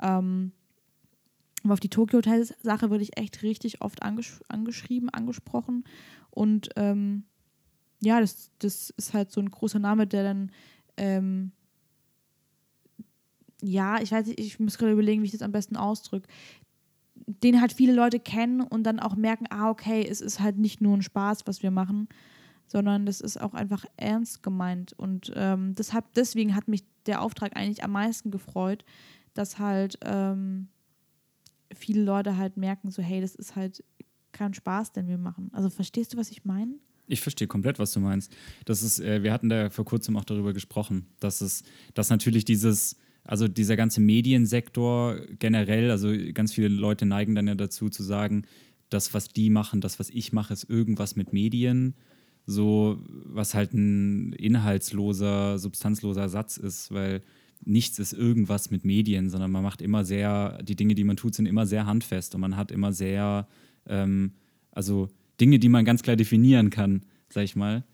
Ähm, 0.00 0.52
aber 1.62 1.74
auf 1.74 1.80
die 1.80 1.90
Tokyo 1.90 2.18
Hotel 2.18 2.46
Sache 2.62 2.90
wurde 2.90 3.02
ich 3.02 3.18
echt 3.18 3.42
richtig 3.42 3.82
oft 3.82 4.02
angesch 4.02 4.40
angeschrieben, 4.48 5.10
angesprochen 5.10 5.84
und 6.30 6.70
ähm, 6.76 7.24
ja, 8.00 8.20
das, 8.20 8.50
das 8.58 8.90
ist 8.90 9.14
halt 9.14 9.30
so 9.30 9.40
ein 9.40 9.50
großer 9.50 9.78
Name, 9.78 10.06
der 10.06 10.22
dann 10.22 10.50
ähm, 10.96 11.52
ja, 13.62 14.00
ich 14.00 14.12
weiß 14.12 14.26
nicht, 14.26 14.38
ich 14.38 14.60
muss 14.60 14.78
gerade 14.78 14.92
überlegen, 14.92 15.22
wie 15.22 15.26
ich 15.26 15.32
das 15.32 15.42
am 15.42 15.52
besten 15.52 15.76
ausdrücke, 15.76 16.28
den 17.26 17.60
halt 17.60 17.72
viele 17.72 17.92
Leute 17.92 18.20
kennen 18.20 18.60
und 18.60 18.84
dann 18.84 19.00
auch 19.00 19.16
merken, 19.16 19.46
ah, 19.50 19.70
okay, 19.70 20.06
es 20.08 20.20
ist 20.20 20.40
halt 20.40 20.58
nicht 20.58 20.80
nur 20.80 20.96
ein 20.96 21.02
Spaß, 21.02 21.46
was 21.46 21.62
wir 21.62 21.70
machen, 21.70 22.08
sondern 22.66 23.06
das 23.06 23.20
ist 23.20 23.40
auch 23.40 23.54
einfach 23.54 23.84
ernst 23.96 24.42
gemeint. 24.42 24.92
Und 24.92 25.32
ähm, 25.34 25.74
deshalb, 25.74 26.12
deswegen 26.14 26.54
hat 26.54 26.68
mich 26.68 26.84
der 27.06 27.22
Auftrag 27.22 27.56
eigentlich 27.56 27.82
am 27.82 27.92
meisten 27.92 28.30
gefreut, 28.30 28.84
dass 29.34 29.58
halt 29.58 29.98
ähm, 30.02 30.68
viele 31.74 32.02
Leute 32.02 32.36
halt 32.36 32.56
merken, 32.56 32.90
so, 32.90 33.02
hey, 33.02 33.20
das 33.20 33.34
ist 33.34 33.56
halt 33.56 33.82
kein 34.32 34.54
Spaß, 34.54 34.92
den 34.92 35.08
wir 35.08 35.18
machen. 35.18 35.50
Also 35.52 35.70
verstehst 35.70 36.12
du, 36.12 36.16
was 36.16 36.30
ich 36.30 36.44
meine? 36.44 36.74
Ich 37.06 37.20
verstehe 37.20 37.46
komplett, 37.48 37.78
was 37.78 37.92
du 37.92 38.00
meinst. 38.00 38.34
Das 38.64 38.82
ist, 38.82 39.00
äh, 39.00 39.22
wir 39.22 39.32
hatten 39.32 39.48
da 39.48 39.70
vor 39.70 39.84
kurzem 39.84 40.16
auch 40.16 40.24
darüber 40.24 40.52
gesprochen, 40.52 41.06
dass 41.20 41.40
es, 41.40 41.62
dass 41.94 42.10
natürlich 42.10 42.44
dieses, 42.44 42.96
also 43.24 43.48
dieser 43.48 43.76
ganze 43.76 44.00
Mediensektor 44.00 45.20
generell, 45.38 45.90
also 45.90 46.12
ganz 46.32 46.52
viele 46.52 46.68
Leute 46.68 47.06
neigen 47.06 47.34
dann 47.34 47.48
ja 47.48 47.54
dazu 47.54 47.88
zu 47.88 48.02
sagen, 48.02 48.44
das, 48.88 49.14
was 49.14 49.28
die 49.28 49.50
machen, 49.50 49.80
das, 49.80 49.98
was 49.98 50.10
ich 50.10 50.32
mache, 50.32 50.52
ist 50.52 50.68
irgendwas 50.68 51.16
mit 51.16 51.32
Medien. 51.32 51.94
So, 52.48 52.98
was 53.24 53.54
halt 53.54 53.74
ein 53.74 54.32
inhaltsloser, 54.32 55.58
substanzloser 55.58 56.28
Satz 56.28 56.56
ist, 56.56 56.92
weil 56.92 57.22
nichts 57.64 57.98
ist 57.98 58.12
irgendwas 58.12 58.70
mit 58.70 58.84
Medien, 58.84 59.30
sondern 59.30 59.50
man 59.50 59.64
macht 59.64 59.82
immer 59.82 60.04
sehr, 60.04 60.62
die 60.62 60.76
Dinge, 60.76 60.94
die 60.94 61.02
man 61.02 61.16
tut, 61.16 61.34
sind 61.34 61.46
immer 61.46 61.66
sehr 61.66 61.86
handfest 61.86 62.34
und 62.34 62.40
man 62.40 62.56
hat 62.56 62.70
immer 62.70 62.92
sehr, 62.92 63.48
ähm, 63.88 64.32
also 64.70 65.08
Dinge, 65.40 65.58
die 65.58 65.68
man 65.68 65.84
ganz 65.84 66.02
klar 66.02 66.16
definieren 66.16 66.70
kann, 66.70 67.02
sag 67.28 67.44
ich 67.44 67.56
mal. 67.56 67.84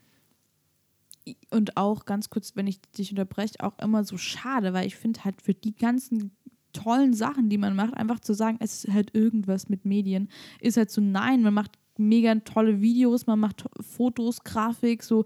Und 1.51 1.77
auch 1.77 2.05
ganz 2.05 2.29
kurz, 2.29 2.55
wenn 2.55 2.67
ich 2.67 2.81
dich 2.97 3.11
unterbreche, 3.11 3.55
auch 3.59 3.79
immer 3.79 4.03
so 4.03 4.17
schade, 4.17 4.73
weil 4.73 4.87
ich 4.87 4.95
finde 4.95 5.23
halt 5.23 5.41
für 5.41 5.53
die 5.53 5.75
ganzen 5.75 6.31
tollen 6.73 7.13
Sachen, 7.13 7.49
die 7.49 7.57
man 7.57 7.75
macht, 7.75 7.93
einfach 7.93 8.19
zu 8.19 8.33
sagen, 8.33 8.57
es 8.59 8.83
ist 8.83 8.93
halt 8.93 9.15
irgendwas 9.15 9.69
mit 9.69 9.85
Medien, 9.85 10.27
ist 10.59 10.77
halt 10.77 10.91
so 10.91 11.01
nein, 11.01 11.41
man 11.41 11.53
macht 11.53 11.71
mega 11.97 12.33
tolle 12.35 12.81
Videos, 12.81 13.27
man 13.27 13.39
macht 13.39 13.65
Fotos, 13.79 14.43
Grafik, 14.43 15.03
so 15.03 15.23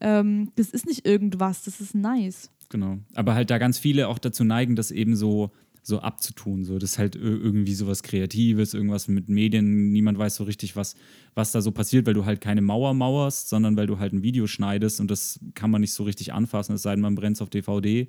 ähm, 0.00 0.50
das 0.56 0.70
ist 0.70 0.86
nicht 0.86 1.06
irgendwas, 1.06 1.64
das 1.64 1.80
ist 1.80 1.94
nice. 1.94 2.50
Genau, 2.68 2.98
aber 3.14 3.34
halt 3.34 3.50
da 3.50 3.58
ganz 3.58 3.78
viele 3.78 4.08
auch 4.08 4.18
dazu 4.18 4.44
neigen, 4.44 4.76
das 4.76 4.90
eben 4.90 5.16
so 5.16 5.50
so 5.88 6.00
abzutun. 6.00 6.64
So, 6.64 6.78
das 6.78 6.92
ist 6.92 6.98
halt 6.98 7.16
irgendwie 7.16 7.74
sowas 7.74 8.02
Kreatives, 8.02 8.74
irgendwas 8.74 9.08
mit 9.08 9.28
Medien. 9.28 9.90
Niemand 9.90 10.18
weiß 10.18 10.36
so 10.36 10.44
richtig, 10.44 10.76
was, 10.76 10.94
was 11.34 11.50
da 11.50 11.60
so 11.60 11.72
passiert, 11.72 12.06
weil 12.06 12.14
du 12.14 12.24
halt 12.24 12.40
keine 12.40 12.60
Mauer 12.60 12.94
mauerst, 12.94 13.48
sondern 13.48 13.76
weil 13.76 13.86
du 13.86 13.98
halt 13.98 14.12
ein 14.12 14.22
Video 14.22 14.46
schneidest 14.46 15.00
und 15.00 15.10
das 15.10 15.40
kann 15.54 15.70
man 15.70 15.80
nicht 15.80 15.92
so 15.92 16.04
richtig 16.04 16.32
anfassen, 16.32 16.74
es 16.74 16.82
sei 16.82 16.92
denn, 16.92 17.00
man 17.00 17.16
brennt 17.16 17.36
es 17.36 17.42
auf 17.42 17.50
DVD. 17.50 18.08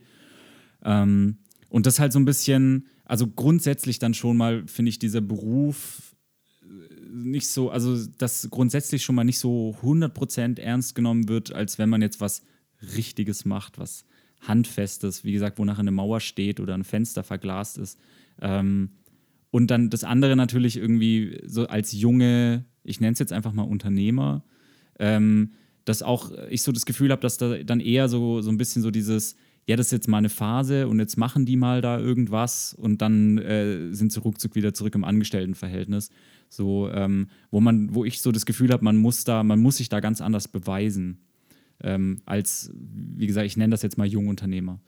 Ähm, 0.84 1.38
und 1.69 1.86
das 1.86 1.99
halt 1.99 2.13
so 2.13 2.19
ein 2.19 2.25
bisschen, 2.25 2.88
also 3.05 3.27
grundsätzlich 3.27 3.99
dann 3.99 4.13
schon 4.13 4.38
mal, 4.38 4.67
finde 4.67 4.89
ich, 4.89 4.99
dieser 4.99 5.21
Beruf 5.21 6.15
äh, 6.61 6.67
nicht 7.11 7.47
so, 7.47 7.69
also 7.69 7.97
dass 8.17 8.49
grundsätzlich 8.51 9.03
schon 9.03 9.15
mal 9.15 9.23
nicht 9.23 9.39
so 9.39 9.75
100% 9.82 10.59
ernst 10.59 10.95
genommen 10.95 11.27
wird, 11.30 11.53
als 11.53 11.80
wenn 11.80 11.89
man 11.89 12.01
jetzt 12.01 12.21
was 12.21 12.43
Richtiges 12.95 13.45
macht, 13.45 13.77
was 13.77 14.05
Handfestes, 14.41 15.23
wie 15.23 15.31
gesagt, 15.31 15.59
wo 15.59 15.65
nachher 15.65 15.79
eine 15.79 15.91
Mauer 15.91 16.19
steht 16.19 16.59
oder 16.59 16.73
ein 16.73 16.83
Fenster 16.83 17.23
verglast 17.23 17.77
ist. 17.77 17.99
Ähm, 18.41 18.91
und 19.51 19.71
dann 19.71 19.89
das 19.89 20.03
andere 20.03 20.35
natürlich 20.35 20.77
irgendwie 20.77 21.41
so 21.45 21.67
als 21.67 21.91
junge, 21.91 22.65
ich 22.83 23.01
nenne 23.01 23.13
es 23.13 23.19
jetzt 23.19 23.33
einfach 23.33 23.53
mal 23.53 23.63
Unternehmer, 23.63 24.43
ähm, 24.99 25.51
dass 25.85 26.03
auch 26.03 26.31
ich 26.49 26.61
so 26.61 26.71
das 26.71 26.85
Gefühl 26.85 27.11
habe, 27.11 27.21
dass 27.21 27.37
da 27.37 27.57
dann 27.63 27.79
eher 27.79 28.09
so, 28.09 28.41
so 28.41 28.51
ein 28.51 28.57
bisschen 28.57 28.81
so 28.81 28.91
dieses, 28.91 29.35
ja, 29.65 29.75
das 29.75 29.87
ist 29.87 29.91
jetzt 29.91 30.07
mal 30.07 30.19
eine 30.19 30.29
Phase 30.29 30.87
und 30.87 30.99
jetzt 30.99 31.17
machen 31.17 31.45
die 31.45 31.55
mal 31.55 31.81
da 31.81 31.99
irgendwas 31.99 32.73
und 32.73 33.01
dann 33.01 33.39
äh, 33.39 33.91
sind 33.91 34.11
sie 34.11 34.19
ruckzuck 34.19 34.55
wieder 34.55 34.73
zurück 34.73 34.95
im 34.95 35.03
Angestelltenverhältnis. 35.03 36.09
So, 36.49 36.89
ähm, 36.89 37.27
wo 37.51 37.59
man, 37.59 37.93
wo 37.93 38.05
ich 38.05 38.21
so 38.21 38.31
das 38.31 38.45
Gefühl 38.45 38.71
habe, 38.71 38.83
man 38.83 38.97
muss 38.97 39.23
da, 39.23 39.43
man 39.43 39.59
muss 39.59 39.77
sich 39.77 39.89
da 39.89 39.99
ganz 39.99 40.21
anders 40.21 40.47
beweisen 40.47 41.19
ähm, 41.84 42.21
als, 42.25 42.71
wie 42.73 43.27
gesagt, 43.27 43.45
ich 43.45 43.57
nenne 43.57 43.71
das 43.71 43.82
jetzt 43.82 43.97
mal 43.97 44.07
Jungunternehmer. 44.07 44.80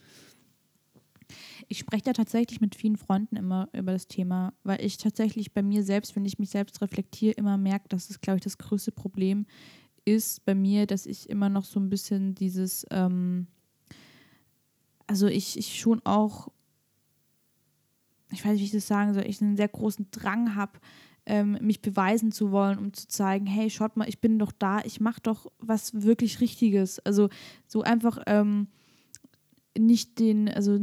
Ich 1.67 1.79
spreche 1.79 2.03
da 2.03 2.13
tatsächlich 2.13 2.59
mit 2.59 2.75
vielen 2.75 2.97
Freunden 2.97 3.37
immer 3.37 3.69
über 3.73 3.93
das 3.93 4.07
Thema, 4.07 4.53
weil 4.63 4.83
ich 4.83 4.97
tatsächlich 4.97 5.53
bei 5.53 5.63
mir 5.63 5.83
selbst, 5.83 6.15
wenn 6.15 6.25
ich 6.25 6.39
mich 6.39 6.49
selbst 6.49 6.81
reflektiere, 6.81 7.33
immer 7.33 7.57
merke, 7.57 7.87
dass 7.87 8.09
es, 8.09 8.19
glaube 8.19 8.37
ich, 8.37 8.43
das 8.43 8.57
größte 8.57 8.91
Problem 8.91 9.45
ist 10.03 10.43
bei 10.45 10.55
mir, 10.55 10.87
dass 10.87 11.05
ich 11.05 11.29
immer 11.29 11.49
noch 11.49 11.63
so 11.63 11.79
ein 11.79 11.89
bisschen 11.89 12.35
dieses, 12.35 12.85
ähm, 12.91 13.47
also 15.07 15.27
ich, 15.27 15.57
ich 15.57 15.79
schon 15.79 16.01
auch, 16.05 16.49
ich 18.31 18.43
weiß 18.43 18.53
nicht, 18.53 18.61
wie 18.61 18.65
ich 18.65 18.71
das 18.71 18.87
sagen 18.87 19.13
soll, 19.13 19.25
ich 19.25 19.41
einen 19.41 19.57
sehr 19.57 19.67
großen 19.67 20.07
Drang 20.11 20.55
habe, 20.55 20.79
ähm, 21.25 21.57
mich 21.61 21.81
beweisen 21.81 22.31
zu 22.31 22.51
wollen, 22.51 22.77
um 22.77 22.93
zu 22.93 23.07
zeigen, 23.07 23.45
hey, 23.45 23.69
schaut 23.69 23.97
mal, 23.97 24.09
ich 24.09 24.19
bin 24.19 24.39
doch 24.39 24.51
da, 24.51 24.79
ich 24.83 24.99
mache 24.99 25.21
doch 25.21 25.51
was 25.59 26.01
wirklich 26.01 26.41
Richtiges. 26.41 26.99
Also 26.99 27.29
so 27.67 27.81
einfach 27.83 28.19
ähm, 28.25 28.67
nicht 29.77 30.19
den, 30.19 30.49
also 30.49 30.79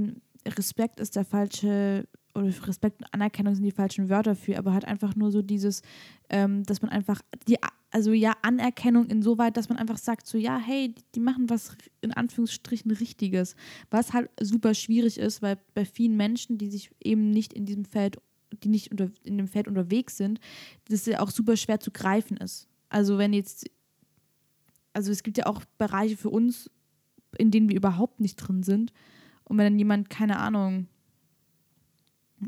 Respekt 0.46 1.00
ist 1.00 1.16
der 1.16 1.24
falsche, 1.24 2.06
oder 2.34 2.46
Respekt 2.66 3.00
und 3.02 3.12
Anerkennung 3.12 3.54
sind 3.54 3.64
die 3.64 3.72
falschen 3.72 4.08
Wörter 4.08 4.34
für, 4.34 4.58
aber 4.58 4.72
halt 4.72 4.84
einfach 4.84 5.16
nur 5.16 5.30
so 5.30 5.42
dieses, 5.42 5.82
ähm, 6.30 6.62
dass 6.64 6.82
man 6.82 6.90
einfach 6.90 7.20
die, 7.48 7.56
also 7.90 8.12
ja, 8.12 8.34
Anerkennung 8.42 9.06
insoweit, 9.06 9.56
dass 9.56 9.68
man 9.68 9.78
einfach 9.78 9.98
sagt, 9.98 10.26
so 10.26 10.38
ja, 10.38 10.58
hey, 10.58 10.94
die 11.14 11.20
machen 11.20 11.50
was 11.50 11.76
in 12.00 12.12
Anführungsstrichen 12.12 12.90
Richtiges, 12.92 13.56
was 13.90 14.12
halt 14.12 14.30
super 14.40 14.74
schwierig 14.74 15.18
ist, 15.18 15.42
weil 15.42 15.58
bei 15.74 15.84
vielen 15.84 16.16
Menschen, 16.16 16.58
die 16.58 16.70
sich 16.70 16.90
eben 17.02 17.30
nicht 17.30 17.52
in 17.52 17.66
diesem 17.66 17.84
Feld 17.84 18.18
die 18.62 18.68
nicht 18.68 18.90
unter, 18.90 19.10
in 19.24 19.38
dem 19.38 19.48
Feld 19.48 19.68
unterwegs 19.68 20.16
sind, 20.16 20.40
das 20.88 21.06
ja 21.06 21.20
auch 21.20 21.30
super 21.30 21.56
schwer 21.56 21.80
zu 21.80 21.90
greifen 21.90 22.36
ist. 22.36 22.68
Also 22.88 23.18
wenn 23.18 23.32
jetzt, 23.32 23.70
also 24.92 25.10
es 25.12 25.22
gibt 25.22 25.38
ja 25.38 25.46
auch 25.46 25.62
Bereiche 25.76 26.16
für 26.16 26.30
uns, 26.30 26.70
in 27.36 27.50
denen 27.50 27.68
wir 27.68 27.76
überhaupt 27.76 28.20
nicht 28.20 28.36
drin 28.36 28.62
sind. 28.62 28.92
Und 29.44 29.58
wenn 29.58 29.64
dann 29.64 29.78
jemand, 29.78 30.10
keine 30.10 30.38
Ahnung, 30.38 30.86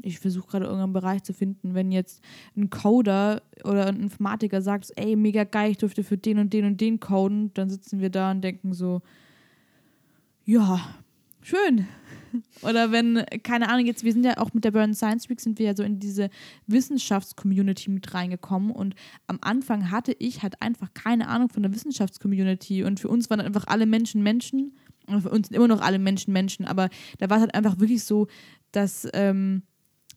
ich 0.02 0.20
versuche 0.20 0.48
gerade 0.48 0.66
irgendeinen 0.66 0.92
Bereich 0.92 1.22
zu 1.22 1.32
finden, 1.32 1.74
wenn 1.74 1.90
jetzt 1.92 2.22
ein 2.56 2.70
Coder 2.70 3.42
oder 3.64 3.86
ein 3.86 4.00
Informatiker 4.00 4.62
sagt, 4.62 4.92
ey, 4.96 5.16
mega 5.16 5.44
geil, 5.44 5.72
ich 5.72 5.78
dürfte 5.78 6.04
für 6.04 6.16
den 6.16 6.38
und 6.38 6.52
den 6.52 6.64
und 6.64 6.80
den 6.80 7.00
coden, 7.00 7.52
dann 7.54 7.68
sitzen 7.68 8.00
wir 8.00 8.10
da 8.10 8.30
und 8.30 8.42
denken 8.42 8.72
so, 8.72 9.02
ja, 10.44 10.80
schön, 11.42 11.86
oder 12.62 12.92
wenn, 12.92 13.24
keine 13.42 13.68
Ahnung, 13.68 13.86
jetzt, 13.86 14.04
wir 14.04 14.12
sind 14.12 14.24
ja 14.24 14.38
auch 14.38 14.52
mit 14.52 14.64
der 14.64 14.70
Burn 14.70 14.94
Science 14.94 15.28
Week, 15.28 15.40
sind 15.40 15.58
wir 15.58 15.66
ja 15.66 15.76
so 15.76 15.82
in 15.82 15.98
diese 15.98 16.30
Wissenschaftscommunity 16.66 17.90
mit 17.90 18.12
reingekommen. 18.14 18.70
Und 18.70 18.94
am 19.26 19.38
Anfang 19.40 19.90
hatte 19.90 20.14
ich 20.18 20.42
halt 20.42 20.60
einfach 20.60 20.92
keine 20.94 21.28
Ahnung 21.28 21.48
von 21.48 21.62
der 21.62 21.72
Wissenschaftscommunity. 21.72 22.84
Und 22.84 23.00
für 23.00 23.08
uns 23.08 23.30
waren 23.30 23.40
einfach 23.40 23.66
alle 23.66 23.86
Menschen 23.86 24.22
Menschen. 24.22 24.76
Und 25.06 25.22
für 25.22 25.30
uns 25.30 25.48
sind 25.48 25.56
immer 25.56 25.68
noch 25.68 25.80
alle 25.80 25.98
Menschen 25.98 26.32
Menschen. 26.32 26.66
Aber 26.66 26.88
da 27.18 27.30
war 27.30 27.38
es 27.38 27.42
halt 27.42 27.54
einfach 27.54 27.78
wirklich 27.78 28.04
so, 28.04 28.28
dass. 28.72 29.08
Ähm, 29.12 29.62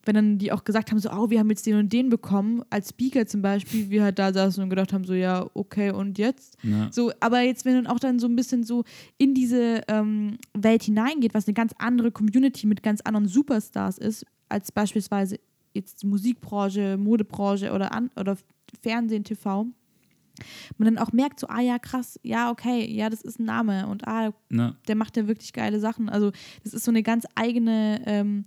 wenn 0.05 0.15
dann 0.15 0.37
die 0.37 0.51
auch 0.51 0.63
gesagt 0.63 0.91
haben, 0.91 0.99
so, 0.99 1.09
oh, 1.11 1.29
wir 1.29 1.39
haben 1.39 1.49
jetzt 1.49 1.65
den 1.65 1.77
und 1.77 1.93
den 1.93 2.09
bekommen, 2.09 2.63
als 2.69 2.89
Speaker 2.89 3.25
zum 3.25 3.41
Beispiel, 3.41 3.89
wir 3.89 4.03
halt 4.03 4.19
da 4.19 4.33
saßen 4.33 4.61
und 4.61 4.69
gedacht 4.69 4.93
haben, 4.93 5.05
so, 5.05 5.13
ja, 5.13 5.49
okay, 5.53 5.91
und 5.91 6.17
jetzt? 6.17 6.57
Ja. 6.63 6.89
So, 6.91 7.11
aber 7.19 7.41
jetzt, 7.41 7.65
wenn 7.65 7.75
dann 7.75 7.87
auch 7.87 7.99
dann 7.99 8.19
so 8.19 8.27
ein 8.27 8.35
bisschen 8.35 8.63
so 8.63 8.83
in 9.17 9.33
diese 9.33 9.81
ähm, 9.87 10.37
Welt 10.53 10.83
hineingeht, 10.83 11.33
was 11.33 11.47
eine 11.47 11.53
ganz 11.53 11.73
andere 11.77 12.11
Community 12.11 12.67
mit 12.67 12.83
ganz 12.83 13.01
anderen 13.01 13.27
Superstars 13.27 13.97
ist, 13.97 14.25
als 14.49 14.71
beispielsweise 14.71 15.39
jetzt 15.73 16.03
die 16.03 16.07
Musikbranche, 16.07 16.97
Modebranche 16.97 17.71
oder, 17.71 17.93
an, 17.93 18.11
oder 18.15 18.37
Fernsehen, 18.81 19.23
TV, 19.23 19.67
man 20.77 20.93
dann 20.93 20.97
auch 20.97 21.11
merkt, 21.13 21.39
so, 21.39 21.47
ah 21.47 21.61
ja, 21.61 21.79
krass, 21.79 22.19
ja, 22.23 22.51
okay, 22.51 22.85
ja, 22.91 23.09
das 23.09 23.21
ist 23.21 23.39
ein 23.39 23.45
Name 23.45 23.87
und 23.87 24.07
ah, 24.07 24.33
ja. 24.49 24.75
der 24.87 24.95
macht 24.95 25.15
ja 25.15 25.27
wirklich 25.27 25.53
geile 25.53 25.79
Sachen. 25.79 26.09
Also, 26.09 26.31
das 26.63 26.73
ist 26.73 26.83
so 26.83 26.91
eine 26.91 27.03
ganz 27.03 27.25
eigene 27.35 28.01
ähm, 28.05 28.45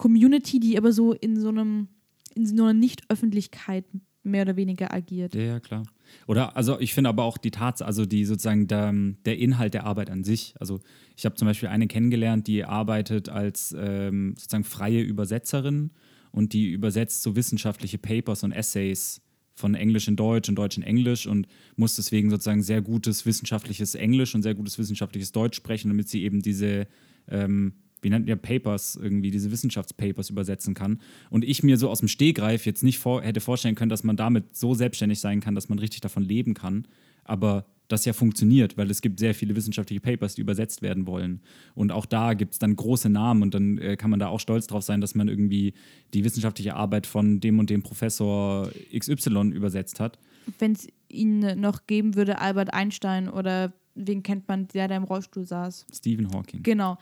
Community, 0.00 0.58
die 0.58 0.78
aber 0.78 0.92
so 0.92 1.12
in 1.12 1.38
so 1.38 1.50
einem, 1.50 1.88
in 2.34 2.46
so 2.46 2.54
einer 2.54 2.72
Nicht-Öffentlichkeit 2.72 3.84
mehr 4.22 4.42
oder 4.42 4.56
weniger 4.56 4.94
agiert. 4.94 5.34
Ja, 5.34 5.42
ja, 5.42 5.60
klar. 5.60 5.82
Oder 6.26 6.56
also 6.56 6.80
ich 6.80 6.94
finde 6.94 7.10
aber 7.10 7.24
auch 7.24 7.36
die 7.36 7.50
Tatsache, 7.50 7.86
also 7.86 8.06
die 8.06 8.24
sozusagen 8.24 8.66
der, 8.66 8.94
der 9.26 9.38
Inhalt 9.38 9.74
der 9.74 9.84
Arbeit 9.84 10.08
an 10.08 10.24
sich. 10.24 10.54
Also 10.58 10.80
ich 11.18 11.26
habe 11.26 11.34
zum 11.34 11.46
Beispiel 11.46 11.68
eine 11.68 11.86
kennengelernt, 11.86 12.46
die 12.46 12.64
arbeitet 12.64 13.28
als 13.28 13.76
ähm, 13.78 14.36
sozusagen 14.38 14.64
freie 14.64 15.02
Übersetzerin 15.02 15.90
und 16.32 16.54
die 16.54 16.70
übersetzt 16.70 17.22
so 17.22 17.36
wissenschaftliche 17.36 17.98
Papers 17.98 18.42
und 18.42 18.52
Essays 18.52 19.20
von 19.54 19.74
Englisch 19.74 20.08
in 20.08 20.16
Deutsch 20.16 20.48
und 20.48 20.54
Deutsch 20.54 20.78
in 20.78 20.82
Englisch 20.82 21.26
und 21.26 21.46
muss 21.76 21.96
deswegen 21.96 22.30
sozusagen 22.30 22.62
sehr 22.62 22.80
gutes 22.80 23.26
wissenschaftliches 23.26 23.94
Englisch 23.94 24.34
und 24.34 24.40
sehr 24.40 24.54
gutes 24.54 24.78
wissenschaftliches 24.78 25.32
Deutsch 25.32 25.56
sprechen, 25.56 25.88
damit 25.88 26.08
sie 26.08 26.22
eben 26.22 26.40
diese 26.40 26.86
ähm, 27.28 27.74
wie 28.02 28.10
nennt 28.10 28.28
ihr 28.28 28.36
Papers 28.36 28.98
irgendwie, 29.00 29.30
diese 29.30 29.50
Wissenschaftspapers 29.50 30.30
übersetzen 30.30 30.74
kann. 30.74 31.00
Und 31.30 31.44
ich 31.44 31.62
mir 31.62 31.76
so 31.76 31.88
aus 31.88 32.00
dem 32.00 32.08
Stehgreif 32.08 32.66
jetzt 32.66 32.82
nicht 32.82 32.98
vor, 32.98 33.22
hätte 33.22 33.40
vorstellen 33.40 33.74
können, 33.74 33.90
dass 33.90 34.04
man 34.04 34.16
damit 34.16 34.56
so 34.56 34.74
selbstständig 34.74 35.20
sein 35.20 35.40
kann, 35.40 35.54
dass 35.54 35.68
man 35.68 35.78
richtig 35.78 36.00
davon 36.00 36.22
leben 36.22 36.54
kann. 36.54 36.86
Aber 37.24 37.66
das 37.90 38.04
ja 38.04 38.12
funktioniert, 38.12 38.76
weil 38.76 38.90
es 38.90 39.00
gibt 39.00 39.18
sehr 39.18 39.34
viele 39.34 39.56
wissenschaftliche 39.56 40.00
Papers, 40.00 40.34
die 40.34 40.40
übersetzt 40.40 40.82
werden 40.82 41.06
wollen. 41.06 41.40
Und 41.74 41.92
auch 41.92 42.06
da 42.06 42.34
gibt 42.34 42.52
es 42.52 42.58
dann 42.58 42.76
große 42.76 43.08
Namen 43.08 43.42
und 43.42 43.54
dann 43.54 43.78
äh, 43.78 43.96
kann 43.96 44.10
man 44.10 44.20
da 44.20 44.28
auch 44.28 44.40
stolz 44.40 44.66
drauf 44.66 44.82
sein, 44.82 45.00
dass 45.00 45.14
man 45.14 45.28
irgendwie 45.28 45.74
die 46.14 46.24
wissenschaftliche 46.24 46.74
Arbeit 46.74 47.06
von 47.06 47.40
dem 47.40 47.58
und 47.58 47.70
dem 47.70 47.82
Professor 47.82 48.70
XY 48.96 49.50
übersetzt 49.50 50.00
hat. 50.00 50.18
Wenn 50.58 50.72
es 50.72 50.88
ihn 51.08 51.40
noch 51.60 51.86
geben 51.86 52.14
würde, 52.14 52.40
Albert 52.40 52.72
Einstein 52.72 53.28
oder 53.28 53.72
wen 53.94 54.22
kennt 54.22 54.48
man, 54.48 54.68
der 54.68 54.88
da 54.88 54.96
im 54.96 55.04
Rollstuhl 55.04 55.44
saß? 55.44 55.86
Stephen 55.92 56.32
Hawking. 56.32 56.62
Genau. 56.62 56.98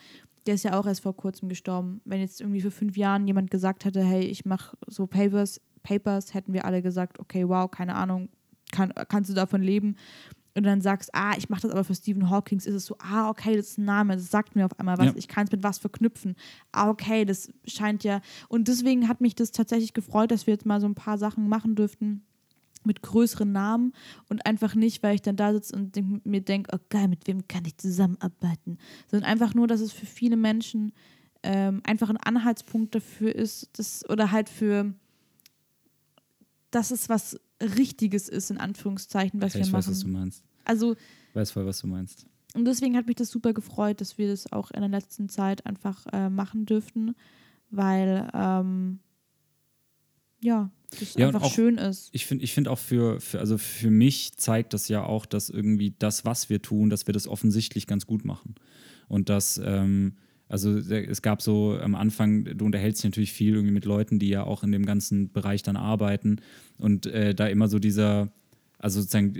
Der 0.49 0.55
ist 0.55 0.63
ja 0.63 0.81
auch 0.81 0.87
erst 0.87 1.03
vor 1.03 1.15
kurzem 1.15 1.51
gestorben. 1.51 2.01
Wenn 2.07 2.21
jetzt 2.21 2.41
irgendwie 2.41 2.63
für 2.63 2.71
fünf 2.71 2.97
Jahren 2.97 3.27
jemand 3.27 3.51
gesagt 3.51 3.85
hätte, 3.85 4.03
hey, 4.03 4.23
ich 4.23 4.47
mache 4.47 4.79
so 4.87 5.07
Papers, 5.07 5.61
Papers, 5.83 6.33
hätten 6.33 6.55
wir 6.55 6.65
alle 6.65 6.81
gesagt, 6.81 7.21
okay, 7.21 7.47
wow, 7.47 7.71
keine 7.71 7.95
Ahnung, 7.95 8.31
kann, 8.73 8.91
kannst 9.09 9.29
du 9.29 9.35
davon 9.35 9.63
leben? 9.63 9.97
Und 10.57 10.63
dann 10.63 10.81
sagst, 10.81 11.11
ah, 11.13 11.35
ich 11.37 11.51
mache 11.51 11.61
das 11.61 11.71
aber 11.71 11.85
für 11.85 11.95
Stephen 11.95 12.31
Hawking, 12.31 12.57
ist 12.57 12.67
es 12.67 12.87
so, 12.87 12.97
ah, 12.99 13.29
okay, 13.29 13.57
das 13.57 13.73
ist 13.73 13.79
ein 13.79 13.85
Name, 13.85 14.15
das 14.15 14.31
sagt 14.31 14.57
mir 14.57 14.65
auf 14.65 14.81
einmal 14.81 14.97
was, 14.97 15.09
ja. 15.09 15.13
ich 15.17 15.29
kann 15.29 15.45
es 15.45 15.53
mit 15.53 15.63
was 15.63 15.77
verknüpfen. 15.77 16.35
Ah, 16.73 16.89
okay, 16.89 17.27
das 17.27 17.53
scheint 17.67 18.03
ja. 18.03 18.23
Und 18.49 18.69
deswegen 18.69 19.07
hat 19.07 19.21
mich 19.21 19.35
das 19.35 19.53
tatsächlich 19.53 19.93
gefreut, 19.93 20.31
dass 20.31 20.47
wir 20.47 20.55
jetzt 20.55 20.65
mal 20.65 20.81
so 20.81 20.89
ein 20.89 20.95
paar 20.95 21.19
Sachen 21.19 21.47
machen 21.47 21.75
dürften, 21.75 22.25
mit 22.85 23.03
größeren 23.03 23.51
Namen 23.51 23.93
und 24.29 24.47
einfach 24.47 24.75
nicht, 24.75 25.03
weil 25.03 25.15
ich 25.15 25.23
dann 25.23 25.37
da 25.37 25.53
sitze 25.53 25.77
und 25.77 25.97
denk, 25.97 26.25
mir 26.25 26.41
denke, 26.41 26.71
oh 26.75 26.81
geil, 26.89 27.09
mit 27.09 27.27
wem 27.27 27.47
kann 27.49 27.65
ich 27.65 27.77
zusammenarbeiten, 27.77 28.79
sondern 29.11 29.31
einfach 29.31 29.55
nur, 29.55 29.67
dass 29.67 29.81
es 29.81 29.93
für 29.93 30.07
viele 30.07 30.37
Menschen 30.37 30.93
ähm, 31.43 31.81
einfach 31.85 32.11
ein 32.11 32.17
Anhaltspunkt 32.17 32.95
dafür 32.95 33.35
ist, 33.35 33.79
dass, 33.79 34.09
oder 34.09 34.31
halt 34.33 34.49
für, 34.49 34.95
dass 36.71 36.91
es 36.91 37.09
was 37.09 37.39
Richtiges 37.61 38.29
ist, 38.29 38.51
in 38.51 38.59
Anführungszeichen, 38.59 39.41
was 39.41 39.55
ja, 39.55 39.61
wir 39.61 39.67
ich 39.67 39.73
machen. 39.73 39.81
Ich 39.81 39.87
weiß, 39.89 39.93
was 39.93 40.01
du 40.01 40.09
meinst. 40.09 40.45
Also, 40.65 40.93
ich 40.95 41.35
weiß 41.35 41.51
voll, 41.53 41.67
was 41.67 41.81
du 41.81 41.87
meinst. 41.87 42.27
Und 42.55 42.65
deswegen 42.65 42.97
hat 42.97 43.07
mich 43.07 43.17
das 43.17 43.31
super 43.31 43.53
gefreut, 43.53 44.01
dass 44.01 44.19
wir 44.19 44.29
das 44.29 44.53
auch 44.53 44.71
in 44.71 44.81
der 44.81 44.89
letzten 44.89 45.29
Zeit 45.29 45.67
einfach 45.67 46.07
äh, 46.13 46.31
machen 46.31 46.67
dürften, 46.67 47.15
weil 47.71 48.29
ähm, 48.33 49.01
ja, 50.41 50.71
das 50.91 51.15
ja, 51.15 51.27
einfach 51.27 51.43
auch, 51.43 51.55
schön 51.55 51.77
ist. 51.77 52.09
Ich 52.13 52.27
finde 52.27 52.45
ich 52.45 52.55
find 52.55 52.69
auch 52.69 52.79
für, 52.79 53.21
für, 53.21 53.41
also 53.41 53.59
für 53.59 53.91
mich 53.91 54.37
zeigt 54.37 54.73
das 54.73 54.89
ja 54.89 55.05
auch, 55.05 55.27
dass 55.27 55.51
irgendwie 55.51 55.95
das, 55.99 56.25
was 56.25 56.49
wir 56.49 56.63
tun, 56.63 56.91
dass 56.91 57.07
wir 57.07 57.13
das 57.13 57.29
offensichtlich 57.29 57.87
ganz 57.87 58.07
gut 58.07 58.25
machen. 58.25 58.55
Und 59.09 59.29
dass, 59.29 59.61
ähm, 59.63 60.15
also 60.49 60.77
es 60.79 61.21
gab 61.23 61.43
so 61.43 61.79
am 61.79 61.95
Anfang, 61.95 62.45
du 62.45 62.65
unterhältst 62.65 63.03
dich 63.03 63.11
natürlich 63.11 63.33
viel 63.33 63.55
irgendwie 63.55 63.73
mit 63.73 63.85
Leuten, 63.85 64.19
die 64.19 64.29
ja 64.29 64.45
auch 64.45 64.63
in 64.63 64.73
dem 64.73 64.87
ganzen 64.87 65.31
Bereich 65.31 65.63
dann 65.63 65.77
arbeiten 65.77 66.41
und 66.79 67.07
äh, 67.07 67.35
da 67.35 67.47
immer 67.49 67.69
so 67.69 67.79
dieser, 67.79 68.33
also 68.81 69.01
sozusagen 69.01 69.35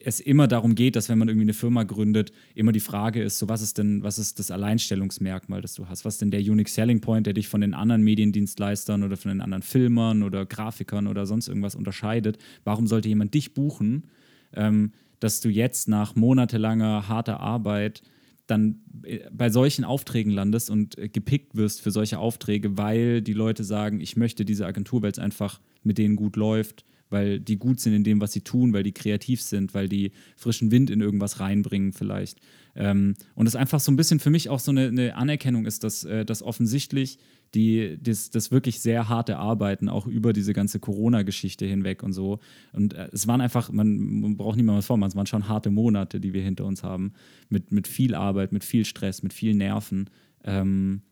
es 0.00 0.18
immer 0.18 0.48
darum 0.48 0.74
geht, 0.74 0.96
dass 0.96 1.08
wenn 1.08 1.18
man 1.18 1.28
irgendwie 1.28 1.44
eine 1.44 1.52
Firma 1.52 1.84
gründet, 1.84 2.32
immer 2.54 2.72
die 2.72 2.80
Frage 2.80 3.22
ist, 3.22 3.38
so 3.38 3.48
was 3.48 3.62
ist 3.62 3.78
denn, 3.78 4.02
was 4.02 4.18
ist 4.18 4.40
das 4.40 4.50
Alleinstellungsmerkmal, 4.50 5.60
das 5.60 5.74
du 5.74 5.88
hast? 5.88 6.04
Was 6.04 6.14
ist 6.14 6.22
denn 6.22 6.32
der 6.32 6.40
Unique 6.40 6.68
Selling 6.68 7.00
Point, 7.00 7.26
der 7.26 7.34
dich 7.34 7.46
von 7.46 7.60
den 7.60 7.74
anderen 7.74 8.02
Mediendienstleistern 8.02 9.04
oder 9.04 9.16
von 9.16 9.30
den 9.30 9.40
anderen 9.40 9.62
Filmern 9.62 10.24
oder 10.24 10.44
Grafikern 10.46 11.06
oder 11.06 11.26
sonst 11.26 11.46
irgendwas 11.46 11.76
unterscheidet? 11.76 12.38
Warum 12.64 12.88
sollte 12.88 13.08
jemand 13.08 13.34
dich 13.34 13.54
buchen, 13.54 14.08
ähm, 14.52 14.92
dass 15.20 15.40
du 15.40 15.48
jetzt 15.48 15.88
nach 15.88 16.16
monatelanger 16.16 17.08
harter 17.08 17.38
Arbeit 17.38 18.02
dann 18.48 18.80
äh, 19.04 19.20
bei 19.32 19.48
solchen 19.48 19.84
Aufträgen 19.84 20.32
landest 20.32 20.70
und 20.70 20.98
äh, 20.98 21.08
gepickt 21.08 21.54
wirst 21.54 21.82
für 21.82 21.92
solche 21.92 22.18
Aufträge, 22.18 22.76
weil 22.76 23.22
die 23.22 23.32
Leute 23.32 23.62
sagen, 23.62 24.00
ich 24.00 24.16
möchte 24.16 24.44
diese 24.44 24.66
Agentur, 24.66 25.02
weil 25.02 25.12
es 25.12 25.20
einfach 25.20 25.60
mit 25.84 25.98
denen 25.98 26.16
gut 26.16 26.34
läuft 26.34 26.84
weil 27.10 27.40
die 27.40 27.56
gut 27.56 27.80
sind 27.80 27.92
in 27.92 28.04
dem, 28.04 28.20
was 28.20 28.32
sie 28.32 28.40
tun, 28.40 28.72
weil 28.72 28.82
die 28.82 28.92
kreativ 28.92 29.40
sind, 29.42 29.74
weil 29.74 29.88
die 29.88 30.12
frischen 30.36 30.70
Wind 30.70 30.90
in 30.90 31.00
irgendwas 31.00 31.40
reinbringen 31.40 31.92
vielleicht. 31.92 32.40
Ähm, 32.74 33.14
und 33.34 33.46
es 33.46 33.56
einfach 33.56 33.80
so 33.80 33.90
ein 33.90 33.96
bisschen 33.96 34.20
für 34.20 34.30
mich 34.30 34.48
auch 34.48 34.60
so 34.60 34.70
eine, 34.70 34.88
eine 34.88 35.14
Anerkennung 35.14 35.66
ist, 35.66 35.84
dass, 35.84 36.04
äh, 36.04 36.24
dass 36.24 36.42
offensichtlich 36.42 37.18
die, 37.54 37.96
das, 38.00 38.30
das 38.30 38.50
wirklich 38.50 38.80
sehr 38.80 39.08
harte 39.08 39.38
Arbeiten 39.38 39.88
auch 39.88 40.06
über 40.06 40.32
diese 40.32 40.52
ganze 40.52 40.80
Corona-Geschichte 40.80 41.64
hinweg 41.64 42.02
und 42.02 42.12
so. 42.12 42.40
Und 42.72 42.94
äh, 42.94 43.08
es 43.12 43.26
waren 43.26 43.40
einfach, 43.40 43.70
man, 43.70 44.20
man 44.20 44.36
braucht 44.36 44.56
niemand 44.56 44.78
was 44.78 44.86
vormachen, 44.86 45.10
es 45.10 45.16
waren 45.16 45.26
schon 45.26 45.48
harte 45.48 45.70
Monate, 45.70 46.20
die 46.20 46.32
wir 46.32 46.42
hinter 46.42 46.66
uns 46.66 46.82
haben, 46.82 47.14
mit, 47.48 47.72
mit 47.72 47.88
viel 47.88 48.14
Arbeit, 48.14 48.52
mit 48.52 48.64
viel 48.64 48.84
Stress, 48.84 49.22
mit 49.22 49.32
viel 49.32 49.54
Nerven. 49.54 50.10
Ähm, 50.44 51.02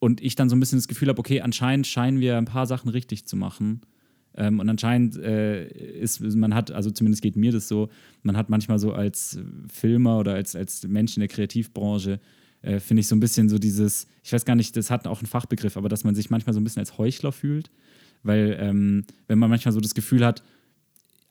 und 0.00 0.22
ich 0.22 0.34
dann 0.34 0.48
so 0.48 0.56
ein 0.56 0.60
bisschen 0.60 0.78
das 0.78 0.88
Gefühl 0.88 1.08
habe, 1.08 1.20
okay, 1.20 1.42
anscheinend 1.42 1.86
scheinen 1.86 2.20
wir 2.20 2.38
ein 2.38 2.46
paar 2.46 2.66
Sachen 2.66 2.88
richtig 2.88 3.26
zu 3.26 3.36
machen. 3.36 3.82
Ähm, 4.40 4.58
und 4.58 4.70
anscheinend 4.70 5.18
äh, 5.18 5.66
ist, 5.68 6.20
man 6.22 6.54
hat, 6.54 6.70
also 6.70 6.90
zumindest 6.90 7.22
geht 7.22 7.36
mir 7.36 7.52
das 7.52 7.68
so, 7.68 7.90
man 8.22 8.38
hat 8.38 8.48
manchmal 8.48 8.78
so 8.78 8.94
als 8.94 9.38
Filmer 9.70 10.18
oder 10.18 10.32
als, 10.32 10.56
als 10.56 10.82
Mensch 10.88 11.14
in 11.14 11.20
der 11.20 11.28
Kreativbranche, 11.28 12.20
äh, 12.62 12.80
finde 12.80 13.02
ich 13.02 13.06
so 13.06 13.14
ein 13.14 13.20
bisschen 13.20 13.50
so 13.50 13.58
dieses, 13.58 14.06
ich 14.24 14.32
weiß 14.32 14.46
gar 14.46 14.56
nicht, 14.56 14.74
das 14.78 14.90
hat 14.90 15.06
auch 15.06 15.18
einen 15.18 15.26
Fachbegriff, 15.26 15.76
aber 15.76 15.90
dass 15.90 16.04
man 16.04 16.14
sich 16.14 16.30
manchmal 16.30 16.54
so 16.54 16.60
ein 16.60 16.64
bisschen 16.64 16.80
als 16.80 16.96
Heuchler 16.96 17.32
fühlt. 17.32 17.70
Weil, 18.22 18.56
ähm, 18.58 19.04
wenn 19.28 19.38
man 19.38 19.50
manchmal 19.50 19.72
so 19.72 19.80
das 19.80 19.94
Gefühl 19.94 20.24
hat, 20.24 20.42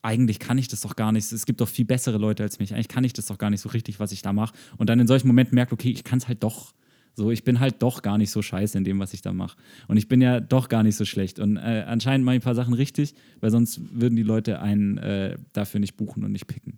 eigentlich 0.03 0.37
kann 0.37 0.59
ich 0.59 0.67
das 0.67 0.81
doch 0.81 0.95
gar 0.95 1.11
nicht. 1.11 1.31
Es 1.31 1.47
gibt 1.47 1.61
doch 1.61 1.67
viel 1.67 1.85
bessere 1.85 2.19
Leute 2.19 2.43
als 2.43 2.59
mich. 2.59 2.75
Eigentlich 2.75 2.87
kann 2.89 3.03
ich 3.03 3.13
das 3.13 3.25
doch 3.25 3.39
gar 3.39 3.49
nicht 3.49 3.61
so 3.61 3.69
richtig, 3.69 3.99
was 3.99 4.11
ich 4.11 4.21
da 4.21 4.33
mache. 4.33 4.53
Und 4.77 4.87
dann 4.87 4.99
in 4.99 5.07
solchen 5.07 5.27
Momenten 5.27 5.55
merkt, 5.55 5.73
okay, 5.73 5.89
ich 5.89 6.03
kann 6.03 6.19
es 6.19 6.27
halt 6.27 6.43
doch. 6.43 6.73
So, 7.15 7.31
ich 7.31 7.43
bin 7.43 7.59
halt 7.59 7.81
doch 7.81 8.01
gar 8.01 8.17
nicht 8.17 8.31
so 8.31 8.41
scheiße 8.41 8.77
in 8.77 8.83
dem, 8.83 8.99
was 8.99 9.13
ich 9.13 9.21
da 9.21 9.33
mache. 9.33 9.57
Und 9.87 9.97
ich 9.97 10.07
bin 10.07 10.21
ja 10.21 10.39
doch 10.39 10.69
gar 10.69 10.83
nicht 10.83 10.95
so 10.95 11.05
schlecht. 11.05 11.39
Und 11.39 11.57
äh, 11.57 11.83
anscheinend 11.85 12.25
mache 12.25 12.35
ich 12.35 12.41
ein 12.41 12.43
paar 12.43 12.55
Sachen 12.55 12.73
richtig, 12.73 13.13
weil 13.41 13.51
sonst 13.51 13.81
würden 13.91 14.15
die 14.15 14.23
Leute 14.23 14.61
einen 14.61 14.97
äh, 14.97 15.37
dafür 15.53 15.79
nicht 15.79 15.97
buchen 15.97 16.23
und 16.23 16.31
nicht 16.31 16.47
picken. 16.47 16.77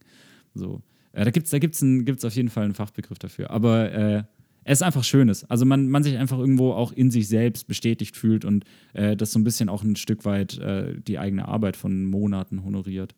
So. 0.53 0.81
Äh, 1.13 1.25
da 1.25 1.31
gibt 1.31 1.45
es 1.45 1.51
da 1.51 1.59
gibt's 1.59 1.81
gibt's 1.81 2.25
auf 2.25 2.35
jeden 2.35 2.49
Fall 2.49 2.63
einen 2.63 2.73
Fachbegriff 2.73 3.19
dafür. 3.19 3.51
Aber 3.51 3.91
äh, 3.91 4.23
es 4.63 4.79
ist 4.79 4.83
einfach 4.83 5.03
Schönes. 5.03 5.43
Also 5.49 5.65
man, 5.65 5.89
man 5.89 6.03
sich 6.03 6.17
einfach 6.17 6.37
irgendwo 6.37 6.73
auch 6.73 6.91
in 6.91 7.09
sich 7.09 7.27
selbst 7.27 7.67
bestätigt 7.67 8.15
fühlt 8.15 8.45
und 8.45 8.65
äh, 8.93 9.15
das 9.15 9.31
so 9.31 9.39
ein 9.39 9.43
bisschen 9.43 9.69
auch 9.69 9.83
ein 9.83 9.95
Stück 9.95 10.25
weit 10.25 10.57
äh, 10.59 10.99
die 11.01 11.19
eigene 11.19 11.47
Arbeit 11.47 11.75
von 11.75 12.05
Monaten 12.05 12.63
honoriert. 12.63 13.15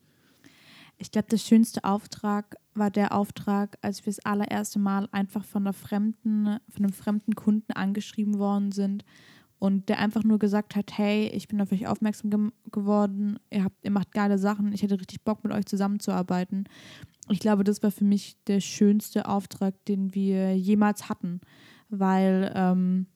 Ich 1.04 1.12
glaube, 1.12 1.28
der 1.28 1.38
schönste 1.38 1.84
Auftrag 1.84 2.56
war 2.76 2.90
der 2.90 3.14
Auftrag, 3.14 3.78
als 3.82 4.06
wir 4.06 4.14
das 4.14 4.24
allererste 4.26 4.80
Mal 4.80 5.10
einfach 5.12 5.44
von 5.44 5.64
einer 5.64 5.74
fremden, 5.74 6.46
von 6.70 6.86
einem 6.86 6.94
fremden 6.94 7.36
Kunden 7.36 7.74
angeschrieben 7.74 8.40
worden 8.40 8.72
sind 8.72 9.04
und 9.60 9.90
der 9.90 10.00
einfach 10.00 10.24
nur 10.24 10.40
gesagt 10.40 10.78
hat, 10.78 10.98
hey, 10.98 11.28
ich 11.28 11.50
bin 11.50 11.60
auf 11.60 11.74
euch 11.74 11.88
aufmerksam 11.88 12.30
ge 12.30 12.50
geworden, 12.72 13.38
ihr 13.52 13.66
habt, 13.66 13.84
ihr 13.84 13.92
macht 13.92 14.14
geile 14.14 14.38
Sachen, 14.38 14.72
ich 14.72 14.82
hätte 14.82 14.98
richtig 14.98 15.22
Bock 15.24 15.44
mit 15.44 15.52
euch 15.52 15.66
zusammenzuarbeiten. 15.66 16.70
Ich 17.30 17.40
glaube, 17.40 17.66
das 17.66 17.84
war 17.84 17.92
für 17.92 18.06
mich 18.06 18.38
der 18.48 18.62
schönste 18.62 19.28
Auftrag, 19.28 19.74
den 19.86 20.16
wir 20.16 20.58
jemals 20.58 21.10
hatten, 21.10 21.42
weil 21.90 22.50
ähm, 22.56 23.08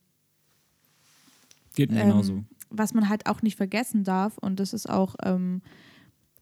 geht 1.74 1.90
mir 1.90 2.02
ähm, 2.02 2.08
genauso. 2.08 2.44
Was 2.68 2.92
man 2.92 3.08
halt 3.08 3.26
auch 3.28 3.40
nicht 3.40 3.56
vergessen 3.56 4.04
darf 4.04 4.36
und 4.36 4.60
das 4.60 4.74
ist 4.74 4.90
auch 4.90 5.14
ähm, 5.24 5.62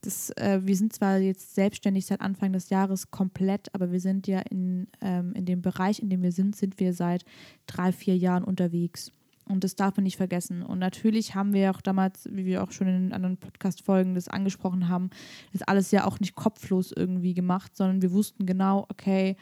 das, 0.07 0.30
äh, 0.30 0.61
wir 0.62 0.76
sind 0.76 0.92
zwar 0.92 1.18
jetzt 1.18 1.54
selbstständig 1.54 2.07
seit 2.07 2.20
Anfang 2.20 2.52
des 2.52 2.70
Jahres 2.70 3.11
komplett, 3.11 3.74
aber 3.74 3.92
wir 3.92 4.00
sind 4.00 4.26
ja 4.26 4.40
in, 4.40 4.86
ähm, 5.00 5.32
in 5.34 5.44
dem 5.44 5.62
Bereich, 5.62 6.00
in 6.00 6.09
dem 6.09 6.22
wir 6.22 6.32
sind, 6.32 6.57
sind 6.57 6.78
wir 6.78 6.92
seit 6.94 7.24
drei, 7.66 7.92
vier 7.92 8.16
Jahren 8.16 8.44
unterwegs. 8.44 9.11
Und 9.48 9.62
das 9.62 9.76
darf 9.76 9.96
man 9.96 10.04
nicht 10.04 10.16
vergessen. 10.16 10.62
Und 10.62 10.80
natürlich 10.80 11.34
haben 11.34 11.52
wir 11.52 11.70
auch 11.70 11.80
damals, 11.80 12.28
wie 12.32 12.46
wir 12.46 12.64
auch 12.64 12.72
schon 12.72 12.88
in 12.88 13.12
anderen 13.12 13.36
Podcast-Folgen 13.36 14.14
das 14.14 14.28
angesprochen 14.28 14.88
haben, 14.88 15.11
das 15.52 15.62
alles 15.62 15.90
ja 15.92 16.04
auch 16.04 16.18
nicht 16.18 16.34
kopflos 16.34 16.92
irgendwie 16.92 17.34
gemacht, 17.34 17.76
sondern 17.76 18.02
wir 18.02 18.12
wussten 18.12 18.46
genau, 18.46 18.86
okay, 18.88 19.36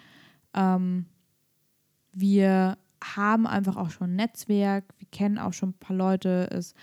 ähm, 0.54 1.06
wir 2.12 2.76
haben 3.02 3.46
einfach 3.46 3.76
auch 3.76 3.90
schon 3.90 4.10
ein 4.10 4.16
Netzwerk, 4.16 4.84
wir 4.98 5.08
kennen 5.10 5.38
auch 5.38 5.52
schon 5.52 5.70
ein 5.70 5.78
paar 5.78 5.96
Leute. 5.96 6.48
Es 6.50 6.74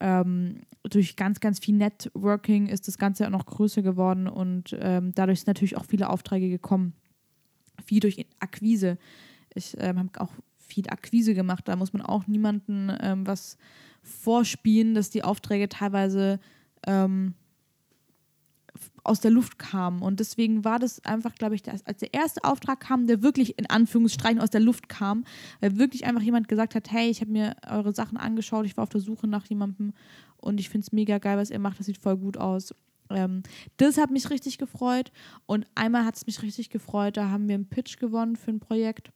ähm, 0.00 0.62
durch 0.82 1.16
ganz, 1.16 1.40
ganz 1.40 1.58
viel 1.58 1.76
Networking 1.76 2.66
ist 2.66 2.88
das 2.88 2.98
Ganze 2.98 3.26
auch 3.26 3.30
noch 3.30 3.46
größer 3.46 3.82
geworden 3.82 4.28
und 4.28 4.76
ähm, 4.78 5.12
dadurch 5.14 5.40
sind 5.40 5.48
natürlich 5.48 5.76
auch 5.76 5.84
viele 5.84 6.10
Aufträge 6.10 6.48
gekommen. 6.48 6.94
Viel 7.84 8.00
durch 8.00 8.26
Akquise. 8.38 8.98
Ich 9.54 9.76
ähm, 9.78 9.98
habe 9.98 10.20
auch 10.20 10.32
viel 10.58 10.88
Akquise 10.88 11.34
gemacht. 11.34 11.68
Da 11.68 11.76
muss 11.76 11.92
man 11.92 12.02
auch 12.02 12.26
niemandem 12.26 12.92
ähm, 13.00 13.26
was 13.26 13.56
vorspielen, 14.02 14.94
dass 14.94 15.10
die 15.10 15.24
Aufträge 15.24 15.68
teilweise 15.68 16.40
ähm, 16.86 17.34
aus 19.06 19.20
der 19.20 19.30
Luft 19.30 19.58
kamen. 19.58 20.02
Und 20.02 20.20
deswegen 20.20 20.64
war 20.64 20.78
das 20.78 21.04
einfach, 21.04 21.34
glaube 21.34 21.54
ich, 21.54 21.62
das, 21.62 21.86
als 21.86 22.00
der 22.00 22.14
erste 22.14 22.44
Auftrag 22.44 22.80
kam, 22.80 23.06
der 23.06 23.22
wirklich 23.22 23.58
in 23.58 23.68
Anführungsstreichen 23.68 24.40
aus 24.40 24.50
der 24.50 24.60
Luft 24.60 24.88
kam, 24.88 25.24
weil 25.60 25.78
wirklich 25.78 26.04
einfach 26.04 26.22
jemand 26.22 26.48
gesagt 26.48 26.74
hat, 26.74 26.90
hey, 26.90 27.08
ich 27.08 27.20
habe 27.20 27.30
mir 27.30 27.56
eure 27.68 27.94
Sachen 27.94 28.18
angeschaut, 28.18 28.66
ich 28.66 28.76
war 28.76 28.82
auf 28.82 28.90
der 28.90 29.00
Suche 29.00 29.26
nach 29.26 29.46
jemandem 29.46 29.92
und 30.36 30.60
ich 30.60 30.68
finde 30.68 30.84
es 30.84 30.92
mega 30.92 31.18
geil, 31.18 31.38
was 31.38 31.50
ihr 31.50 31.58
macht, 31.58 31.78
das 31.78 31.86
sieht 31.86 31.98
voll 31.98 32.16
gut 32.16 32.36
aus. 32.36 32.74
Ähm, 33.10 33.42
das 33.76 33.98
hat 33.98 34.10
mich 34.10 34.30
richtig 34.30 34.58
gefreut 34.58 35.12
und 35.46 35.66
einmal 35.74 36.04
hat 36.04 36.16
es 36.16 36.26
mich 36.26 36.42
richtig 36.42 36.70
gefreut, 36.70 37.16
da 37.16 37.30
haben 37.30 37.48
wir 37.48 37.54
einen 37.54 37.68
Pitch 37.68 37.98
gewonnen 37.98 38.36
für 38.36 38.50
ein 38.50 38.60
Projekt 38.60 39.12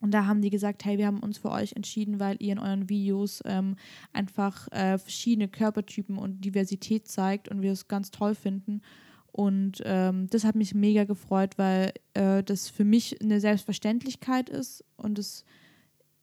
und 0.00 0.12
da 0.12 0.26
haben 0.26 0.42
die 0.42 0.50
gesagt, 0.50 0.84
hey, 0.84 0.96
wir 0.96 1.06
haben 1.06 1.20
uns 1.20 1.38
für 1.38 1.50
euch 1.50 1.72
entschieden, 1.72 2.20
weil 2.20 2.36
ihr 2.40 2.52
in 2.52 2.58
euren 2.58 2.88
Videos 2.88 3.42
ähm, 3.44 3.76
einfach 4.12 4.70
äh, 4.70 4.98
verschiedene 4.98 5.48
Körpertypen 5.48 6.18
und 6.18 6.44
Diversität 6.44 7.08
zeigt 7.08 7.48
und 7.48 7.62
wir 7.62 7.72
es 7.72 7.88
ganz 7.88 8.10
toll 8.10 8.34
finden. 8.34 8.80
Und 9.32 9.82
ähm, 9.84 10.28
das 10.30 10.44
hat 10.44 10.54
mich 10.54 10.74
mega 10.74 11.04
gefreut, 11.04 11.58
weil 11.58 11.92
äh, 12.14 12.42
das 12.42 12.68
für 12.68 12.84
mich 12.84 13.20
eine 13.20 13.40
Selbstverständlichkeit 13.40 14.48
ist 14.48 14.84
und 14.96 15.18
das, 15.18 15.44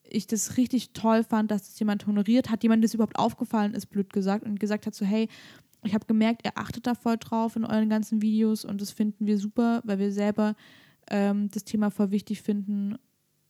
ich 0.03 0.28
das 0.28 0.57
richtig 0.57 0.91
toll 0.93 1.23
fand, 1.23 1.51
dass 1.51 1.67
das 1.67 1.80
jemand 1.80 2.07
honoriert 2.07 2.49
hat, 2.49 2.63
jemand 2.63 2.84
das 2.84 2.93
überhaupt 2.93 3.19
aufgefallen 3.19 3.73
ist, 3.73 3.88
blöd 3.88 4.11
gesagt, 4.11 4.45
und 4.45 4.59
gesagt 4.59 4.86
hat 4.86 4.95
so, 4.95 5.05
hey, 5.05 5.28
ich 5.84 5.93
habe 5.93 6.05
gemerkt, 6.07 6.45
ihr 6.45 6.57
achtet 6.57 6.88
da 6.88 6.95
voll 6.95 7.17
drauf 7.17 7.55
in 7.55 7.65
euren 7.65 7.89
ganzen 7.89 8.21
Videos 8.21 8.65
und 8.65 8.82
das 8.82 8.91
finden 8.91 9.28
wir 9.28 9.38
super, 9.38 9.82
weil 9.86 9.99
wir 9.99 10.11
selber 10.11 10.55
ähm, 11.09 11.49
das 11.51 11.63
Thema 11.63 11.91
voll 11.91 12.11
wichtig 12.11 12.41
finden 12.41 12.97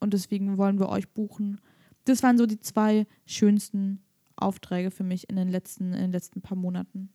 und 0.06 0.14
deswegen 0.14 0.58
wollen 0.58 0.80
wir 0.80 0.90
euch 0.90 1.10
buchen. 1.10 1.60
Das 2.06 2.24
waren 2.24 2.38
so 2.38 2.46
die 2.46 2.60
zwei 2.60 3.06
schönsten 3.26 4.00
Aufträge 4.38 4.92
für 4.92 5.04
mich 5.04 5.30
in 5.30 5.36
den 5.36 5.50
letzten, 5.50 5.94
in 5.94 6.02
den 6.02 6.12
letzten 6.12 6.42
paar 6.42 6.58
Monaten. 6.58 7.10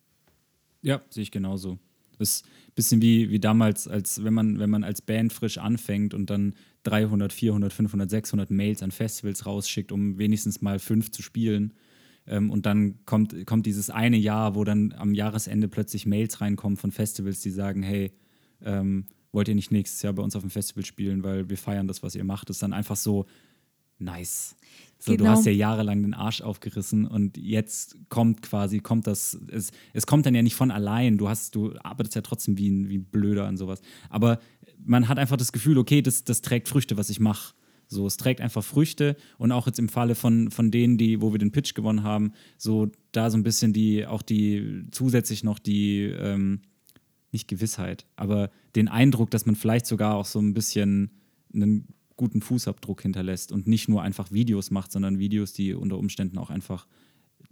Ja, 0.83 1.01
sehe 1.11 1.23
ich 1.23 1.31
genauso. 1.31 1.79
Das 2.19 2.31
ist 2.31 2.45
ein 2.45 2.73
bisschen 2.75 3.03
wie, 3.03 3.31
wie 3.31 3.41
damals, 3.41 3.89
als 3.89 4.23
wenn 4.23 4.35
man, 4.35 4.59
wenn 4.59 4.69
man 4.69 4.85
als 4.85 5.01
Band 5.01 5.33
frisch 5.33 5.59
anfängt 5.59 6.13
und 6.13 6.29
dann 6.29 6.55
300, 6.83 7.33
400, 7.33 7.73
500, 7.73 8.11
600 8.11 8.51
Mails 8.51 8.83
an 8.83 8.91
Festivals 8.91 9.47
rausschickt, 9.47 9.91
um 9.91 10.19
wenigstens 10.19 10.61
mal 10.61 10.79
fünf 10.79 11.11
zu 11.11 11.23
spielen. 11.23 11.73
Ähm, 12.27 12.51
und 12.51 12.67
dann 12.67 13.05
kommt, 13.07 13.47
kommt 13.47 13.67
dieses 13.67 13.89
eine 13.89 14.19
Jahr, 14.19 14.55
wo 14.55 14.65
dann 14.65 14.93
am 14.93 15.15
Jahresende 15.15 15.69
plötzlich 15.69 16.05
Mails 16.05 16.41
reinkommen 16.41 16.77
von 16.77 16.91
Festivals, 16.91 17.41
die 17.41 17.51
sagen, 17.51 17.83
hey, 17.83 18.13
ähm, 18.63 19.07
wollt 19.33 19.49
ihr 19.49 19.55
nicht 19.55 19.71
nächstes 19.71 20.03
Jahr 20.03 20.13
bei 20.13 20.23
uns 20.23 20.37
auf 20.37 20.43
dem 20.43 20.51
Festival 20.51 20.85
spielen, 20.85 21.23
weil 21.23 21.49
wir 21.49 21.57
feiern 21.57 21.87
das, 21.87 22.03
was 22.03 22.15
ihr 22.15 22.25
macht. 22.25 22.49
Das 22.49 22.57
ist 22.57 22.63
dann 22.63 22.73
einfach 22.73 22.97
so 22.97 23.27
nice. 23.99 24.57
So, 24.99 25.13
genau. 25.13 25.25
Du 25.25 25.31
hast 25.31 25.47
ja 25.47 25.53
jahrelang 25.53 26.03
den 26.03 26.15
Arsch 26.15 26.43
aufgerissen 26.43 27.07
und 27.07 27.39
jetzt 27.39 27.97
kommt 28.11 28.43
quasi, 28.43 28.81
kommt 28.81 29.07
das, 29.07 29.39
es, 29.51 29.73
es 29.95 30.07
kommt 30.07 30.27
dann 30.27 30.35
ja 30.35 30.43
nicht 30.43 30.57
von 30.57 30.71
allein. 30.71 31.17
Du 31.17 31.29
hast, 31.29 31.55
du 31.55 31.75
arbeitest 31.83 32.17
ja 32.17 32.23
trotzdem 32.23 32.59
wie 32.59 32.69
ein, 32.69 32.89
wie 32.89 32.99
ein 32.99 33.05
Blöder 33.05 33.47
an 33.47 33.57
sowas. 33.57 33.81
Aber 34.11 34.41
man 34.85 35.09
hat 35.09 35.19
einfach 35.19 35.37
das 35.37 35.53
Gefühl, 35.53 35.79
okay, 35.79 36.03
das, 36.03 36.25
das 36.25 36.43
trägt 36.43 36.69
Früchte, 36.69 36.97
was 36.97 37.09
ich 37.09 37.21
mache. 37.21 37.55
So, 37.87 38.07
es 38.07 38.19
trägt 38.19 38.41
einfach 38.41 38.63
Früchte 38.63 39.17
und 39.37 39.51
auch 39.53 39.67
jetzt 39.67 39.79
im 39.79 39.89
Falle 39.89 40.15
von, 40.15 40.51
von 40.51 40.71
denen, 40.71 40.97
die, 40.97 41.21
wo 41.21 41.33
wir 41.33 41.39
den 41.39 41.51
Pitch 41.51 41.75
gewonnen 41.75 42.05
haben, 42.05 42.33
so 42.57 42.89
da 43.11 43.31
so 43.31 43.37
ein 43.37 43.43
bisschen 43.43 43.73
die, 43.73 44.07
auch 44.07 44.23
die 44.23 44.85
zusätzlich 44.93 45.43
noch 45.43 45.59
die, 45.59 46.03
ähm, 46.03 46.61
nicht 47.33 47.49
Gewissheit, 47.49 48.07
aber 48.15 48.51
den 48.77 48.89
Eindruck, 48.89 49.31
dass 49.31 49.47
man 49.47 49.57
vielleicht 49.57 49.87
sogar 49.87 50.15
auch 50.15 50.27
so 50.27 50.41
ein 50.41 50.55
bisschen 50.55 51.11
einen 51.53 51.89
guten 52.17 52.43
Fußabdruck 52.43 53.03
hinterlässt 53.03 53.51
und 53.51 53.67
nicht 53.67 53.89
nur 53.89 54.03
einfach 54.03 54.31
Videos 54.31 54.71
macht, 54.71 54.93
sondern 54.93 55.19
Videos, 55.19 55.53
die 55.53 55.75
unter 55.75 55.99
Umständen 55.99 56.39
auch 56.39 56.51
einfach 56.51 56.87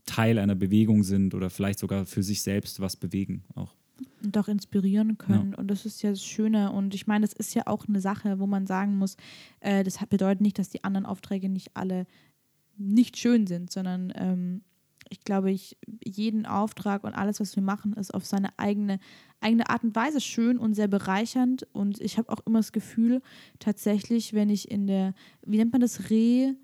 Teil 0.05 0.39
einer 0.39 0.55
Bewegung 0.55 1.03
sind 1.03 1.35
oder 1.35 1.51
vielleicht 1.51 1.79
sogar 1.79 2.07
für 2.07 2.23
sich 2.23 2.43
selbst 2.43 2.81
was 2.81 2.97
bewegen 2.97 3.45
auch. 3.55 3.75
Und 4.23 4.37
auch 4.39 4.49
inspirieren 4.49 5.19
können. 5.19 5.53
Ja. 5.53 5.59
Und 5.59 5.69
das 5.69 5.87
ist 5.87 6.03
ja 6.03 6.11
das 6.11 6.25
Schöne. 6.25 6.71
Und 6.71 6.95
ich 6.95 7.07
meine, 7.07 7.27
das 7.27 7.33
ist 7.33 7.55
ja 7.55 7.67
auch 7.67 7.89
eine 7.89 8.01
Sache, 8.01 8.39
wo 8.39 8.47
man 8.47 8.67
sagen 8.67 8.97
muss, 8.97 9.17
äh, 9.61 9.83
das 9.83 9.99
bedeutet 10.09 10.41
nicht, 10.41 10.59
dass 10.59 10.69
die 10.69 10.85
anderen 10.85 11.07
Aufträge 11.07 11.49
nicht 11.49 11.71
alle 11.75 12.07
nicht 12.77 13.17
schön 13.17 13.47
sind, 13.47 13.73
sondern 13.73 14.13
ähm, 14.15 14.63
ich 15.11 15.25
glaube, 15.25 15.51
ich, 15.51 15.77
jeden 16.05 16.47
Auftrag 16.47 17.05
und 17.05 17.15
alles, 17.15 17.41
was 17.41 17.57
wir 17.57 17.63
machen, 17.63 17.93
ist 17.95 18.13
auf 18.13 18.25
seine 18.25 18.57
eigene, 18.59 18.99
eigene 19.41 19.69
Art 19.69 19.85
und 19.85 19.95
Weise 19.95 20.21
schön 20.21 20.59
und 20.59 20.75
sehr 20.75 20.89
bereichernd. 20.89 21.67
Und 21.73 22.01
ich 22.01 22.19
habe 22.19 22.31
auch 22.31 22.41
immer 22.47 22.59
das 22.59 22.73
Gefühl, 22.73 23.23
tatsächlich, 23.59 24.35
wenn 24.35 24.51
ich 24.51 24.71
in 24.71 24.87
der, 24.87 25.15
wie 25.45 25.57
nennt 25.57 25.73
man 25.73 25.81
das, 25.81 26.11
Re 26.11 26.55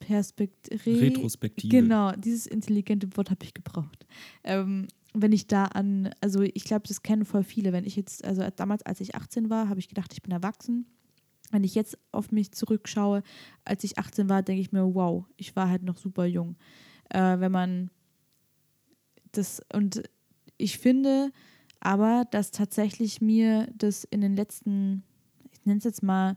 Perspektive. 0.00 0.86
Re 0.86 1.02
Retrospektive. 1.02 1.82
Genau, 1.82 2.12
dieses 2.12 2.46
intelligente 2.46 3.08
Wort 3.16 3.30
habe 3.30 3.44
ich 3.44 3.52
gebraucht. 3.52 4.06
Ähm, 4.44 4.86
wenn 5.12 5.32
ich 5.32 5.48
da 5.48 5.64
an, 5.64 6.10
also 6.20 6.42
ich 6.42 6.64
glaube, 6.64 6.86
das 6.86 7.02
kennen 7.02 7.24
voll 7.24 7.42
viele. 7.42 7.72
Wenn 7.72 7.84
ich 7.84 7.96
jetzt, 7.96 8.24
also 8.24 8.42
damals, 8.54 8.84
als 8.84 9.00
ich 9.00 9.16
18 9.16 9.50
war, 9.50 9.68
habe 9.68 9.80
ich 9.80 9.88
gedacht, 9.88 10.12
ich 10.12 10.22
bin 10.22 10.30
erwachsen. 10.30 10.86
Wenn 11.50 11.64
ich 11.64 11.74
jetzt 11.74 11.98
auf 12.12 12.30
mich 12.30 12.52
zurückschaue, 12.52 13.22
als 13.64 13.82
ich 13.82 13.98
18 13.98 14.28
war, 14.28 14.42
denke 14.42 14.60
ich 14.60 14.70
mir, 14.70 14.94
wow, 14.94 15.24
ich 15.36 15.56
war 15.56 15.68
halt 15.68 15.82
noch 15.82 15.96
super 15.96 16.26
jung 16.26 16.56
äh, 17.10 17.40
wenn 17.40 17.52
man 17.52 17.90
das 19.32 19.62
und 19.72 20.02
ich 20.56 20.78
finde 20.78 21.30
aber, 21.80 22.24
dass 22.30 22.50
tatsächlich 22.50 23.20
mir 23.20 23.68
das 23.76 24.04
in 24.04 24.20
den 24.20 24.34
letzten, 24.34 25.04
ich 25.52 25.64
nenne 25.64 25.78
es 25.78 25.84
jetzt 25.84 26.02
mal, 26.02 26.36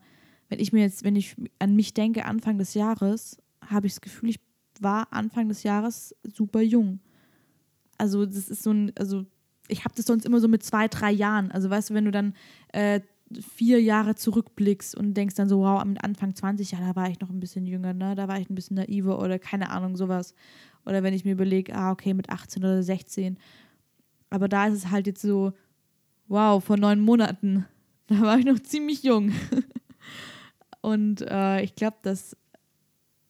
wenn 0.49 0.59
ich 0.59 0.71
mir 0.71 0.81
jetzt, 0.81 1.03
wenn 1.03 1.15
ich 1.15 1.35
an 1.59 1.75
mich 1.75 1.93
denke, 1.93 2.25
Anfang 2.25 2.57
des 2.57 2.73
Jahres, 2.73 3.37
habe 3.65 3.87
ich 3.87 3.93
das 3.93 4.01
Gefühl, 4.01 4.29
ich 4.29 4.39
war 4.79 5.11
Anfang 5.11 5.47
des 5.47 5.63
Jahres 5.63 6.15
super 6.23 6.61
jung. 6.61 6.99
Also 7.97 8.25
das 8.25 8.49
ist 8.49 8.63
so 8.63 8.71
ein, 8.71 8.91
also 8.97 9.25
ich 9.67 9.85
habe 9.85 9.95
das 9.95 10.05
sonst 10.05 10.25
immer 10.25 10.39
so 10.39 10.47
mit 10.47 10.63
zwei, 10.63 10.87
drei 10.87 11.11
Jahren. 11.11 11.51
Also 11.51 11.69
weißt 11.69 11.89
du, 11.89 11.93
wenn 11.93 12.05
du 12.05 12.11
dann 12.11 12.33
äh, 12.73 13.01
vier 13.39 13.81
Jahre 13.81 14.15
zurückblickst 14.15 14.95
und 14.95 15.13
denkst 15.13 15.35
dann 15.35 15.49
so, 15.49 15.59
wow, 15.59 15.79
am 15.79 15.95
Anfang 16.01 16.35
20, 16.35 16.71
ja, 16.71 16.79
da 16.79 16.95
war 16.95 17.09
ich 17.09 17.19
noch 17.19 17.29
ein 17.29 17.39
bisschen 17.39 17.65
jünger, 17.65 17.93
ne? 17.93 18.15
Da 18.15 18.27
war 18.27 18.39
ich 18.39 18.49
ein 18.49 18.55
bisschen 18.55 18.75
naiver 18.75 19.19
oder 19.19 19.39
keine 19.39 19.69
Ahnung, 19.69 19.95
sowas. 19.95 20.33
Oder 20.85 21.03
wenn 21.03 21.13
ich 21.13 21.25
mir 21.25 21.33
überlege, 21.33 21.75
ah, 21.75 21.91
okay, 21.91 22.13
mit 22.13 22.29
18 22.29 22.63
oder 22.63 22.83
16. 22.83 23.37
Aber 24.29 24.47
da 24.47 24.67
ist 24.67 24.73
es 24.73 24.91
halt 24.91 25.07
jetzt 25.07 25.21
so, 25.21 25.53
wow, 26.27 26.63
vor 26.63 26.77
neun 26.77 26.99
Monaten. 26.99 27.65
Da 28.07 28.19
war 28.19 28.37
ich 28.37 28.43
noch 28.43 28.59
ziemlich 28.59 29.03
jung. 29.03 29.31
und 30.81 31.21
äh, 31.21 31.61
ich 31.61 31.75
glaube, 31.75 31.95
dass 32.01 32.35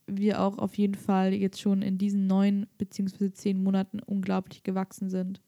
wir 0.08 0.42
auch 0.42 0.58
auf 0.58 0.76
jeden 0.76 0.96
Fall 0.96 1.36
jetzt 1.36 1.62
schon 1.62 1.84
in 1.84 2.00
diesen 2.00 2.26
neun 2.26 2.66
beziehungsweise 2.80 3.32
zehn 3.32 3.62
Monaten 3.62 4.00
unglaublich 4.00 4.64
gewachsen 4.64 5.12
sind. 5.12 5.40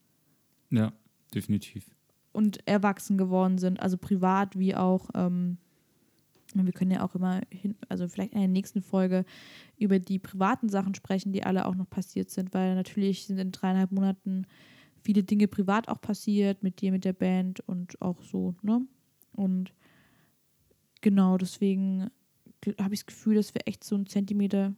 Ja, 0.69 0.93
definitiv 1.33 1.92
und 2.34 2.67
erwachsen 2.67 3.17
geworden 3.17 3.57
sind, 3.57 3.79
also 3.79 3.97
privat 3.97 4.59
wie 4.59 4.75
auch, 4.75 5.09
ähm, 5.13 5.57
wir 6.53 6.73
können 6.73 6.91
ja 6.91 7.03
auch 7.03 7.15
immer, 7.15 7.41
hin, 7.49 7.75
also 7.89 8.07
vielleicht 8.07 8.34
in 8.34 8.39
der 8.39 8.47
nächsten 8.47 8.81
Folge 8.81 9.23
über 9.77 9.99
die 9.99 10.19
privaten 10.19 10.67
Sachen 10.67 10.93
sprechen, 10.95 11.31
die 11.31 11.43
alle 11.43 11.65
auch 11.65 11.75
noch 11.75 11.89
passiert 11.89 12.29
sind, 12.29 12.53
weil 12.53 12.75
natürlich 12.75 13.25
sind 13.25 13.38
in 13.38 13.51
dreieinhalb 13.51 13.91
Monaten 13.91 14.45
viele 15.01 15.23
Dinge 15.23 15.47
privat 15.47 15.88
auch 15.88 16.01
passiert, 16.01 16.63
mit 16.63 16.81
dir, 16.81 16.91
mit 16.91 17.05
der 17.05 17.13
Band 17.13 17.59
und 17.61 18.01
auch 18.01 18.21
so, 18.21 18.55
ne? 18.61 18.81
Und 19.34 19.73
genau, 21.01 21.38
deswegen 21.38 22.09
habe 22.79 22.93
ich 22.93 23.01
das 23.01 23.07
Gefühl, 23.07 23.36
dass 23.36 23.53
wir 23.53 23.67
echt 23.67 23.84
so 23.84 23.95
einen 23.95 24.05
Zentimeter 24.05 24.73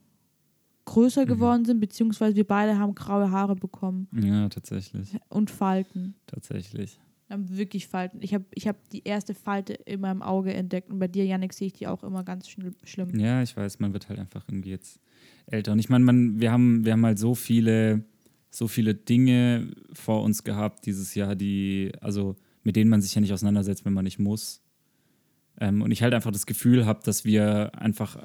größer 0.86 1.22
mhm. 1.22 1.28
geworden 1.28 1.64
sind, 1.64 1.80
beziehungsweise 1.80 2.36
wir 2.36 2.46
beide 2.46 2.78
haben 2.78 2.94
graue 2.94 3.30
Haare 3.30 3.54
bekommen. 3.54 4.08
Ja, 4.12 4.48
tatsächlich. 4.48 5.14
Und 5.28 5.50
Falten. 5.50 6.14
Tatsächlich 6.26 6.98
wirklich 7.28 7.88
Falten. 7.88 8.18
Ich 8.22 8.34
habe 8.34 8.44
ich 8.54 8.68
hab 8.68 8.88
die 8.90 9.02
erste 9.04 9.34
Falte 9.34 9.72
in 9.72 10.00
meinem 10.00 10.22
Auge 10.22 10.54
entdeckt 10.54 10.90
und 10.90 10.98
bei 10.98 11.08
dir, 11.08 11.24
Janik, 11.24 11.52
sehe 11.52 11.68
ich 11.68 11.72
die 11.72 11.86
auch 11.86 12.02
immer 12.02 12.22
ganz 12.22 12.48
schlimm. 12.48 13.18
Ja, 13.18 13.42
ich 13.42 13.56
weiß, 13.56 13.80
man 13.80 13.92
wird 13.92 14.08
halt 14.08 14.18
einfach 14.18 14.44
irgendwie 14.48 14.70
jetzt 14.70 15.00
älter. 15.46 15.72
Und 15.72 15.78
ich 15.78 15.88
meine, 15.88 16.04
man, 16.04 16.40
wir 16.40 16.52
haben, 16.52 16.84
wir 16.84 16.92
haben 16.92 17.04
halt 17.04 17.18
so 17.18 17.34
viele, 17.34 18.04
so 18.50 18.68
viele 18.68 18.94
Dinge 18.94 19.70
vor 19.92 20.22
uns 20.22 20.44
gehabt 20.44 20.86
dieses 20.86 21.14
Jahr, 21.14 21.34
die, 21.34 21.92
also 22.00 22.36
mit 22.62 22.76
denen 22.76 22.90
man 22.90 23.02
sich 23.02 23.14
ja 23.14 23.20
nicht 23.20 23.32
auseinandersetzt, 23.32 23.84
wenn 23.84 23.92
man 23.92 24.04
nicht 24.04 24.18
muss. 24.18 24.62
Ähm, 25.60 25.82
und 25.82 25.90
ich 25.90 26.02
halt 26.02 26.14
einfach 26.14 26.32
das 26.32 26.46
Gefühl 26.46 26.86
habe, 26.86 27.00
dass 27.04 27.24
wir 27.24 27.72
einfach, 27.76 28.22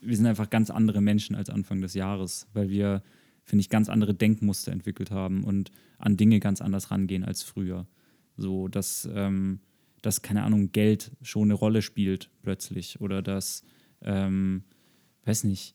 wir 0.00 0.16
sind 0.16 0.26
einfach 0.26 0.50
ganz 0.50 0.70
andere 0.70 1.00
Menschen 1.00 1.36
als 1.36 1.50
Anfang 1.50 1.80
des 1.80 1.94
Jahres, 1.94 2.48
weil 2.52 2.68
wir, 2.68 3.02
finde 3.44 3.60
ich, 3.60 3.68
ganz 3.68 3.88
andere 3.88 4.14
Denkmuster 4.14 4.72
entwickelt 4.72 5.10
haben 5.10 5.44
und 5.44 5.70
an 5.98 6.16
Dinge 6.16 6.40
ganz 6.40 6.60
anders 6.60 6.90
rangehen 6.90 7.24
als 7.24 7.42
früher. 7.42 7.86
So, 8.40 8.68
dass, 8.68 9.08
ähm, 9.14 9.60
dass, 10.00 10.22
keine 10.22 10.44
Ahnung, 10.44 10.72
Geld 10.72 11.12
schon 11.22 11.44
eine 11.44 11.54
Rolle 11.54 11.82
spielt 11.82 12.30
plötzlich 12.42 13.00
oder 13.00 13.20
dass, 13.20 13.62
ähm, 14.02 14.64
weiß 15.26 15.44
nicht, 15.44 15.74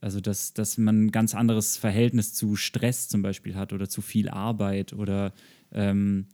also 0.00 0.20
dass, 0.20 0.52
dass 0.52 0.76
man 0.76 1.04
ein 1.04 1.10
ganz 1.12 1.34
anderes 1.34 1.76
Verhältnis 1.76 2.34
zu 2.34 2.56
Stress 2.56 3.08
zum 3.08 3.22
Beispiel 3.22 3.54
hat 3.54 3.72
oder 3.72 3.88
zu 3.88 4.00
viel 4.00 4.28
Arbeit 4.28 4.92
oder 4.92 5.32
ähm, 5.70 6.26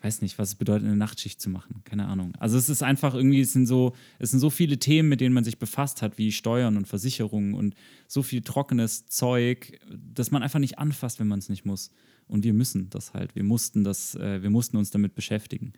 weiß 0.00 0.22
nicht, 0.22 0.38
was 0.38 0.48
es 0.48 0.54
bedeutet, 0.56 0.88
eine 0.88 0.96
Nachtschicht 0.96 1.40
zu 1.40 1.48
machen. 1.48 1.82
Keine 1.84 2.08
Ahnung. 2.08 2.34
Also 2.40 2.58
es 2.58 2.68
ist 2.68 2.82
einfach 2.82 3.14
irgendwie, 3.14 3.40
es 3.40 3.52
sind 3.52 3.66
so, 3.66 3.94
es 4.18 4.32
sind 4.32 4.40
so 4.40 4.50
viele 4.50 4.78
Themen, 4.78 5.08
mit 5.08 5.20
denen 5.20 5.34
man 5.34 5.44
sich 5.44 5.60
befasst 5.60 6.02
hat, 6.02 6.18
wie 6.18 6.32
Steuern 6.32 6.76
und 6.76 6.88
Versicherungen 6.88 7.54
und 7.54 7.76
so 8.08 8.22
viel 8.22 8.42
trockenes 8.42 9.06
Zeug, 9.06 9.78
dass 9.88 10.32
man 10.32 10.42
einfach 10.42 10.58
nicht 10.58 10.80
anfasst, 10.80 11.20
wenn 11.20 11.28
man 11.28 11.38
es 11.38 11.48
nicht 11.48 11.64
muss. 11.64 11.92
Und 12.32 12.44
wir 12.44 12.54
müssen 12.54 12.88
das 12.88 13.12
halt. 13.12 13.34
Wir 13.34 13.44
mussten 13.44 13.84
das, 13.84 14.14
äh, 14.14 14.42
wir 14.42 14.48
mussten 14.48 14.78
uns 14.78 14.90
damit 14.90 15.14
beschäftigen. 15.14 15.74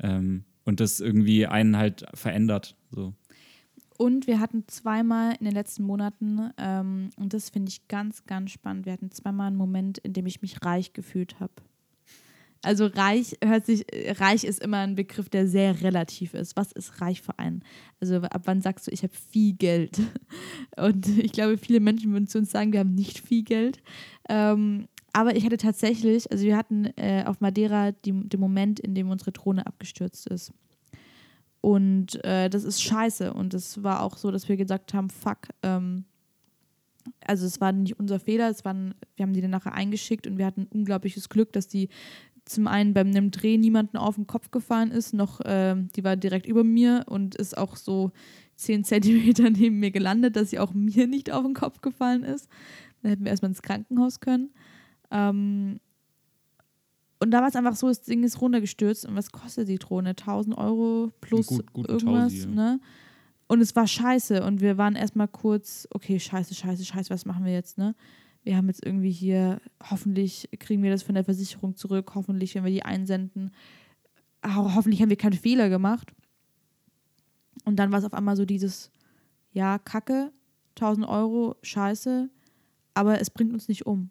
Ähm, 0.00 0.44
und 0.64 0.80
das 0.80 0.98
irgendwie 0.98 1.46
einen 1.46 1.76
halt 1.76 2.04
verändert. 2.14 2.76
So. 2.90 3.14
Und 3.98 4.26
wir 4.26 4.40
hatten 4.40 4.64
zweimal 4.66 5.36
in 5.38 5.44
den 5.44 5.54
letzten 5.54 5.84
Monaten, 5.84 6.50
ähm, 6.58 7.10
und 7.16 7.34
das 7.34 7.50
finde 7.50 7.70
ich 7.70 7.86
ganz, 7.86 8.24
ganz 8.24 8.50
spannend, 8.50 8.84
wir 8.84 8.92
hatten 8.92 9.12
zweimal 9.12 9.46
einen 9.46 9.56
Moment, 9.56 9.98
in 9.98 10.12
dem 10.12 10.26
ich 10.26 10.42
mich 10.42 10.64
reich 10.64 10.92
gefühlt 10.92 11.38
habe. 11.38 11.52
Also 12.64 12.86
reich 12.86 13.36
hört 13.42 13.66
sich, 13.66 13.84
reich 14.20 14.44
ist 14.44 14.60
immer 14.60 14.78
ein 14.78 14.94
Begriff, 14.94 15.28
der 15.28 15.48
sehr 15.48 15.82
relativ 15.82 16.34
ist. 16.34 16.56
Was 16.56 16.70
ist 16.72 17.00
reich 17.00 17.20
für 17.20 17.38
einen? 17.38 17.64
Also 18.00 18.16
ab 18.16 18.42
wann 18.44 18.60
sagst 18.60 18.86
du, 18.86 18.92
ich 18.92 19.02
habe 19.02 19.14
viel 19.30 19.54
Geld? 19.54 20.00
Und 20.76 21.06
ich 21.18 21.32
glaube, 21.32 21.58
viele 21.58 21.80
Menschen 21.80 22.12
würden 22.12 22.28
zu 22.28 22.38
uns 22.38 22.50
sagen, 22.52 22.72
wir 22.72 22.80
haben 22.80 22.94
nicht 22.94 23.18
viel 23.18 23.42
Geld. 23.42 23.82
Ähm, 24.28 24.86
aber 25.12 25.36
ich 25.36 25.44
hatte 25.44 25.58
tatsächlich, 25.58 26.30
also 26.30 26.44
wir 26.44 26.56
hatten 26.56 26.86
äh, 26.96 27.24
auf 27.26 27.40
Madeira 27.40 27.92
die, 27.92 28.12
den 28.12 28.40
Moment, 28.40 28.80
in 28.80 28.94
dem 28.94 29.10
unsere 29.10 29.32
Drohne 29.32 29.66
abgestürzt 29.66 30.26
ist. 30.26 30.52
Und 31.60 32.22
äh, 32.24 32.48
das 32.48 32.64
ist 32.64 32.82
scheiße. 32.82 33.32
Und 33.32 33.54
es 33.54 33.82
war 33.82 34.02
auch 34.02 34.16
so, 34.16 34.30
dass 34.30 34.48
wir 34.48 34.56
gesagt 34.56 34.94
haben, 34.94 35.10
fuck, 35.10 35.48
ähm, 35.62 36.04
also 37.26 37.46
es 37.46 37.60
war 37.60 37.72
nicht 37.72 37.98
unser 37.98 38.20
Fehler, 38.20 38.48
es 38.48 38.64
waren, 38.64 38.94
wir 39.16 39.24
haben 39.24 39.32
die 39.32 39.40
dann 39.40 39.50
nachher 39.50 39.74
eingeschickt 39.74 40.26
und 40.26 40.38
wir 40.38 40.46
hatten 40.46 40.66
unglaubliches 40.66 41.28
Glück, 41.28 41.52
dass 41.52 41.68
die 41.68 41.88
zum 42.44 42.66
einen 42.66 42.94
beim 42.94 43.08
einem 43.08 43.30
Dreh 43.30 43.56
niemanden 43.56 43.96
auf 43.96 44.16
den 44.16 44.26
Kopf 44.26 44.50
gefallen 44.50 44.90
ist, 44.90 45.14
noch 45.14 45.40
äh, 45.40 45.76
die 45.94 46.02
war 46.02 46.16
direkt 46.16 46.46
über 46.46 46.64
mir 46.64 47.04
und 47.08 47.36
ist 47.36 47.56
auch 47.56 47.76
so 47.76 48.10
zehn 48.56 48.84
Zentimeter 48.84 49.50
neben 49.50 49.78
mir 49.78 49.90
gelandet, 49.90 50.36
dass 50.36 50.50
sie 50.50 50.58
auch 50.58 50.74
mir 50.74 51.06
nicht 51.06 51.30
auf 51.30 51.44
den 51.44 51.54
Kopf 51.54 51.80
gefallen 51.80 52.24
ist. 52.24 52.48
Dann 53.02 53.10
hätten 53.10 53.24
wir 53.24 53.30
erstmal 53.30 53.50
ins 53.50 53.62
Krankenhaus 53.62 54.20
können. 54.20 54.50
Ähm, 55.12 55.78
und 57.20 57.30
da 57.30 57.40
war 57.40 57.48
es 57.48 57.54
einfach 57.54 57.76
so, 57.76 57.86
das 57.86 58.02
Ding 58.02 58.24
ist 58.24 58.40
runtergestürzt. 58.40 59.06
Und 59.06 59.14
was 59.14 59.30
kostet 59.30 59.68
die 59.68 59.78
Drohne? 59.78 60.10
1000 60.10 60.58
Euro 60.58 61.12
plus 61.20 61.46
gut, 61.46 61.88
irgendwas, 61.88 62.32
Tausi, 62.32 62.40
ja. 62.40 62.46
ne? 62.46 62.80
Und 63.46 63.60
es 63.60 63.76
war 63.76 63.86
scheiße. 63.86 64.42
Und 64.42 64.60
wir 64.60 64.76
waren 64.78 64.96
erstmal 64.96 65.28
kurz, 65.28 65.86
okay, 65.92 66.18
scheiße, 66.18 66.54
scheiße, 66.54 66.84
scheiße, 66.84 67.10
was 67.10 67.24
machen 67.24 67.44
wir 67.44 67.52
jetzt, 67.52 67.78
ne? 67.78 67.94
wir 68.44 68.56
haben 68.56 68.68
jetzt 68.68 68.84
irgendwie 68.84 69.10
hier, 69.10 69.60
hoffentlich 69.90 70.48
kriegen 70.58 70.82
wir 70.82 70.90
das 70.90 71.02
von 71.02 71.14
der 71.14 71.24
Versicherung 71.24 71.76
zurück, 71.76 72.12
hoffentlich, 72.14 72.54
wenn 72.54 72.64
wir 72.64 72.72
die 72.72 72.84
einsenden, 72.84 73.52
hoffentlich 74.44 75.00
haben 75.00 75.10
wir 75.10 75.16
keinen 75.16 75.34
Fehler 75.34 75.68
gemacht. 75.68 76.12
Und 77.64 77.76
dann 77.76 77.92
war 77.92 78.00
es 78.00 78.04
auf 78.04 78.14
einmal 78.14 78.36
so 78.36 78.44
dieses, 78.44 78.90
ja, 79.52 79.78
Kacke, 79.78 80.32
1000 80.76 81.06
Euro, 81.06 81.56
scheiße, 81.62 82.28
aber 82.94 83.20
es 83.20 83.30
bringt 83.30 83.52
uns 83.52 83.68
nicht 83.68 83.86
um. 83.86 84.10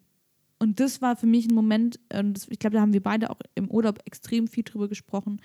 Und 0.62 0.78
das 0.78 1.02
war 1.02 1.16
für 1.16 1.26
mich 1.26 1.48
ein 1.48 1.56
Moment, 1.56 1.98
und 2.14 2.46
ich 2.48 2.60
glaube, 2.60 2.76
da 2.76 2.82
haben 2.82 2.92
wir 2.92 3.02
beide 3.02 3.30
auch 3.30 3.40
im 3.56 3.68
Urlaub 3.68 3.98
extrem 4.04 4.46
viel 4.46 4.62
drüber 4.62 4.86
gesprochen, 4.86 5.40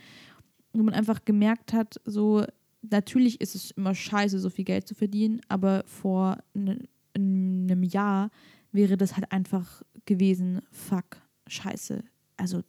wo 0.73 0.83
man 0.83 0.93
einfach 0.93 1.25
gemerkt 1.25 1.73
hat, 1.73 1.99
so, 2.05 2.45
natürlich 2.83 3.41
ist 3.41 3.55
es 3.55 3.71
immer 3.71 3.95
scheiße, 3.95 4.37
so 4.37 4.51
viel 4.51 4.63
Geld 4.63 4.87
zu 4.87 4.93
verdienen, 4.93 5.41
aber 5.47 5.83
vor 5.87 6.37
ne, 6.53 6.87
einem 7.15 7.81
Jahr 7.81 8.29
wäre 8.71 8.95
das 8.95 9.15
halt 9.15 9.31
einfach 9.31 9.81
gewesen, 10.05 10.61
fuck, 10.69 11.17
scheiße. 11.47 12.03
Also 12.35 12.61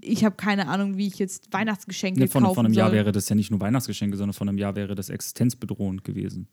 ich 0.00 0.24
habe 0.24 0.36
keine 0.36 0.68
Ahnung, 0.68 0.98
wie 0.98 1.08
ich 1.08 1.18
jetzt 1.18 1.52
Weihnachtsgeschenke 1.52 2.20
nee, 2.20 2.28
von, 2.28 2.44
kaufen 2.44 2.54
Von 2.54 2.66
einem 2.66 2.74
soll. 2.74 2.84
Jahr 2.84 2.92
wäre 2.92 3.10
das 3.10 3.28
ja 3.28 3.34
nicht 3.34 3.50
nur 3.50 3.60
Weihnachtsgeschenke, 3.60 4.16
sondern 4.16 4.34
von 4.34 4.48
einem 4.48 4.58
Jahr 4.58 4.76
wäre 4.76 4.94
das 4.94 5.08
existenzbedrohend 5.08 6.04
gewesen. 6.04 6.46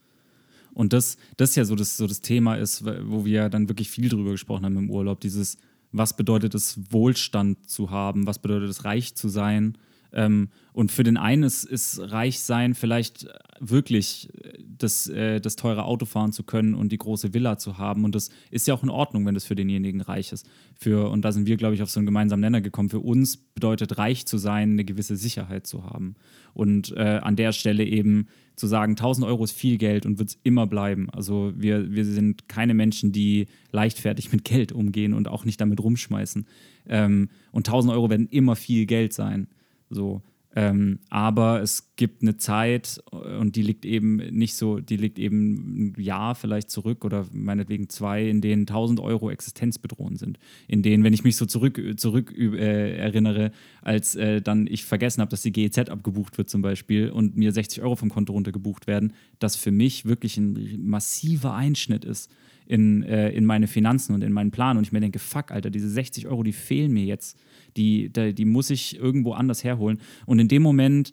Und 0.76 0.94
das, 0.94 1.18
das 1.38 1.56
ja 1.56 1.66
so 1.66 1.74
das, 1.74 1.98
so 1.98 2.06
das 2.06 2.22
Thema 2.22 2.56
ist, 2.56 2.86
wo 2.86 3.26
wir 3.26 3.50
dann 3.50 3.70
wirklich 3.70 3.90
viel 3.90 4.10
drüber 4.10 4.32
gesprochen 4.32 4.66
haben 4.66 4.78
im 4.78 4.92
Urlaub, 4.92 5.22
dieses, 5.22 5.58
was 5.92 6.16
bedeutet 6.16 6.54
es, 6.54 6.78
Wohlstand 6.92 7.68
zu 7.68 7.90
haben, 7.90 8.28
was 8.28 8.40
bedeutet 8.40 8.70
es, 8.70 8.84
reich 8.86 9.16
zu 9.16 9.30
sein 9.30 9.78
ähm, 10.16 10.50
und 10.74 10.92
für 10.92 11.04
den 11.04 11.18
einen 11.18 11.44
ist, 11.44 11.64
ist 11.64 12.00
reich 12.12 12.40
sein 12.40 12.74
vielleicht 12.74 13.28
wirklich 13.60 14.30
das, 14.78 15.08
äh, 15.08 15.40
das 15.40 15.56
teure 15.56 15.86
Auto 15.86 16.06
fahren 16.06 16.32
zu 16.32 16.44
können 16.44 16.74
und 16.74 16.92
die 16.92 16.98
große 16.98 17.34
Villa 17.34 17.58
zu 17.58 17.78
haben. 17.78 18.04
Und 18.04 18.16
das 18.16 18.30
ist 18.52 18.68
ja 18.68 18.74
auch 18.74 18.84
in 18.84 18.90
Ordnung, 18.90 19.26
wenn 19.26 19.34
das 19.34 19.46
für 19.46 19.56
denjenigen 19.56 20.02
reich 20.02 20.32
ist. 20.32 20.48
Für, 20.74 21.10
und 21.10 21.24
da 21.24 21.32
sind 21.32 21.48
wir, 21.48 21.58
glaube 21.58 21.76
ich, 21.76 21.82
auf 21.82 21.90
so 21.90 22.00
einen 22.00 22.08
gemeinsamen 22.08 22.42
Nenner 22.42 22.62
gekommen. 22.62 22.90
Für 22.90 23.00
uns 23.00 23.38
bedeutet 23.38 23.98
reich 23.98 24.26
zu 24.26 24.38
sein, 24.38 24.72
eine 24.72 24.86
gewisse 24.86 25.16
Sicherheit 25.16 25.68
zu 25.68 25.86
haben. 25.86 26.16
Und 26.54 26.92
äh, 26.96 27.20
an 27.22 27.36
der 27.36 27.52
Stelle 27.52 27.86
eben 27.86 28.28
zu 28.56 28.68
sagen, 28.68 28.94
1000 28.94 29.28
Euro 29.28 29.44
ist 29.44 29.52
viel 29.52 29.78
Geld 29.78 30.06
und 30.06 30.18
wird 30.20 30.30
es 30.30 30.40
immer 30.44 30.68
bleiben. 30.68 31.10
Also 31.10 31.54
wir, 31.56 31.92
wir 31.94 32.06
sind 32.06 32.48
keine 32.48 32.74
Menschen, 32.74 33.12
die 33.12 33.48
leichtfertig 33.72 34.32
mit 34.32 34.44
Geld 34.44 34.72
umgehen 34.72 35.14
und 35.14 35.28
auch 35.28 35.46
nicht 35.46 35.60
damit 35.60 35.82
rumschmeißen. 35.82 36.46
Ähm, 36.88 37.30
und 37.52 37.68
1000 37.68 37.94
Euro 37.94 38.10
werden 38.10 38.28
immer 38.30 38.56
viel 38.56 38.86
Geld 38.86 39.14
sein. 39.14 39.48
So. 39.90 40.22
Ähm, 40.58 41.00
aber 41.10 41.62
es 41.62 41.92
gibt 41.98 42.22
eine 42.22 42.38
Zeit 42.38 43.04
und 43.12 43.58
die 43.58 43.62
liegt 43.62 43.84
eben 43.86 44.16
nicht 44.16 44.56
so, 44.56 44.80
die 44.80 44.96
liegt 44.96 45.20
eben 45.20 45.94
ein 45.98 46.02
Jahr 46.02 46.34
vielleicht 46.34 46.70
zurück 46.70 47.04
oder 47.04 47.26
meinetwegen 47.34 47.90
zwei, 47.90 48.26
in 48.30 48.40
denen 48.40 48.62
1000 48.62 49.02
Euro 49.02 49.30
existenzbedrohend 49.30 50.18
sind. 50.18 50.40
In 50.70 50.82
denen, 50.82 51.04
wenn 51.04 51.12
ich 51.12 51.26
mich 51.26 51.36
so 51.36 51.46
zurück, 51.46 51.82
zurück 51.98 52.34
äh, 52.38 52.96
erinnere, 52.96 53.52
als 53.82 54.16
äh, 54.16 54.42
dann 54.42 54.66
ich 54.68 54.86
vergessen 54.86 55.20
habe, 55.20 55.30
dass 55.30 55.42
die 55.42 55.52
GEZ 55.52 55.90
abgebucht 55.90 56.38
wird 56.38 56.50
zum 56.50 56.62
Beispiel 56.62 57.10
und 57.10 57.36
mir 57.36 57.52
60 57.52 57.84
Euro 57.84 57.98
vom 57.98 58.10
Konto 58.10 58.32
runtergebucht 58.32 58.88
werden, 58.88 59.12
das 59.40 59.58
für 59.58 59.72
mich 59.72 60.06
wirklich 60.06 60.38
ein 60.38 60.88
massiver 60.88 61.54
Einschnitt 61.54 62.06
ist 62.06 62.32
in, 62.66 63.04
äh, 63.04 63.30
in 63.32 63.46
meine 63.46 63.68
Finanzen 63.68 64.14
und 64.14 64.24
in 64.24 64.34
meinen 64.34 64.52
Plan. 64.52 64.78
Und 64.78 64.84
ich 64.84 64.92
mir 64.92 65.00
denke, 65.00 65.20
fuck, 65.20 65.52
Alter, 65.52 65.70
diese 65.70 65.90
60 65.90 66.28
Euro, 66.28 66.44
die 66.44 66.54
fehlen 66.54 66.92
mir 66.92 67.06
jetzt. 67.06 67.38
Die, 67.78 68.10
die, 68.10 68.34
die 68.34 68.46
muss 68.46 68.70
ich 68.70 68.98
irgendwo 68.98 69.34
anders 69.34 69.64
herholen. 69.64 70.00
Und 70.26 70.40
in 70.40 70.48
dem 70.48 70.62
Moment 70.62 71.12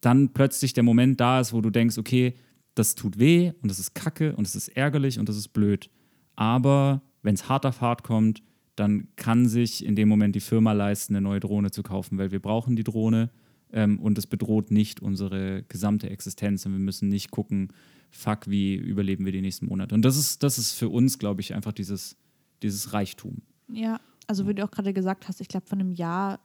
dann 0.00 0.32
plötzlich 0.32 0.72
der 0.72 0.84
Moment 0.84 1.20
da 1.20 1.40
ist, 1.40 1.52
wo 1.52 1.60
du 1.60 1.70
denkst, 1.70 1.98
okay, 1.98 2.34
das 2.74 2.94
tut 2.94 3.18
weh 3.18 3.52
und 3.62 3.70
das 3.70 3.78
ist 3.78 3.94
kacke 3.94 4.34
und 4.36 4.46
das 4.46 4.54
ist 4.54 4.68
ärgerlich 4.68 5.18
und 5.18 5.28
das 5.28 5.36
ist 5.36 5.48
blöd. 5.48 5.90
Aber 6.36 7.02
wenn 7.22 7.34
es 7.34 7.48
hart 7.48 7.66
auf 7.66 7.80
hart 7.80 8.04
kommt, 8.04 8.42
dann 8.76 9.08
kann 9.16 9.48
sich 9.48 9.84
in 9.84 9.96
dem 9.96 10.08
Moment 10.08 10.36
die 10.36 10.40
Firma 10.40 10.72
leisten, 10.72 11.16
eine 11.16 11.22
neue 11.22 11.40
Drohne 11.40 11.72
zu 11.72 11.82
kaufen, 11.82 12.16
weil 12.18 12.30
wir 12.30 12.40
brauchen 12.40 12.76
die 12.76 12.84
Drohne 12.84 13.30
ähm, 13.72 13.98
und 13.98 14.16
es 14.18 14.28
bedroht 14.28 14.70
nicht 14.70 15.00
unsere 15.00 15.64
gesamte 15.64 16.08
Existenz 16.10 16.64
und 16.64 16.72
wir 16.72 16.78
müssen 16.78 17.08
nicht 17.08 17.32
gucken, 17.32 17.72
fuck, 18.10 18.48
wie 18.48 18.74
überleben 18.74 19.24
wir 19.24 19.32
die 19.32 19.40
nächsten 19.40 19.66
Monate. 19.66 19.94
Und 19.94 20.02
das 20.02 20.16
ist, 20.16 20.42
das 20.42 20.58
ist 20.58 20.72
für 20.72 20.88
uns, 20.88 21.18
glaube 21.18 21.40
ich, 21.40 21.54
einfach 21.54 21.72
dieses, 21.72 22.16
dieses 22.62 22.92
Reichtum. 22.92 23.42
Ja, 23.68 24.00
also 24.26 24.46
wie 24.46 24.54
du 24.54 24.64
auch 24.64 24.70
gerade 24.70 24.92
gesagt 24.92 25.28
hast, 25.28 25.40
ich 25.40 25.48
glaube, 25.48 25.66
von 25.66 25.80
einem 25.80 25.92
Jahr, 25.92 26.40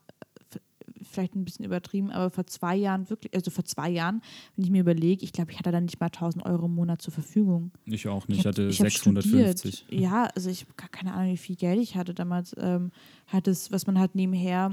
vielleicht 1.03 1.35
ein 1.35 1.45
bisschen 1.45 1.65
übertrieben, 1.65 2.11
aber 2.11 2.29
vor 2.29 2.47
zwei 2.47 2.75
Jahren 2.75 3.09
wirklich, 3.09 3.33
also 3.33 3.51
vor 3.51 3.65
zwei 3.65 3.89
Jahren, 3.89 4.21
wenn 4.55 4.65
ich 4.65 4.71
mir 4.71 4.81
überlege, 4.81 5.23
ich 5.23 5.33
glaube, 5.33 5.51
ich 5.51 5.59
hatte 5.59 5.71
dann 5.71 5.85
nicht 5.85 5.99
mal 5.99 6.07
1000 6.07 6.45
Euro 6.45 6.65
im 6.65 6.75
Monat 6.75 7.01
zur 7.01 7.13
Verfügung. 7.13 7.71
Ich 7.85 8.07
auch 8.07 8.27
nicht, 8.27 8.39
ich, 8.39 8.45
hab, 8.45 8.53
hatte 8.53 8.67
ich 8.67 8.77
650. 8.77 9.85
Ja, 9.89 10.25
also 10.35 10.49
ich 10.49 10.61
habe 10.61 10.73
gar 10.75 10.89
keine 10.89 11.13
Ahnung, 11.13 11.33
wie 11.33 11.37
viel 11.37 11.55
Geld 11.55 11.81
ich 11.81 11.95
hatte 11.95 12.13
damals. 12.13 12.55
Ähm, 12.57 12.91
hat 13.27 13.47
es, 13.47 13.71
was 13.71 13.87
man 13.87 13.99
halt 13.99 14.15
nebenher 14.15 14.71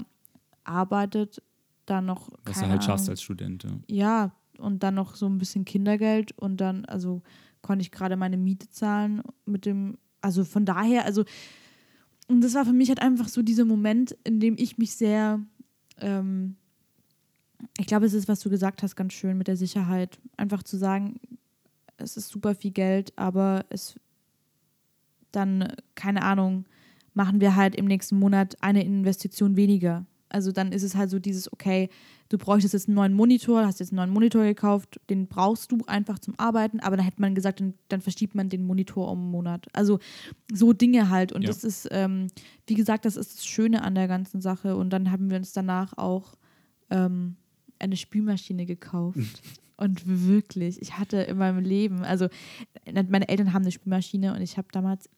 arbeitet, 0.65 1.43
dann 1.87 2.07
noch. 2.07 2.29
Was 2.45 2.57
du 2.57 2.61
halt 2.63 2.71
Ahnung, 2.73 2.83
schaffst 2.83 3.09
als 3.09 3.23
Student. 3.23 3.65
Ja. 3.65 3.79
ja, 3.89 4.33
und 4.61 4.83
dann 4.83 4.95
noch 4.95 5.17
so 5.17 5.27
ein 5.27 5.39
bisschen 5.39 5.65
Kindergeld 5.65 6.33
und 6.33 6.59
dann, 6.59 6.85
also 6.85 7.23
konnte 7.63 7.83
ich 7.83 7.91
gerade 7.91 8.17
meine 8.17 8.37
Miete 8.37 8.71
zahlen 8.71 9.23
mit 9.47 9.67
dem, 9.67 9.99
also 10.21 10.45
von 10.45 10.65
daher, 10.65 11.05
also 11.05 11.25
und 12.29 12.43
das 12.43 12.55
war 12.55 12.65
für 12.65 12.73
mich 12.73 12.89
halt 12.89 13.03
einfach 13.03 13.27
so 13.27 13.43
dieser 13.43 13.65
Moment, 13.65 14.17
in 14.23 14.39
dem 14.39 14.55
ich 14.57 14.79
mich 14.79 14.95
sehr, 14.95 15.41
ähm, 15.99 16.55
ich 17.77 17.87
glaube, 17.87 18.07
es 18.07 18.15
ist, 18.15 18.29
was 18.29 18.39
du 18.39 18.51
gesagt 18.51 18.85
hast, 18.85 18.95
ganz 18.95 19.15
schön 19.15 19.37
mit 19.37 19.49
der 19.49 19.57
Sicherheit. 19.57 20.21
Einfach 20.37 20.63
zu 20.63 20.77
sagen, 20.77 21.19
es 21.97 22.17
ist 22.17 22.29
super 22.29 22.55
viel 22.55 22.71
Geld, 22.71 23.13
aber 23.17 23.67
es 23.69 23.99
dann, 25.33 25.73
keine 25.97 26.23
Ahnung, 26.23 26.67
machen 27.15 27.41
wir 27.41 27.57
halt 27.57 27.75
im 27.75 27.87
nächsten 27.87 28.17
Monat 28.17 28.57
eine 28.63 28.85
Investition 28.85 29.57
weniger. 29.57 30.07
Also 30.31 30.53
dann 30.53 30.73
ist 30.73 30.83
es 30.83 30.95
halt 30.95 31.11
so 31.11 31.19
dieses, 31.19 31.53
okay, 31.53 31.91
du 32.29 32.39
bräuchtest 32.39 32.73
jetzt 32.73 32.89
einen 32.89 32.95
neuen 32.95 33.13
Monitor, 33.13 33.67
hast 33.67 33.81
jetzt 33.81 33.91
einen 33.91 33.97
neuen 33.97 34.11
Monitor 34.11 34.45
gekauft, 34.45 35.01
den 35.11 35.27
brauchst 35.27 35.73
du 35.73 35.79
einfach 35.87 36.19
zum 36.19 36.39
Arbeiten, 36.39 36.81
aber 36.81 36.97
dann 36.97 37.05
hätte 37.05 37.21
man 37.21 37.35
gesagt, 37.35 37.61
dann, 37.61 37.75
dann 37.89 38.01
verschiebt 38.01 38.35
man 38.35 38.49
den 38.49 38.65
Monitor 38.65 39.11
um 39.11 39.21
einen 39.21 39.31
Monat. 39.31 39.67
Also 39.73 39.99
so 40.53 40.73
Dinge 40.73 41.11
halt. 41.11 41.33
Und 41.33 41.43
ja. 41.43 41.49
das 41.49 41.65
ist, 41.65 41.89
ähm, 41.91 42.29
wie 42.67 42.75
gesagt, 42.75 43.05
das 43.05 43.17
ist 43.17 43.39
das 43.39 43.47
Schöne 43.47 43.83
an 43.83 43.95
der 43.95 44.09
ganzen 44.09 44.41
Sache. 44.41 44.77
Und 44.77 44.91
dann 44.91 45.11
haben 45.11 45.29
wir 45.29 45.37
uns 45.37 45.53
danach 45.53 45.99
auch 45.99 46.35
ähm, 46.91 47.37
eine 47.79 47.97
Spülmaschine 47.97 48.65
gekauft. 48.65 49.43
und 49.77 50.03
wirklich, 50.07 50.81
ich 50.81 50.99
hatte 50.99 51.19
in 51.19 51.39
meinem 51.39 51.65
Leben, 51.65 52.05
also 52.05 52.29
meine 53.09 53.29
Eltern 53.29 53.53
haben 53.53 53.63
eine 53.63 53.73
Spülmaschine 53.73 54.35
und 54.35 54.43
ich 54.43 54.57
habe 54.57 54.69
damals 54.71 55.11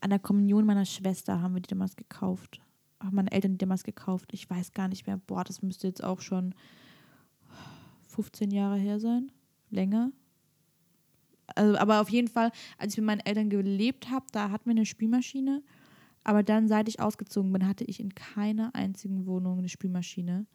an 0.00 0.10
der 0.10 0.18
Kommunion 0.18 0.66
meiner 0.66 0.84
Schwester 0.84 1.40
haben 1.40 1.54
wir 1.54 1.60
die 1.60 1.68
damals 1.68 1.96
gekauft 1.96 2.60
haben 3.00 3.16
meine 3.16 3.32
Eltern 3.32 3.58
damals 3.58 3.84
gekauft. 3.84 4.30
Ich 4.32 4.48
weiß 4.48 4.72
gar 4.72 4.88
nicht 4.88 5.06
mehr. 5.06 5.18
Boah, 5.18 5.44
das 5.44 5.62
müsste 5.62 5.86
jetzt 5.86 6.02
auch 6.02 6.20
schon 6.20 6.54
15 8.08 8.50
Jahre 8.50 8.76
her 8.76 8.98
sein. 8.98 9.30
Länger. 9.70 10.10
Also, 11.54 11.78
aber 11.78 12.00
auf 12.00 12.10
jeden 12.10 12.28
Fall, 12.28 12.50
als 12.76 12.92
ich 12.92 12.98
mit 12.98 13.06
meinen 13.06 13.20
Eltern 13.20 13.50
gelebt 13.50 14.10
habe, 14.10 14.26
da 14.32 14.50
hatten 14.50 14.66
wir 14.66 14.72
eine 14.72 14.86
Spielmaschine. 14.86 15.62
Aber 16.24 16.42
dann, 16.42 16.68
seit 16.68 16.88
ich 16.88 17.00
ausgezogen 17.00 17.52
bin, 17.52 17.66
hatte 17.66 17.84
ich 17.84 18.00
in 18.00 18.14
keiner 18.14 18.74
einzigen 18.74 19.24
Wohnung 19.26 19.58
eine 19.58 19.68
Spülmaschine. 19.68 20.46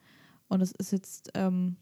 Und 0.47 0.61
es 0.61 0.71
ist 0.73 0.91
jetzt, 0.91 1.31
ähm, 1.33 1.77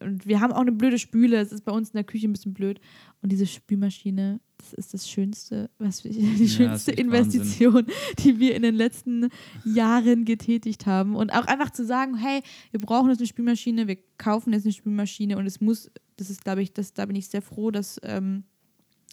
und 0.00 0.26
wir 0.26 0.40
haben 0.40 0.52
auch 0.52 0.60
eine 0.60 0.72
blöde 0.72 0.98
Spüle. 0.98 1.38
Es 1.38 1.52
ist 1.52 1.64
bei 1.64 1.72
uns 1.72 1.90
in 1.90 1.96
der 1.96 2.04
Küche 2.04 2.28
ein 2.28 2.32
bisschen 2.32 2.52
blöd. 2.52 2.80
Und 3.22 3.32
diese 3.32 3.46
Spülmaschine, 3.46 4.40
das 4.62 4.72
ist 4.74 4.94
das 4.94 5.10
Schönste, 5.10 5.70
was 5.78 6.04
wir, 6.04 6.10
die 6.12 6.48
schönste 6.48 6.92
Investition, 6.92 7.86
die 8.18 8.38
wir 8.38 8.54
in 8.54 8.62
den 8.62 8.74
letzten 8.74 9.28
Jahren 9.64 10.24
getätigt 10.24 10.86
haben. 10.86 11.16
Und 11.16 11.32
auch 11.32 11.46
einfach 11.46 11.70
zu 11.70 11.84
sagen, 11.84 12.16
hey, 12.16 12.42
wir 12.70 12.80
brauchen 12.80 13.10
jetzt 13.10 13.18
eine 13.18 13.26
Spülmaschine, 13.26 13.88
wir 13.88 13.98
kaufen 14.18 14.52
jetzt 14.52 14.64
eine 14.64 14.72
Spülmaschine 14.72 15.36
und 15.36 15.46
es 15.46 15.60
muss, 15.60 15.90
das 16.16 16.30
ist, 16.30 16.44
glaube 16.44 16.62
ich, 16.62 16.72
das, 16.72 16.94
da 16.94 17.06
bin 17.06 17.16
ich 17.16 17.28
sehr 17.28 17.42
froh, 17.42 17.70
dass 17.70 17.98
ähm, 18.04 18.44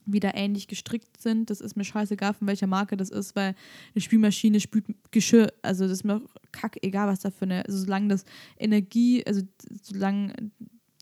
wir 0.05 0.19
da 0.19 0.31
ähnlich 0.33 0.67
gestrickt 0.67 1.19
sind. 1.19 1.49
Das 1.49 1.61
ist 1.61 1.75
mir 1.75 1.83
scheißegal, 1.83 2.33
von 2.33 2.47
welcher 2.47 2.67
Marke 2.67 2.95
das 2.95 3.09
ist, 3.09 3.35
weil 3.35 3.55
eine 3.93 4.01
Spülmaschine 4.01 4.59
spült 4.59 4.85
Geschirr. 5.11 5.51
Also 5.63 5.85
das 5.85 5.93
ist 5.93 6.03
mir 6.03 6.21
kack 6.51 6.77
egal, 6.83 7.07
was 7.07 7.19
da 7.19 7.31
für 7.31 7.45
eine, 7.45 7.65
also 7.65 7.79
solange 7.79 8.09
das 8.09 8.25
Energie, 8.57 9.25
also 9.25 9.41
solange 9.81 10.33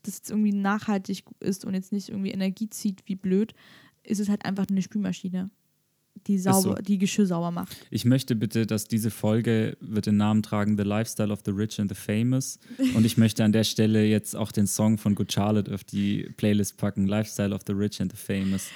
das 0.03 0.17
jetzt 0.17 0.29
irgendwie 0.29 0.53
nachhaltig 0.53 1.25
ist 1.41 1.65
und 1.65 1.73
jetzt 1.73 1.91
nicht 1.91 2.09
irgendwie 2.09 2.31
Energie 2.31 2.69
zieht 2.69 3.03
wie 3.05 3.15
blöd, 3.15 3.53
ist 4.07 4.19
es 4.19 4.29
halt 4.29 4.45
einfach 4.45 4.65
eine 4.69 4.81
Spülmaschine, 4.81 5.49
die 6.25 6.39
sauber, 6.39 6.61
so. 6.61 6.73
die 6.75 6.97
Geschirr 6.97 7.25
sauber 7.25 7.51
macht. 7.51 7.77
Ich 7.89 8.05
möchte 8.05 8.35
bitte, 8.35 8.65
dass 8.65 8.87
diese 8.87 9.11
Folge 9.11 9.77
wird 9.79 10.07
den 10.07 10.17
Namen 10.17 10.43
tragen 10.43 10.77
The 10.77 10.83
Lifestyle 10.83 11.31
of 11.31 11.41
the 11.45 11.51
Rich 11.51 11.79
and 11.79 11.89
the 11.89 11.95
Famous. 11.95 12.59
Und 12.95 13.05
ich 13.05 13.17
möchte 13.17 13.43
an 13.43 13.51
der 13.51 13.63
Stelle 13.63 14.05
jetzt 14.05 14.35
auch 14.35 14.51
den 14.51 14.67
Song 14.67 14.97
von 14.97 15.15
Good 15.15 15.31
Charlotte 15.31 15.73
auf 15.73 15.83
die 15.83 16.29
Playlist 16.37 16.77
packen, 16.77 17.07
Lifestyle 17.07 17.53
of 17.53 17.61
the 17.67 17.73
Rich 17.73 18.01
and 18.01 18.11
the 18.11 18.17
Famous. 18.17 18.69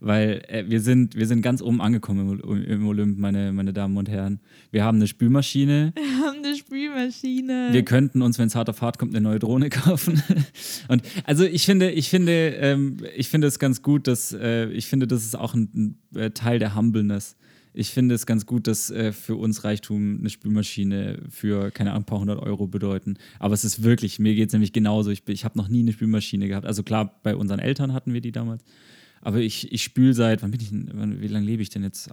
Weil 0.00 0.42
äh, 0.48 0.64
wir, 0.68 0.80
sind, 0.80 1.16
wir 1.16 1.26
sind 1.26 1.42
ganz 1.42 1.62
oben 1.62 1.80
angekommen 1.80 2.40
im, 2.40 2.64
im 2.64 2.86
Olymp, 2.86 3.18
meine, 3.18 3.52
meine 3.52 3.72
Damen 3.72 3.96
und 3.96 4.08
Herren. 4.08 4.40
Wir 4.70 4.84
haben 4.84 4.96
eine 4.96 5.06
Spülmaschine. 5.06 5.92
Wir 5.94 6.26
haben 6.26 6.44
eine 6.44 6.56
Spülmaschine. 6.56 7.68
Wir 7.72 7.84
könnten 7.84 8.22
uns, 8.22 8.38
wenn 8.38 8.46
es 8.46 8.54
hart 8.54 8.68
auf 8.68 8.82
hart 8.82 8.98
kommt, 8.98 9.14
eine 9.14 9.22
neue 9.22 9.38
Drohne 9.38 9.70
kaufen. 9.70 10.22
Und 10.88 11.02
also 11.24 11.44
ich 11.44 11.66
finde, 11.66 11.90
ich 11.90 12.08
finde, 12.08 12.48
ähm, 12.56 12.98
ich 13.16 13.28
finde 13.28 13.46
es 13.46 13.58
ganz 13.58 13.82
gut, 13.82 14.06
dass 14.06 14.32
äh, 14.32 14.68
ich 14.70 14.86
finde, 14.86 15.06
das 15.06 15.24
ist 15.24 15.36
auch 15.36 15.54
ein, 15.54 15.96
ein 16.14 16.18
äh, 16.18 16.30
Teil 16.30 16.58
der 16.58 16.74
Humbleness. 16.74 17.36
Ich 17.78 17.90
finde 17.90 18.14
es 18.14 18.24
ganz 18.24 18.46
gut, 18.46 18.68
dass 18.68 18.90
äh, 18.90 19.12
für 19.12 19.36
uns 19.36 19.62
Reichtum 19.62 20.20
eine 20.20 20.30
Spülmaschine 20.30 21.18
für, 21.28 21.70
keine 21.70 21.90
Ahnung, 21.90 22.04
ein 22.04 22.06
paar 22.06 22.20
hundert 22.20 22.40
Euro 22.40 22.66
bedeuten. 22.66 23.18
Aber 23.38 23.52
es 23.52 23.64
ist 23.64 23.82
wirklich, 23.82 24.18
mir 24.18 24.34
geht 24.34 24.48
es 24.48 24.54
nämlich 24.54 24.72
genauso. 24.72 25.10
Ich, 25.10 25.28
ich 25.28 25.44
habe 25.44 25.58
noch 25.58 25.68
nie 25.68 25.80
eine 25.80 25.92
Spülmaschine 25.92 26.48
gehabt. 26.48 26.66
Also 26.66 26.82
klar, 26.82 27.20
bei 27.22 27.36
unseren 27.36 27.58
Eltern 27.58 27.92
hatten 27.92 28.14
wir 28.14 28.22
die 28.22 28.32
damals. 28.32 28.64
Aber 29.20 29.38
ich, 29.40 29.72
ich 29.72 29.82
spüle 29.82 30.14
seit, 30.14 30.42
wann 30.42 30.50
bin 30.52 30.60
ich, 30.60 30.70
wann, 30.72 31.20
wie 31.20 31.26
lange 31.28 31.46
lebe 31.46 31.62
ich 31.62 31.70
denn 31.70 31.82
jetzt? 31.82 32.10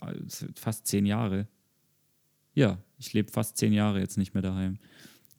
Fast 0.56 0.88
zehn 0.88 1.06
Jahre. 1.06 1.48
Ja, 2.56 2.78
ich 2.98 3.14
lebe 3.14 3.32
fast 3.32 3.58
zehn 3.58 3.74
Jahre 3.74 4.00
jetzt 4.00 4.18
nicht 4.18 4.34
mehr 4.34 4.44
daheim. 4.44 4.78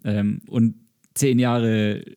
Ähm, 0.04 0.40
und 0.48 0.74
zehn 1.14 1.38
Jahre 1.38 1.98
äh, 2.04 2.14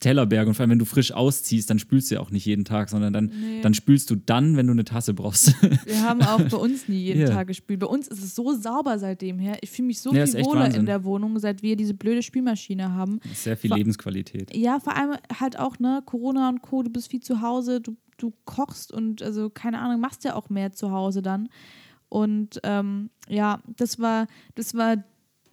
Tellerberg 0.00 0.48
und 0.48 0.54
vor 0.54 0.62
allem, 0.62 0.70
wenn 0.70 0.78
du 0.78 0.86
frisch 0.86 1.12
ausziehst, 1.12 1.68
dann 1.68 1.78
spülst 1.78 2.10
du 2.10 2.14
ja 2.14 2.20
auch 2.22 2.30
nicht 2.30 2.46
jeden 2.46 2.64
Tag, 2.64 2.88
sondern 2.88 3.12
dann, 3.12 3.26
Nee. 3.26 3.60
dann 3.60 3.74
spülst 3.74 4.08
du 4.10 4.16
dann, 4.16 4.56
wenn 4.56 4.66
du 4.66 4.72
eine 4.72 4.84
Tasse 4.84 5.12
brauchst. 5.12 5.54
Wir 5.86 6.00
haben 6.02 6.22
auch 6.22 6.40
bei 6.40 6.56
uns 6.56 6.88
nie 6.88 6.96
jeden 6.98 7.20
Ja. 7.28 7.28
Tag 7.28 7.48
gespült. 7.48 7.80
Bei 7.80 7.86
uns 7.86 8.08
ist 8.08 8.22
es 8.24 8.34
so 8.34 8.54
sauber 8.54 8.98
seitdem 8.98 9.38
her. 9.38 9.58
Ich 9.60 9.70
fühle 9.70 9.88
mich 9.88 10.00
so 10.00 10.14
Ja, 10.14 10.24
viel 10.26 10.42
wohler 10.46 10.60
Wahnsinn. 10.62 10.80
in 10.80 10.86
der 10.86 11.04
Wohnung, 11.04 11.38
seit 11.38 11.62
wir 11.62 11.76
diese 11.76 11.92
blöde 11.92 12.22
Spülmaschine 12.22 12.92
haben. 12.94 13.20
Sehr 13.34 13.58
viel 13.58 13.68
Vor- 13.68 13.76
Lebensqualität. 13.76 14.56
Ja, 14.56 14.80
vor 14.80 14.96
allem 14.96 15.16
halt 15.38 15.58
auch, 15.58 15.78
ne, 15.78 16.02
Corona 16.06 16.48
und 16.48 16.62
Co., 16.62 16.82
du 16.82 16.88
bist 16.90 17.10
viel 17.10 17.20
zu 17.20 17.42
Hause, 17.42 17.82
du, 17.82 17.94
du 18.22 18.32
kochst 18.44 18.92
und 18.92 19.22
also, 19.22 19.50
keine 19.50 19.78
Ahnung, 19.80 20.00
machst 20.00 20.24
ja 20.24 20.34
auch 20.34 20.48
mehr 20.48 20.72
zu 20.72 20.90
Hause 20.90 21.22
dann. 21.22 21.48
Und 22.08 22.60
ähm, 22.64 23.10
ja, 23.28 23.62
das 23.76 23.98
war, 23.98 24.26
das 24.54 24.74
war 24.74 24.96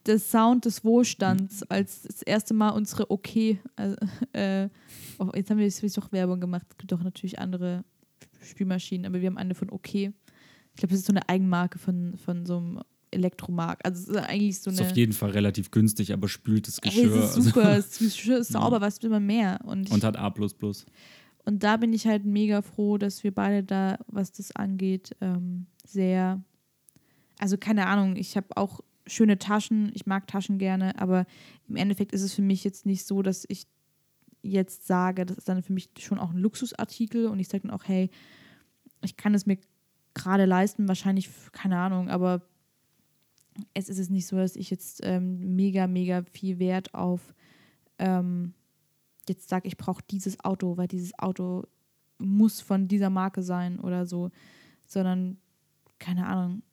der 0.05 0.19
Sound 0.19 0.65
des 0.65 0.83
Wohlstands, 0.83 1.63
als 1.63 2.03
das 2.03 2.21
erste 2.21 2.53
Mal 2.53 2.69
unsere 2.69 3.11
Okay, 3.11 3.59
also, 3.75 3.95
äh, 4.33 4.69
oh, 5.19 5.29
jetzt 5.35 5.49
haben 5.49 5.57
wir 5.57 5.65
jetzt 5.65 5.97
doch 5.97 6.11
Werbung 6.11 6.39
gemacht. 6.39 6.65
Es 6.69 6.77
gibt 6.77 6.93
auch 6.93 7.03
natürlich 7.03 7.39
andere 7.39 7.83
Spülmaschinen, 8.41 9.05
aber 9.05 9.21
wir 9.21 9.27
haben 9.27 9.37
eine 9.37 9.53
von 9.55 9.69
Okay. 9.69 10.13
Ich 10.71 10.79
glaube, 10.79 10.91
das 10.91 10.99
ist 10.99 11.07
so 11.07 11.13
eine 11.13 11.27
Eigenmarke 11.27 11.79
von, 11.79 12.17
von 12.17 12.45
so 12.45 12.57
einem 12.57 12.79
Elektromarkt. 13.11 13.85
Also 13.85 14.11
ist 14.11 14.17
eigentlich 14.17 14.59
so 14.61 14.69
Ist 14.69 14.79
eine. 14.79 14.89
auf 14.89 14.95
jeden 14.95 15.13
Fall 15.13 15.31
relativ 15.31 15.71
günstig, 15.71 16.13
aber 16.13 16.27
spült 16.27 16.67
das 16.67 16.81
Geschirr. 16.81 17.15
es 17.15 17.31
ist 17.31 17.35
also- 17.37 17.41
super, 17.41 17.75
das 17.75 17.97
Geschirr 17.99 18.37
ist 18.39 18.51
sauber, 18.51 18.81
was 18.81 19.01
will 19.01 19.09
man 19.09 19.25
mehr? 19.25 19.59
Und, 19.65 19.91
und 19.91 20.03
hat 20.03 20.17
A. 20.17 20.33
und 21.47 21.63
da 21.63 21.77
bin 21.77 21.93
ich 21.93 22.05
halt 22.05 22.25
mega 22.25 22.61
froh, 22.61 22.97
dass 22.97 23.23
wir 23.23 23.33
beide 23.33 23.63
da, 23.63 23.99
was 24.07 24.33
das 24.33 24.53
angeht, 24.53 25.15
ähm, 25.21 25.67
sehr. 25.85 26.43
Also 27.39 27.57
keine 27.57 27.87
Ahnung, 27.87 28.17
ich 28.17 28.35
habe 28.35 28.47
auch 28.57 28.81
schöne 29.05 29.37
Taschen, 29.37 29.89
ich 29.93 30.05
mag 30.05 30.27
Taschen 30.27 30.57
gerne, 30.57 30.99
aber 30.99 31.25
im 31.69 31.77
Endeffekt 31.77 32.11
ist 32.11 32.23
es 32.23 32.33
für 32.33 32.41
mich 32.41 32.65
jetzt 32.65 32.85
nicht 32.85 33.05
so, 33.05 33.21
dass 33.21 33.45
ich 33.47 33.65
jetzt 34.41 34.87
sage, 34.87 35.25
das 35.25 35.37
ist 35.37 35.47
dann 35.47 35.63
für 35.63 35.71
mich 35.71 35.89
schon 35.99 36.19
auch 36.19 36.31
ein 36.31 36.37
Luxusartikel 36.37 37.27
und 37.27 37.39
ich 37.39 37.47
sage 37.47 37.65
dann 37.65 37.71
auch, 37.71 37.85
hey, 37.85 38.09
ich 39.01 39.15
kann 39.15 39.33
es 39.33 39.45
mir 39.45 39.57
gerade 40.15 40.43
leisten, 40.43 40.89
wahrscheinlich, 40.89 41.29
keine 41.53 41.77
Ahnung, 41.77 42.09
aber 42.09 42.41
es 43.73 43.87
ist 43.87 43.99
es 43.99 44.09
nicht 44.09 44.27
so, 44.27 44.35
dass 44.35 44.57
ich 44.57 44.69
jetzt 44.69 44.99
ähm, 45.03 45.55
mega, 45.55 45.87
mega 45.87 46.23
viel 46.23 46.59
Wert 46.59 46.93
auf 46.93 47.33
ähm, 47.99 48.53
jetzt 49.29 49.49
sage, 49.49 49.67
ich 49.67 49.77
brauche 49.77 50.01
dieses 50.09 50.43
Auto, 50.43 50.77
weil 50.77 50.87
dieses 50.87 51.17
Auto 51.19 51.63
muss 52.17 52.61
von 52.61 52.87
dieser 52.87 53.09
Marke 53.09 53.43
sein 53.43 53.79
oder 53.79 54.05
so, 54.05 54.31
sondern 54.85 55.37
keine 55.99 56.27
Ahnung, 56.27 56.63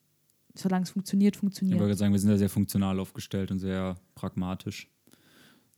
solange 0.55 0.85
es 0.85 0.91
funktioniert, 0.91 1.37
Ich 1.37 1.41
funktioniert. 1.41 1.81
wollte 1.81 1.95
sagen, 1.97 2.13
wir 2.13 2.21
sind 2.21 2.31
da 2.31 2.39
sehr 2.39 2.49
funktional 2.49 2.99
aufgestellt 3.01 3.51
und 3.51 3.59
sehr 3.59 3.97
pragmatisch. 4.15 4.89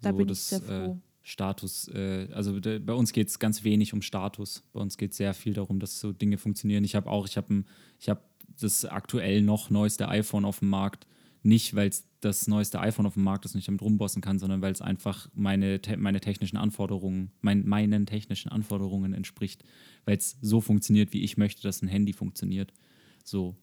Da 0.00 0.12
bin 0.12 0.22
ich 0.22 0.28
das, 0.28 0.48
sehr 0.48 0.60
froh. 0.60 0.92
Äh, 0.92 0.96
Status, 1.22 1.88
äh, 1.88 2.28
also 2.32 2.60
de, 2.60 2.78
bei 2.78 2.92
uns 2.92 3.12
geht 3.12 3.28
es 3.28 3.38
ganz 3.38 3.64
wenig 3.64 3.92
um 3.92 4.02
Status. 4.02 4.62
Bei 4.72 4.80
uns 4.80 4.96
geht 4.96 5.10
es 5.10 5.16
sehr 5.16 5.34
viel 5.34 5.54
darum, 5.54 5.80
dass 5.80 5.98
so 5.98 6.12
Dinge 6.12 6.38
funktionieren. 6.38 6.84
Ich 6.84 6.94
habe 6.94 7.10
auch, 7.10 7.26
ich 7.26 7.36
habe 7.36 7.64
ich 7.98 8.08
hab 8.08 8.22
das 8.60 8.84
aktuell 8.84 9.42
noch 9.42 9.70
neueste 9.70 10.08
iPhone 10.08 10.44
auf 10.44 10.60
dem 10.60 10.68
Markt. 10.68 11.06
Nicht, 11.46 11.76
weil 11.76 11.88
es 11.88 12.04
das 12.20 12.48
neueste 12.48 12.80
iPhone 12.80 13.06
auf 13.06 13.14
dem 13.14 13.22
Markt 13.22 13.44
ist 13.44 13.54
und 13.54 13.60
ich 13.60 13.66
damit 13.66 13.80
rumbossen 13.80 14.20
kann, 14.20 14.40
sondern 14.40 14.62
weil 14.62 14.72
es 14.72 14.82
einfach 14.82 15.28
meine, 15.32 15.80
te 15.80 15.96
meine 15.96 16.20
technischen 16.20 16.56
Anforderungen, 16.56 17.30
mein, 17.40 17.64
meinen 17.68 18.04
technischen 18.04 18.50
Anforderungen 18.50 19.12
entspricht. 19.12 19.62
Weil 20.06 20.16
es 20.16 20.36
so 20.40 20.60
funktioniert, 20.60 21.12
wie 21.12 21.22
ich 21.22 21.36
möchte, 21.36 21.62
dass 21.62 21.82
ein 21.82 21.88
Handy 21.88 22.12
funktioniert. 22.12 22.72
So. 23.22 23.54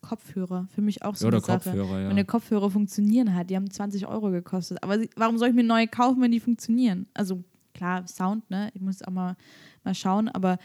Kopfhörer, 0.00 0.68
für 0.74 0.80
mich 0.80 1.02
auch 1.02 1.16
so 1.16 1.26
Oder 1.26 1.36
eine 1.36 1.44
Sache. 1.44 1.70
Kopfhörer, 1.70 2.00
ja. 2.00 2.08
Meine 2.08 2.24
Kopfhörer 2.24 2.70
funktionieren 2.70 3.34
halt, 3.34 3.50
die 3.50 3.56
haben 3.56 3.70
20 3.70 4.06
Euro 4.06 4.30
gekostet. 4.30 4.82
Aber 4.82 4.98
sie, 4.98 5.10
warum 5.14 5.36
soll 5.36 5.48
ich 5.48 5.54
mir 5.54 5.64
neue 5.64 5.86
kaufen, 5.86 6.22
wenn 6.22 6.32
die 6.32 6.40
funktionieren? 6.40 7.08
Also 7.12 7.44
klar, 7.78 8.06
Sound, 8.08 8.50
ne? 8.50 8.70
Ich 8.74 8.80
muss 8.80 9.02
auch 9.02 9.12
mal, 9.12 9.36
mal 9.84 9.94
schauen. 9.94 10.28
Aber 10.28 10.58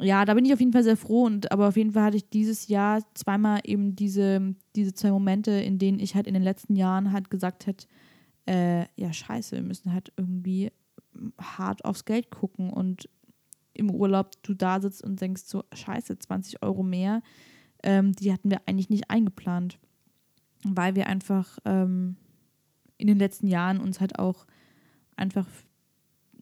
ja, 0.00 0.24
da 0.24 0.34
bin 0.34 0.44
ich 0.44 0.52
auf 0.52 0.60
jeden 0.60 0.72
Fall 0.72 0.82
sehr 0.82 0.96
froh. 0.96 1.24
Und 1.24 1.52
aber 1.52 1.68
auf 1.68 1.76
jeden 1.76 1.92
Fall 1.92 2.04
hatte 2.04 2.16
ich 2.16 2.28
dieses 2.30 2.68
Jahr 2.68 3.02
zweimal 3.14 3.60
eben 3.64 3.94
diese, 3.94 4.54
diese 4.74 4.94
zwei 4.94 5.10
Momente, 5.10 5.50
in 5.50 5.78
denen 5.78 5.98
ich 5.98 6.14
halt 6.14 6.26
in 6.26 6.34
den 6.34 6.42
letzten 6.42 6.74
Jahren 6.74 7.12
halt 7.12 7.30
gesagt 7.30 7.66
hätte, 7.66 7.86
äh, 8.46 8.86
ja, 8.96 9.12
scheiße, 9.12 9.56
wir 9.56 9.62
müssen 9.62 9.92
halt 9.92 10.12
irgendwie 10.16 10.72
hart 11.38 11.84
aufs 11.84 12.04
Geld 12.04 12.30
gucken 12.30 12.70
und 12.70 13.08
im 13.74 13.90
Urlaub 13.90 14.30
du 14.42 14.54
da 14.54 14.80
sitzt 14.80 15.04
und 15.04 15.20
denkst 15.20 15.42
so, 15.44 15.64
scheiße, 15.74 16.18
20 16.18 16.62
Euro 16.62 16.82
mehr, 16.82 17.22
ähm, 17.82 18.12
die 18.12 18.32
hatten 18.32 18.50
wir 18.50 18.62
eigentlich 18.66 18.88
nicht 18.88 19.10
eingeplant, 19.10 19.78
weil 20.64 20.94
wir 20.94 21.06
einfach 21.06 21.58
ähm, 21.66 22.16
in 22.96 23.08
den 23.08 23.18
letzten 23.18 23.48
Jahren 23.48 23.80
uns 23.80 24.00
halt 24.00 24.18
auch 24.18 24.46
einfach 25.16 25.46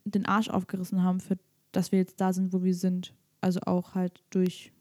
den 0.05 0.25
Arsch 0.25 0.49
aufgerissen 0.49 1.03
haben, 1.03 1.19
für 1.19 1.37
dass 1.71 1.91
wir 1.91 1.99
jetzt 1.99 2.21
da 2.21 2.31
sind, 2.31 2.53
wo 2.53 2.63
wir 2.63 2.73
sind. 2.73 3.13
Also 3.41 3.59
auch 3.65 3.95
halt 3.95 4.23
durch 4.29 4.71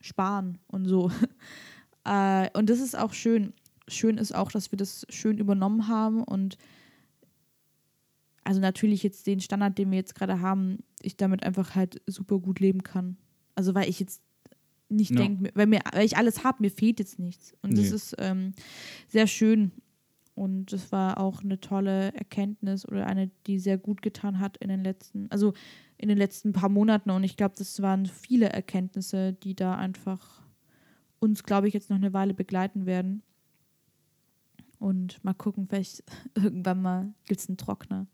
Sparen 0.00 0.58
und 0.68 0.86
so. 0.86 1.10
äh, 2.04 2.48
und 2.56 2.70
das 2.70 2.80
ist 2.80 2.96
auch 2.96 3.12
schön. 3.12 3.52
Schön 3.86 4.18
ist 4.18 4.34
auch, 4.34 4.50
dass 4.50 4.72
wir 4.72 4.76
das 4.76 5.06
schön 5.10 5.38
übernommen 5.38 5.88
haben 5.88 6.22
und 6.22 6.56
also 8.44 8.60
natürlich 8.60 9.02
jetzt 9.02 9.26
den 9.26 9.40
Standard, 9.40 9.76
den 9.78 9.90
wir 9.90 9.98
jetzt 9.98 10.14
gerade 10.14 10.40
haben, 10.40 10.78
ich 11.02 11.16
damit 11.16 11.42
einfach 11.42 11.74
halt 11.74 12.00
super 12.06 12.38
gut 12.38 12.60
leben 12.60 12.82
kann. 12.82 13.16
Also 13.54 13.74
weil 13.74 13.88
ich 13.88 14.00
jetzt 14.00 14.22
nicht 14.88 15.10
Ja. 15.10 15.16
denke, 15.18 15.50
weil, 15.54 15.66
mir, 15.66 15.80
weil 15.92 16.06
ich 16.06 16.16
alles 16.16 16.44
habe, 16.44 16.62
mir 16.62 16.70
fehlt 16.70 16.98
jetzt 16.98 17.18
nichts. 17.18 17.52
Und 17.62 17.76
das 17.76 17.90
Nee. 17.90 17.94
ist 17.94 18.14
ähm, 18.18 18.52
sehr 19.06 19.26
schön. 19.26 19.72
Und 20.38 20.72
das 20.72 20.92
war 20.92 21.18
auch 21.18 21.42
eine 21.42 21.58
tolle 21.58 22.14
Erkenntnis 22.14 22.86
oder 22.86 23.08
eine, 23.08 23.28
die 23.48 23.58
sehr 23.58 23.76
gut 23.76 24.02
getan 24.02 24.38
hat 24.38 24.56
in 24.58 24.68
den 24.68 24.84
letzten, 24.84 25.28
also 25.32 25.52
in 25.96 26.08
den 26.08 26.16
letzten 26.16 26.52
paar 26.52 26.68
Monaten. 26.68 27.10
Und 27.10 27.24
ich 27.24 27.36
glaube, 27.36 27.56
das 27.58 27.82
waren 27.82 28.06
viele 28.06 28.48
Erkenntnisse, 28.48 29.32
die 29.32 29.56
da 29.56 29.74
einfach 29.74 30.44
uns, 31.18 31.42
glaube 31.42 31.66
ich, 31.66 31.74
jetzt 31.74 31.90
noch 31.90 31.96
eine 31.96 32.12
Weile 32.12 32.34
begleiten 32.34 32.86
werden. 32.86 33.24
Und 34.78 35.24
mal 35.24 35.34
gucken, 35.34 35.66
vielleicht 35.66 36.04
irgendwann 36.36 36.82
mal 36.82 37.12
gibt 37.26 37.40
es 37.40 37.48
einen 37.48 37.58
Trockner. 37.58 38.06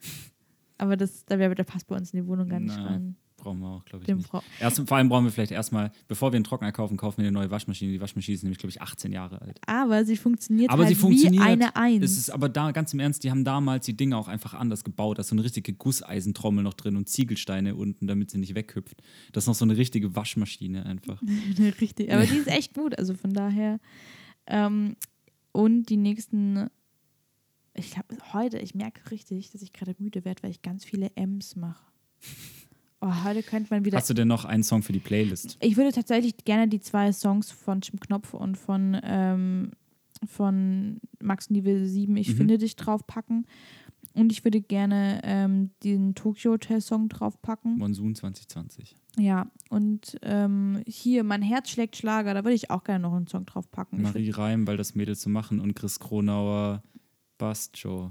Aber 0.78 0.96
das, 0.96 1.26
da, 1.26 1.38
wär, 1.38 1.54
der 1.54 1.64
passt 1.64 1.88
bei 1.88 1.96
uns 1.96 2.14
in 2.14 2.22
die 2.22 2.26
Wohnung 2.26 2.48
gar 2.48 2.60
nicht 2.60 2.78
Na. 2.78 2.86
rein. 2.86 3.16
Brauchen 3.46 3.60
wir 3.60 3.68
auch 3.68 3.84
glaube 3.84 4.02
ich 4.02 4.06
Dem 4.06 4.18
nicht. 4.18 4.28
Erst, 4.58 4.82
vor 4.88 4.96
allem 4.96 5.08
brauchen 5.08 5.24
wir 5.24 5.30
vielleicht 5.30 5.52
erstmal, 5.52 5.92
bevor 6.08 6.32
wir 6.32 6.36
einen 6.36 6.42
Trockner 6.42 6.72
kaufen, 6.72 6.96
kaufen 6.96 7.18
wir 7.18 7.26
eine 7.26 7.30
neue 7.30 7.48
Waschmaschine. 7.48 7.92
Die 7.92 8.00
Waschmaschine 8.00 8.34
ist 8.34 8.42
nämlich, 8.42 8.58
glaube 8.58 8.70
ich, 8.70 8.82
18 8.82 9.12
Jahre 9.12 9.40
alt. 9.40 9.60
Aber 9.68 10.04
sie 10.04 10.16
funktioniert 10.16 10.68
Aber 10.68 10.82
halt 10.82 10.88
sie 10.88 11.00
funktioniert. 11.00 11.44
wie 11.44 11.48
eine 11.48 11.76
Eins. 11.76 12.04
Es 12.04 12.18
ist 12.18 12.30
aber 12.30 12.48
da, 12.48 12.72
ganz 12.72 12.92
im 12.92 12.98
Ernst, 12.98 13.22
die 13.22 13.30
haben 13.30 13.44
damals 13.44 13.86
die 13.86 13.96
Dinge 13.96 14.16
auch 14.16 14.26
einfach 14.26 14.54
anders 14.54 14.82
gebaut. 14.82 15.18
Da 15.18 15.20
ist 15.20 15.28
so 15.28 15.36
eine 15.36 15.44
richtige 15.44 15.72
Gusseisentrommel 15.74 16.64
noch 16.64 16.74
drin 16.74 16.96
und 16.96 17.08
Ziegelsteine 17.08 17.76
unten, 17.76 18.08
damit 18.08 18.32
sie 18.32 18.38
nicht 18.38 18.56
weghüpft. 18.56 19.00
Das 19.30 19.44
ist 19.44 19.48
noch 19.48 19.54
so 19.54 19.64
eine 19.64 19.76
richtige 19.76 20.16
Waschmaschine 20.16 20.84
einfach. 20.84 21.22
Richtig, 21.80 22.12
aber 22.12 22.26
die 22.26 22.38
ist 22.38 22.48
echt 22.48 22.74
gut, 22.74 22.98
also 22.98 23.14
von 23.14 23.32
daher. 23.32 23.78
Ähm, 24.48 24.96
und 25.52 25.84
die 25.84 25.96
nächsten, 25.96 26.68
ich 27.74 27.92
glaube, 27.92 28.16
heute, 28.32 28.58
ich 28.58 28.74
merke 28.74 29.08
richtig, 29.12 29.50
dass 29.50 29.62
ich 29.62 29.72
gerade 29.72 29.94
müde 29.98 30.24
werde, 30.24 30.42
weil 30.42 30.50
ich 30.50 30.62
ganz 30.62 30.84
viele 30.84 31.12
M's 31.14 31.54
mache. 31.54 31.84
Oh, 33.08 33.24
heute 33.24 33.42
könnte 33.42 33.72
man 33.72 33.84
wieder. 33.84 33.98
Hast 33.98 34.10
du 34.10 34.14
denn 34.14 34.28
noch 34.28 34.44
einen 34.44 34.62
Song 34.64 34.82
für 34.82 34.92
die 34.92 34.98
Playlist? 35.00 35.56
Ich 35.60 35.76
würde 35.76 35.92
tatsächlich 35.92 36.36
gerne 36.44 36.66
die 36.68 36.80
zwei 36.80 37.12
Songs 37.12 37.50
von 37.52 37.80
Jim 37.80 38.00
Knopf 38.00 38.34
und 38.34 38.56
von, 38.56 38.98
ähm, 39.04 39.70
von 40.26 41.00
Max 41.22 41.50
Nivel 41.50 41.86
7, 41.86 42.16
Ich 42.16 42.30
Mhm. 42.30 42.36
finde 42.36 42.58
dich 42.58 42.74
draufpacken. 42.76 43.46
Und 44.14 44.32
ich 44.32 44.42
würde 44.44 44.62
gerne 44.62 45.20
ähm, 45.24 45.70
den 45.84 46.14
Tokyo 46.14 46.52
Hotel 46.52 46.80
Song 46.80 47.08
draufpacken. 47.10 47.76
Monsoon 47.76 48.14
2020. 48.14 48.96
Ja, 49.18 49.46
und 49.68 50.16
ähm, 50.22 50.82
hier, 50.86 51.22
mein 51.22 51.42
Herz 51.42 51.68
schlägt 51.70 51.96
Schlager, 51.96 52.32
da 52.34 52.42
würde 52.42 52.54
ich 52.54 52.70
auch 52.70 52.82
gerne 52.82 53.02
noch 53.02 53.12
einen 53.14 53.26
Song 53.26 53.44
draufpacken. 53.46 54.00
Marie 54.02 54.30
Reim, 54.30 54.66
weil 54.66 54.78
das 54.78 54.94
Mädel 54.94 55.16
zu 55.16 55.28
machen 55.28 55.60
und 55.60 55.74
Chris 55.74 56.00
Kronauer, 56.00 56.82
Bastjo. 57.38 58.10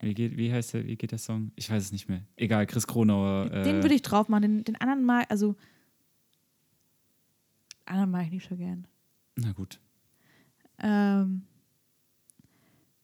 Wie, 0.00 0.14
geht, 0.14 0.36
wie 0.36 0.52
heißt 0.52 0.74
der, 0.74 0.86
wie 0.86 0.96
geht 0.96 1.10
der 1.10 1.18
Song? 1.18 1.50
Ich 1.56 1.70
weiß 1.70 1.82
es 1.82 1.92
nicht 1.92 2.08
mehr. 2.08 2.22
Egal, 2.36 2.66
Chris 2.66 2.86
Kronauer. 2.86 3.50
Äh, 3.52 3.62
Den 3.64 3.82
würde 3.82 3.94
ich 3.94 4.02
drauf 4.02 4.28
machen. 4.28 4.42
Den, 4.42 4.64
den 4.64 4.76
anderen 4.76 5.04
mag, 5.04 5.26
also. 5.28 5.56
Anderen 7.84 8.10
mag 8.10 8.26
ich 8.26 8.30
nicht 8.32 8.48
so 8.48 8.56
gern. 8.56 8.86
Na 9.36 9.52
gut. 9.52 9.80
Ähm, 10.78 11.42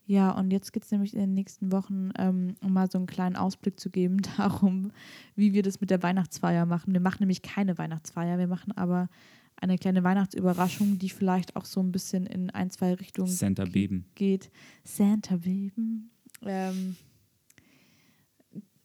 ja, 0.07 0.31
und 0.33 0.51
jetzt 0.53 0.73
geht 0.73 0.85
es 0.85 0.91
nämlich 0.91 1.15
in 1.15 1.21
den 1.21 1.35
nächsten 1.35 1.73
Wochen, 1.73 2.11
ähm, 2.19 2.57
um 2.61 2.73
mal 2.73 2.91
so 2.91 2.99
einen 2.99 3.07
kleinen 3.07 3.37
Ausblick 3.37 3.81
zu 3.81 3.91
geben, 3.91 4.19
darum, 4.37 4.93
wie 5.35 5.55
wir 5.55 5.63
das 5.63 5.81
mit 5.81 5.91
der 5.91 6.03
Weihnachtsfeier 6.03 6.67
machen. 6.67 6.93
Wir 6.93 7.01
machen 7.01 7.21
nämlich 7.21 7.43
keine 7.43 7.79
Weihnachtsfeier, 7.79 8.39
wir 8.39 8.47
machen 8.47 8.73
aber 8.77 9.09
eine 9.57 9.79
kleine 9.79 10.05
Weihnachtsüberraschung, 10.05 10.99
die 10.99 11.09
vielleicht 11.09 11.57
auch 11.57 11.65
so 11.65 11.81
ein 11.81 11.93
bisschen 11.93 12.27
in 12.27 12.51
ein, 12.51 12.71
zwei 12.71 12.95
Richtungen 12.95 13.29
Santa 13.29 13.65
Beben. 13.65 14.05
geht. 14.15 14.51
Santa 14.83 15.37
Beben. 15.37 16.11
Ähm, 16.47 16.97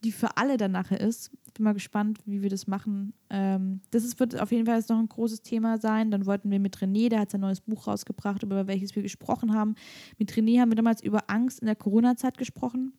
die 0.04 0.12
für 0.12 0.36
alle 0.36 0.56
dann 0.56 0.72
nachher 0.72 1.00
ist. 1.00 1.30
Bin 1.54 1.64
mal 1.64 1.74
gespannt, 1.74 2.20
wie 2.24 2.42
wir 2.42 2.48
das 2.48 2.66
machen. 2.66 3.12
Ähm, 3.28 3.80
das 3.90 4.04
ist, 4.04 4.18
wird 4.20 4.40
auf 4.40 4.52
jeden 4.52 4.66
Fall 4.66 4.76
jetzt 4.76 4.88
noch 4.88 4.98
ein 4.98 5.08
großes 5.08 5.42
Thema 5.42 5.78
sein. 5.78 6.10
Dann 6.10 6.26
wollten 6.26 6.50
wir 6.50 6.60
mit 6.60 6.78
René, 6.78 7.08
der 7.08 7.20
hat 7.20 7.30
sein 7.30 7.40
neues 7.40 7.60
Buch 7.60 7.86
rausgebracht, 7.86 8.42
über 8.42 8.66
welches 8.66 8.94
wir 8.94 9.02
gesprochen 9.02 9.52
haben. 9.52 9.74
Mit 10.18 10.32
René 10.32 10.60
haben 10.60 10.70
wir 10.70 10.76
damals 10.76 11.02
über 11.02 11.24
Angst 11.28 11.60
in 11.60 11.66
der 11.66 11.76
Corona-Zeit 11.76 12.38
gesprochen. 12.38 12.94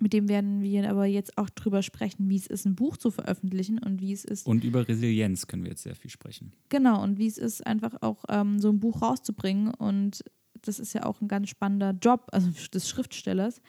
Mit 0.00 0.12
dem 0.12 0.28
werden 0.28 0.60
wir 0.60 0.90
aber 0.90 1.04
jetzt 1.04 1.38
auch 1.38 1.48
drüber 1.50 1.82
sprechen, 1.82 2.28
wie 2.28 2.36
es 2.36 2.48
ist, 2.48 2.64
ein 2.64 2.74
Buch 2.74 2.96
zu 2.96 3.12
veröffentlichen 3.12 3.78
und 3.78 4.00
wie 4.00 4.12
es 4.12 4.24
ist, 4.24 4.46
Und 4.46 4.64
über 4.64 4.88
Resilienz 4.88 5.46
können 5.46 5.62
wir 5.62 5.70
jetzt 5.70 5.84
sehr 5.84 5.94
viel 5.94 6.10
sprechen. 6.10 6.52
Genau, 6.68 7.00
und 7.00 7.18
wie 7.18 7.28
es 7.28 7.38
ist, 7.38 7.64
einfach 7.64 8.02
auch 8.02 8.24
ähm, 8.28 8.58
so 8.58 8.70
ein 8.70 8.80
Buch 8.80 9.02
rauszubringen. 9.02 9.72
Und 9.72 10.24
das 10.66 10.78
ist 10.78 10.92
ja 10.92 11.04
auch 11.04 11.20
ein 11.20 11.28
ganz 11.28 11.48
spannender 11.48 11.92
Job, 11.92 12.28
also 12.32 12.50
des 12.72 12.88
Schriftstellers. 12.88 13.60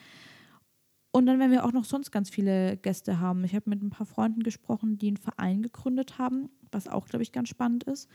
Und 1.12 1.28
dann 1.28 1.40
werden 1.40 1.52
wir 1.52 1.64
auch 1.66 1.72
noch 1.72 1.86
sonst 1.86 2.12
ganz 2.12 2.30
viele 2.30 2.76
Gäste 2.76 3.20
haben. 3.20 3.46
Ich 3.46 3.56
habe 3.56 3.70
mit 3.70 3.82
ein 3.82 3.90
paar 3.90 4.06
Freunden 4.06 4.44
gesprochen, 4.44 4.98
die 4.98 5.08
einen 5.08 5.18
Verein 5.18 5.62
gegründet 5.62 6.18
haben, 6.18 6.50
was 6.72 6.90
auch, 6.90 7.08
glaube 7.08 7.24
ich, 7.24 7.32
ganz 7.32 7.48
spannend 7.48 7.86
ist. 7.86 8.10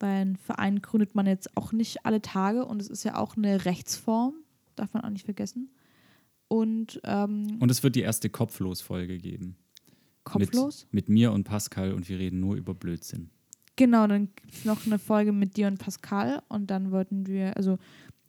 Weil 0.00 0.22
einen 0.22 0.36
Verein 0.36 0.82
gründet 0.82 1.14
man 1.14 1.26
jetzt 1.26 1.56
auch 1.56 1.72
nicht 1.72 2.04
alle 2.06 2.22
Tage 2.22 2.64
und 2.64 2.82
es 2.82 2.88
ist 2.88 3.04
ja 3.04 3.16
auch 3.16 3.36
eine 3.36 3.64
Rechtsform, 3.66 4.34
darf 4.74 4.92
man 4.94 5.04
auch 5.04 5.10
nicht 5.10 5.26
vergessen. 5.26 5.70
Und 6.48 7.00
ähm, 7.04 7.58
Und 7.60 7.70
es 7.70 7.84
wird 7.84 7.94
die 7.94 8.00
erste 8.00 8.28
Kopflos-Folge 8.30 9.18
geben. 9.18 9.56
kopflos. 10.24 10.86
Mit, 10.90 11.08
mit 11.08 11.08
mir 11.10 11.32
und 11.32 11.44
Pascal 11.44 11.92
und 11.92 12.08
wir 12.08 12.18
reden 12.18 12.40
nur 12.40 12.56
über 12.56 12.74
Blödsinn. 12.74 13.30
Genau, 13.76 14.08
dann 14.08 14.28
gibt 14.34 14.52
es 14.52 14.64
noch 14.64 14.84
eine 14.84 14.98
Folge 14.98 15.32
mit 15.32 15.56
dir 15.56 15.68
und 15.68 15.78
Pascal 15.78 16.42
und 16.48 16.70
dann 16.70 16.90
wollten 16.90 17.26
wir, 17.26 17.56
also 17.56 17.78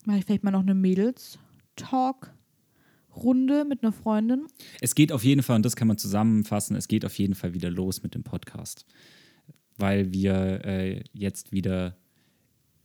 mache 0.05 0.19
ich 0.19 0.25
vielleicht 0.25 0.43
mal 0.43 0.51
noch 0.51 0.61
eine 0.61 0.75
Mädels-Talk-Runde 0.75 3.65
mit 3.65 3.83
einer 3.83 3.91
Freundin. 3.91 4.45
Es 4.79 4.95
geht 4.95 5.11
auf 5.11 5.23
jeden 5.23 5.43
Fall, 5.43 5.57
und 5.57 5.65
das 5.65 5.75
kann 5.75 5.87
man 5.87 5.97
zusammenfassen, 5.97 6.75
es 6.75 6.87
geht 6.87 7.05
auf 7.05 7.17
jeden 7.17 7.35
Fall 7.35 7.53
wieder 7.53 7.69
los 7.69 8.01
mit 8.03 8.15
dem 8.15 8.23
Podcast. 8.23 8.85
Weil 9.77 10.13
wir 10.13 10.65
äh, 10.65 11.03
jetzt 11.13 11.51
wieder 11.51 11.97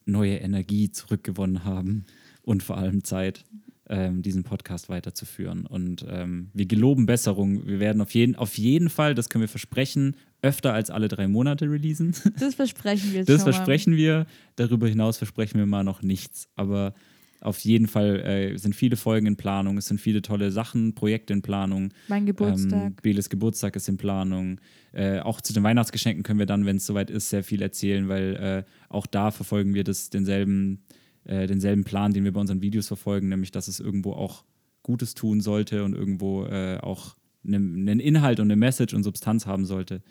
neue 0.04 0.36
Energie 0.36 0.90
zurückgewonnen 0.90 1.64
haben 1.64 2.06
und 2.42 2.62
vor 2.62 2.78
allem 2.78 3.04
Zeit, 3.04 3.44
ähm, 3.89 4.22
diesen 4.22 4.43
Podcast 4.43 4.89
weiterzuführen. 4.89 5.66
Und 5.66 6.05
ähm, 6.09 6.51
wir 6.53 6.66
geloben 6.66 7.07
Besserung. 7.07 7.66
Wir 7.66 7.80
werden 7.80 8.01
auf 8.01 8.12
jeden, 8.12 8.37
auf 8.37 8.59
jeden 8.59 8.89
Fall, 8.89 9.14
das 9.14 9.28
können 9.28 9.43
wir 9.43 9.49
versprechen, 9.49 10.16
öfter 10.43 10.72
als 10.72 10.91
alle 10.91 11.09
drei 11.09 11.28
Monate 11.28 11.70
releasen. 11.70 12.14
Das 12.39 12.55
versprechen 12.57 13.12
wir 13.12 13.24
Das 13.24 13.43
versprechen 13.43 13.97
wir. 13.97 14.26
Darüber 14.57 14.89
hinaus 14.89 15.18
versprechen 15.18 15.59
wir 15.59 15.66
mal 15.66 15.84
noch 15.84 16.03
nichts. 16.03 16.49
Aber 16.57 16.95
auf 17.41 17.61
jeden 17.61 17.87
Fall 17.87 18.20
äh, 18.20 18.57
sind 18.57 18.74
viele 18.74 18.97
Folgen 18.97 19.26
in 19.26 19.37
Planung. 19.37 19.78
Es 19.78 19.87
sind 19.87 20.01
viele 20.01 20.22
tolle 20.22 20.51
Sachen, 20.51 20.95
Projekte 20.95 21.32
in 21.32 21.43
Planung. 21.43 21.82
Mal. 21.82 21.91
Mein 22.09 22.26
Geburtstag. 22.26 22.87
Ähm, 22.87 22.97
Beles 23.03 23.28
Geburtstag 23.28 23.76
ist 23.76 23.89
in 23.89 23.97
Planung. 23.97 24.61
Äh, 24.93 25.20
auch 25.20 25.41
zu 25.41 25.53
den 25.53 25.62
Weihnachtsgeschenken 25.62 26.22
können 26.22 26.39
wir 26.39 26.47
dann, 26.47 26.66
wenn 26.66 26.78
es 26.78 26.87
soweit 26.87 27.11
ist, 27.11 27.30
sehr 27.30 27.45
viel 27.45 27.62
erzählen, 27.62 28.09
weil 28.09 28.37
äh, 28.37 28.70
auch 28.89 29.07
da 29.07 29.30
verfolgen 29.30 29.74
wir 29.74 29.84
das, 29.84 30.11
denselben, 30.11 30.82
äh, 31.27 31.47
denselben 31.47 31.85
Plan, 31.85 32.12
den 32.12 32.24
wir 32.24 32.33
bei 32.33 32.41
unseren 32.41 32.62
Videos 32.62 32.89
verfolgen, 32.89 33.29
nämlich 33.29 33.51
dass 33.51 33.68
es 33.68 33.81
irgendwo 33.81 34.12
auch 34.12 34.45
Gutes 34.83 35.14
tun 35.14 35.41
sollte 35.41 35.85
und 35.85 35.95
irgendwo 35.95 36.45
äh, 36.45 36.79
auch 36.81 37.16
ne- 37.43 37.57
einen 37.57 38.01
Inhalt 38.01 38.41
und 38.41 38.47
eine 38.47 38.57
Message 38.57 38.95
und 38.95 39.03
Substanz 39.03 39.47
haben 39.47 39.64
sollte. 39.64 40.03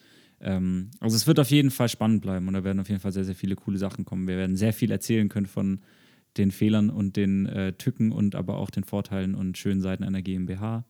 Ähm, 0.41 0.91
also 0.99 1.16
es 1.16 1.28
wird 1.28 1.39
auf 1.39 1.49
jeden 1.49 1.72
Fall 1.72 1.89
spannend 1.89 2.22
bleiben 2.22 2.47
und 2.47 2.53
da 2.53 2.63
werden 2.63 2.80
auf 2.80 2.89
jeden 2.89 3.01
Fall 3.01 3.11
sehr, 3.13 3.24
sehr 3.24 3.36
viele 3.36 3.55
coole 3.55 3.78
Sachen 3.78 4.05
kommen. 4.05 4.28
Wir 4.28 4.38
werden 4.38 4.55
sehr 4.57 4.74
viel 4.74 4.91
erzählen 4.91 5.30
können 5.30 5.45
von 5.45 5.80
den 6.38 6.51
Fehlern 6.51 6.89
und 6.89 7.16
den 7.16 7.45
äh, 7.45 7.74
Tücken 7.74 8.11
und 8.11 8.36
aber 8.36 8.57
auch 8.57 8.70
den 8.70 8.84
Vorteilen 8.84 9.36
und 9.36 9.57
schönen 9.57 9.82
Seiten 9.82 10.03
einer 10.03 10.22
GmbH. 10.22 10.84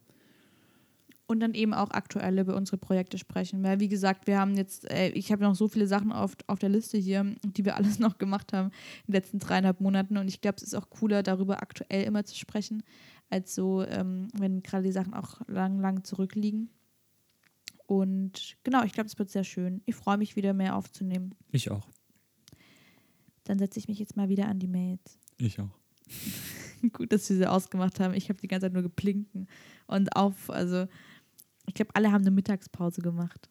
Und 1.28 1.40
dann 1.40 1.56
eben 1.56 1.74
auch 1.74 1.90
aktuell 1.90 2.38
über 2.38 2.56
unsere 2.56 2.78
Projekte 2.78 3.18
sprechen. 3.18 3.64
Weil, 3.64 3.80
wie 3.80 3.88
gesagt, 3.88 4.28
wir 4.28 4.40
haben 4.40 4.56
jetzt, 4.56 4.90
äh, 4.92 5.10
ich 5.10 5.32
habe 5.32 5.44
noch 5.44 5.56
so 5.56 5.68
viele 5.68 5.88
Sachen 5.88 6.12
auf, 6.12 6.34
auf 6.46 6.60
der 6.60 6.70
Liste 6.70 7.00
hier, 7.00 7.36
die 7.44 7.66
wir 7.66 7.76
alles 7.76 7.98
noch 8.00 8.18
gemacht 8.20 8.54
haben 8.54 8.68
in 8.68 9.12
den 9.12 9.14
letzten 9.14 9.40
dreieinhalb 9.40 9.82
Monaten. 9.82 10.18
Und 10.18 10.28
ich 10.28 10.42
glaube, 10.42 10.58
es 10.58 10.64
ist 10.64 10.76
auch 10.76 10.90
cooler, 10.90 11.24
darüber 11.24 11.64
aktuell 11.64 12.04
immer 12.04 12.26
zu 12.26 12.36
sprechen, 12.36 12.84
als 13.30 13.56
so, 13.56 13.84
ähm, 13.84 14.28
wenn 14.38 14.62
gerade 14.62 14.84
die 14.84 14.92
Sachen 14.92 15.16
auch 15.16 15.42
lang, 15.48 15.80
lang 15.80 16.04
zurückliegen. 16.04 16.70
Und 17.88 18.58
genau, 18.64 18.84
ich 18.84 18.94
glaube, 18.94 19.08
es 19.08 19.18
wird 19.18 19.30
sehr 19.30 19.44
schön. 19.44 19.82
Ich 19.86 19.96
freue 19.96 20.18
mich 20.18 20.36
wieder 20.36 20.54
mehr 20.54 20.76
aufzunehmen. 20.76 21.36
Ich 21.52 21.72
auch. 21.72 21.88
Dann 23.44 23.60
setze 23.60 23.80
ich 23.80 23.88
mich 23.88 24.00
jetzt 24.00 24.18
mal 24.18 24.30
wieder 24.30 24.48
an 24.48 24.60
die 24.60 24.68
Mails. 24.68 25.20
Ich 25.38 25.60
auch. 25.60 25.70
Gut, 26.94 27.12
dass 27.12 27.30
wir 27.30 27.38
sie 27.38 27.50
ausgemacht 27.50 28.00
haben. 28.00 28.14
Ich 28.14 28.30
habe 28.30 28.40
die 28.40 28.48
ganze 28.48 28.66
Zeit 28.66 28.74
nur 28.74 28.84
geplinken 28.84 29.48
und 29.88 30.16
auf, 30.16 30.50
also 30.50 30.88
ich 31.68 31.74
glaube, 31.74 31.92
alle 31.96 32.12
haben 32.12 32.22
eine 32.22 32.32
Mittagspause 32.32 33.02
gemacht. 33.02 33.50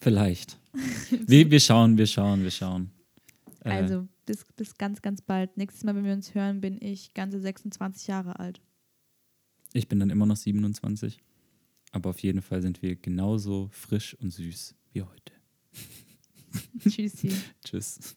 Vielleicht. 0.00 0.58
wir, 1.26 1.50
wir 1.50 1.60
schauen, 1.60 1.98
wir 1.98 2.06
schauen, 2.06 2.42
wir 2.42 2.50
schauen. 2.50 2.90
Äh, 3.64 3.70
Also 3.70 4.06
bis, 4.26 4.44
bis 4.56 4.76
ganz, 4.76 5.02
ganz 5.02 5.22
bald. 5.22 5.56
Nächstes 5.56 5.84
Mal, 5.84 5.94
wenn 5.96 6.04
wir 6.04 6.12
uns 6.12 6.34
hören, 6.34 6.60
bin 6.60 6.80
ich 6.80 7.14
ganze 7.14 7.40
26 7.40 8.06
Jahre 8.06 8.38
alt. 8.38 8.60
ich 9.72 9.88
bin 9.88 9.98
dann 9.98 10.10
immer 10.10 10.26
noch 10.26 10.36
27. 10.36 11.18
Aber 11.92 12.10
auf 12.10 12.20
jeden 12.20 12.42
Fall 12.42 12.60
sind 12.62 12.82
wir 12.82 12.96
genauso 12.96 13.68
frisch 13.72 14.14
und 14.14 14.30
süß 14.30 14.74
wie 14.92 15.02
heute. 15.02 15.32
Tschüssi. 16.88 17.32
Tschüss. 17.64 18.16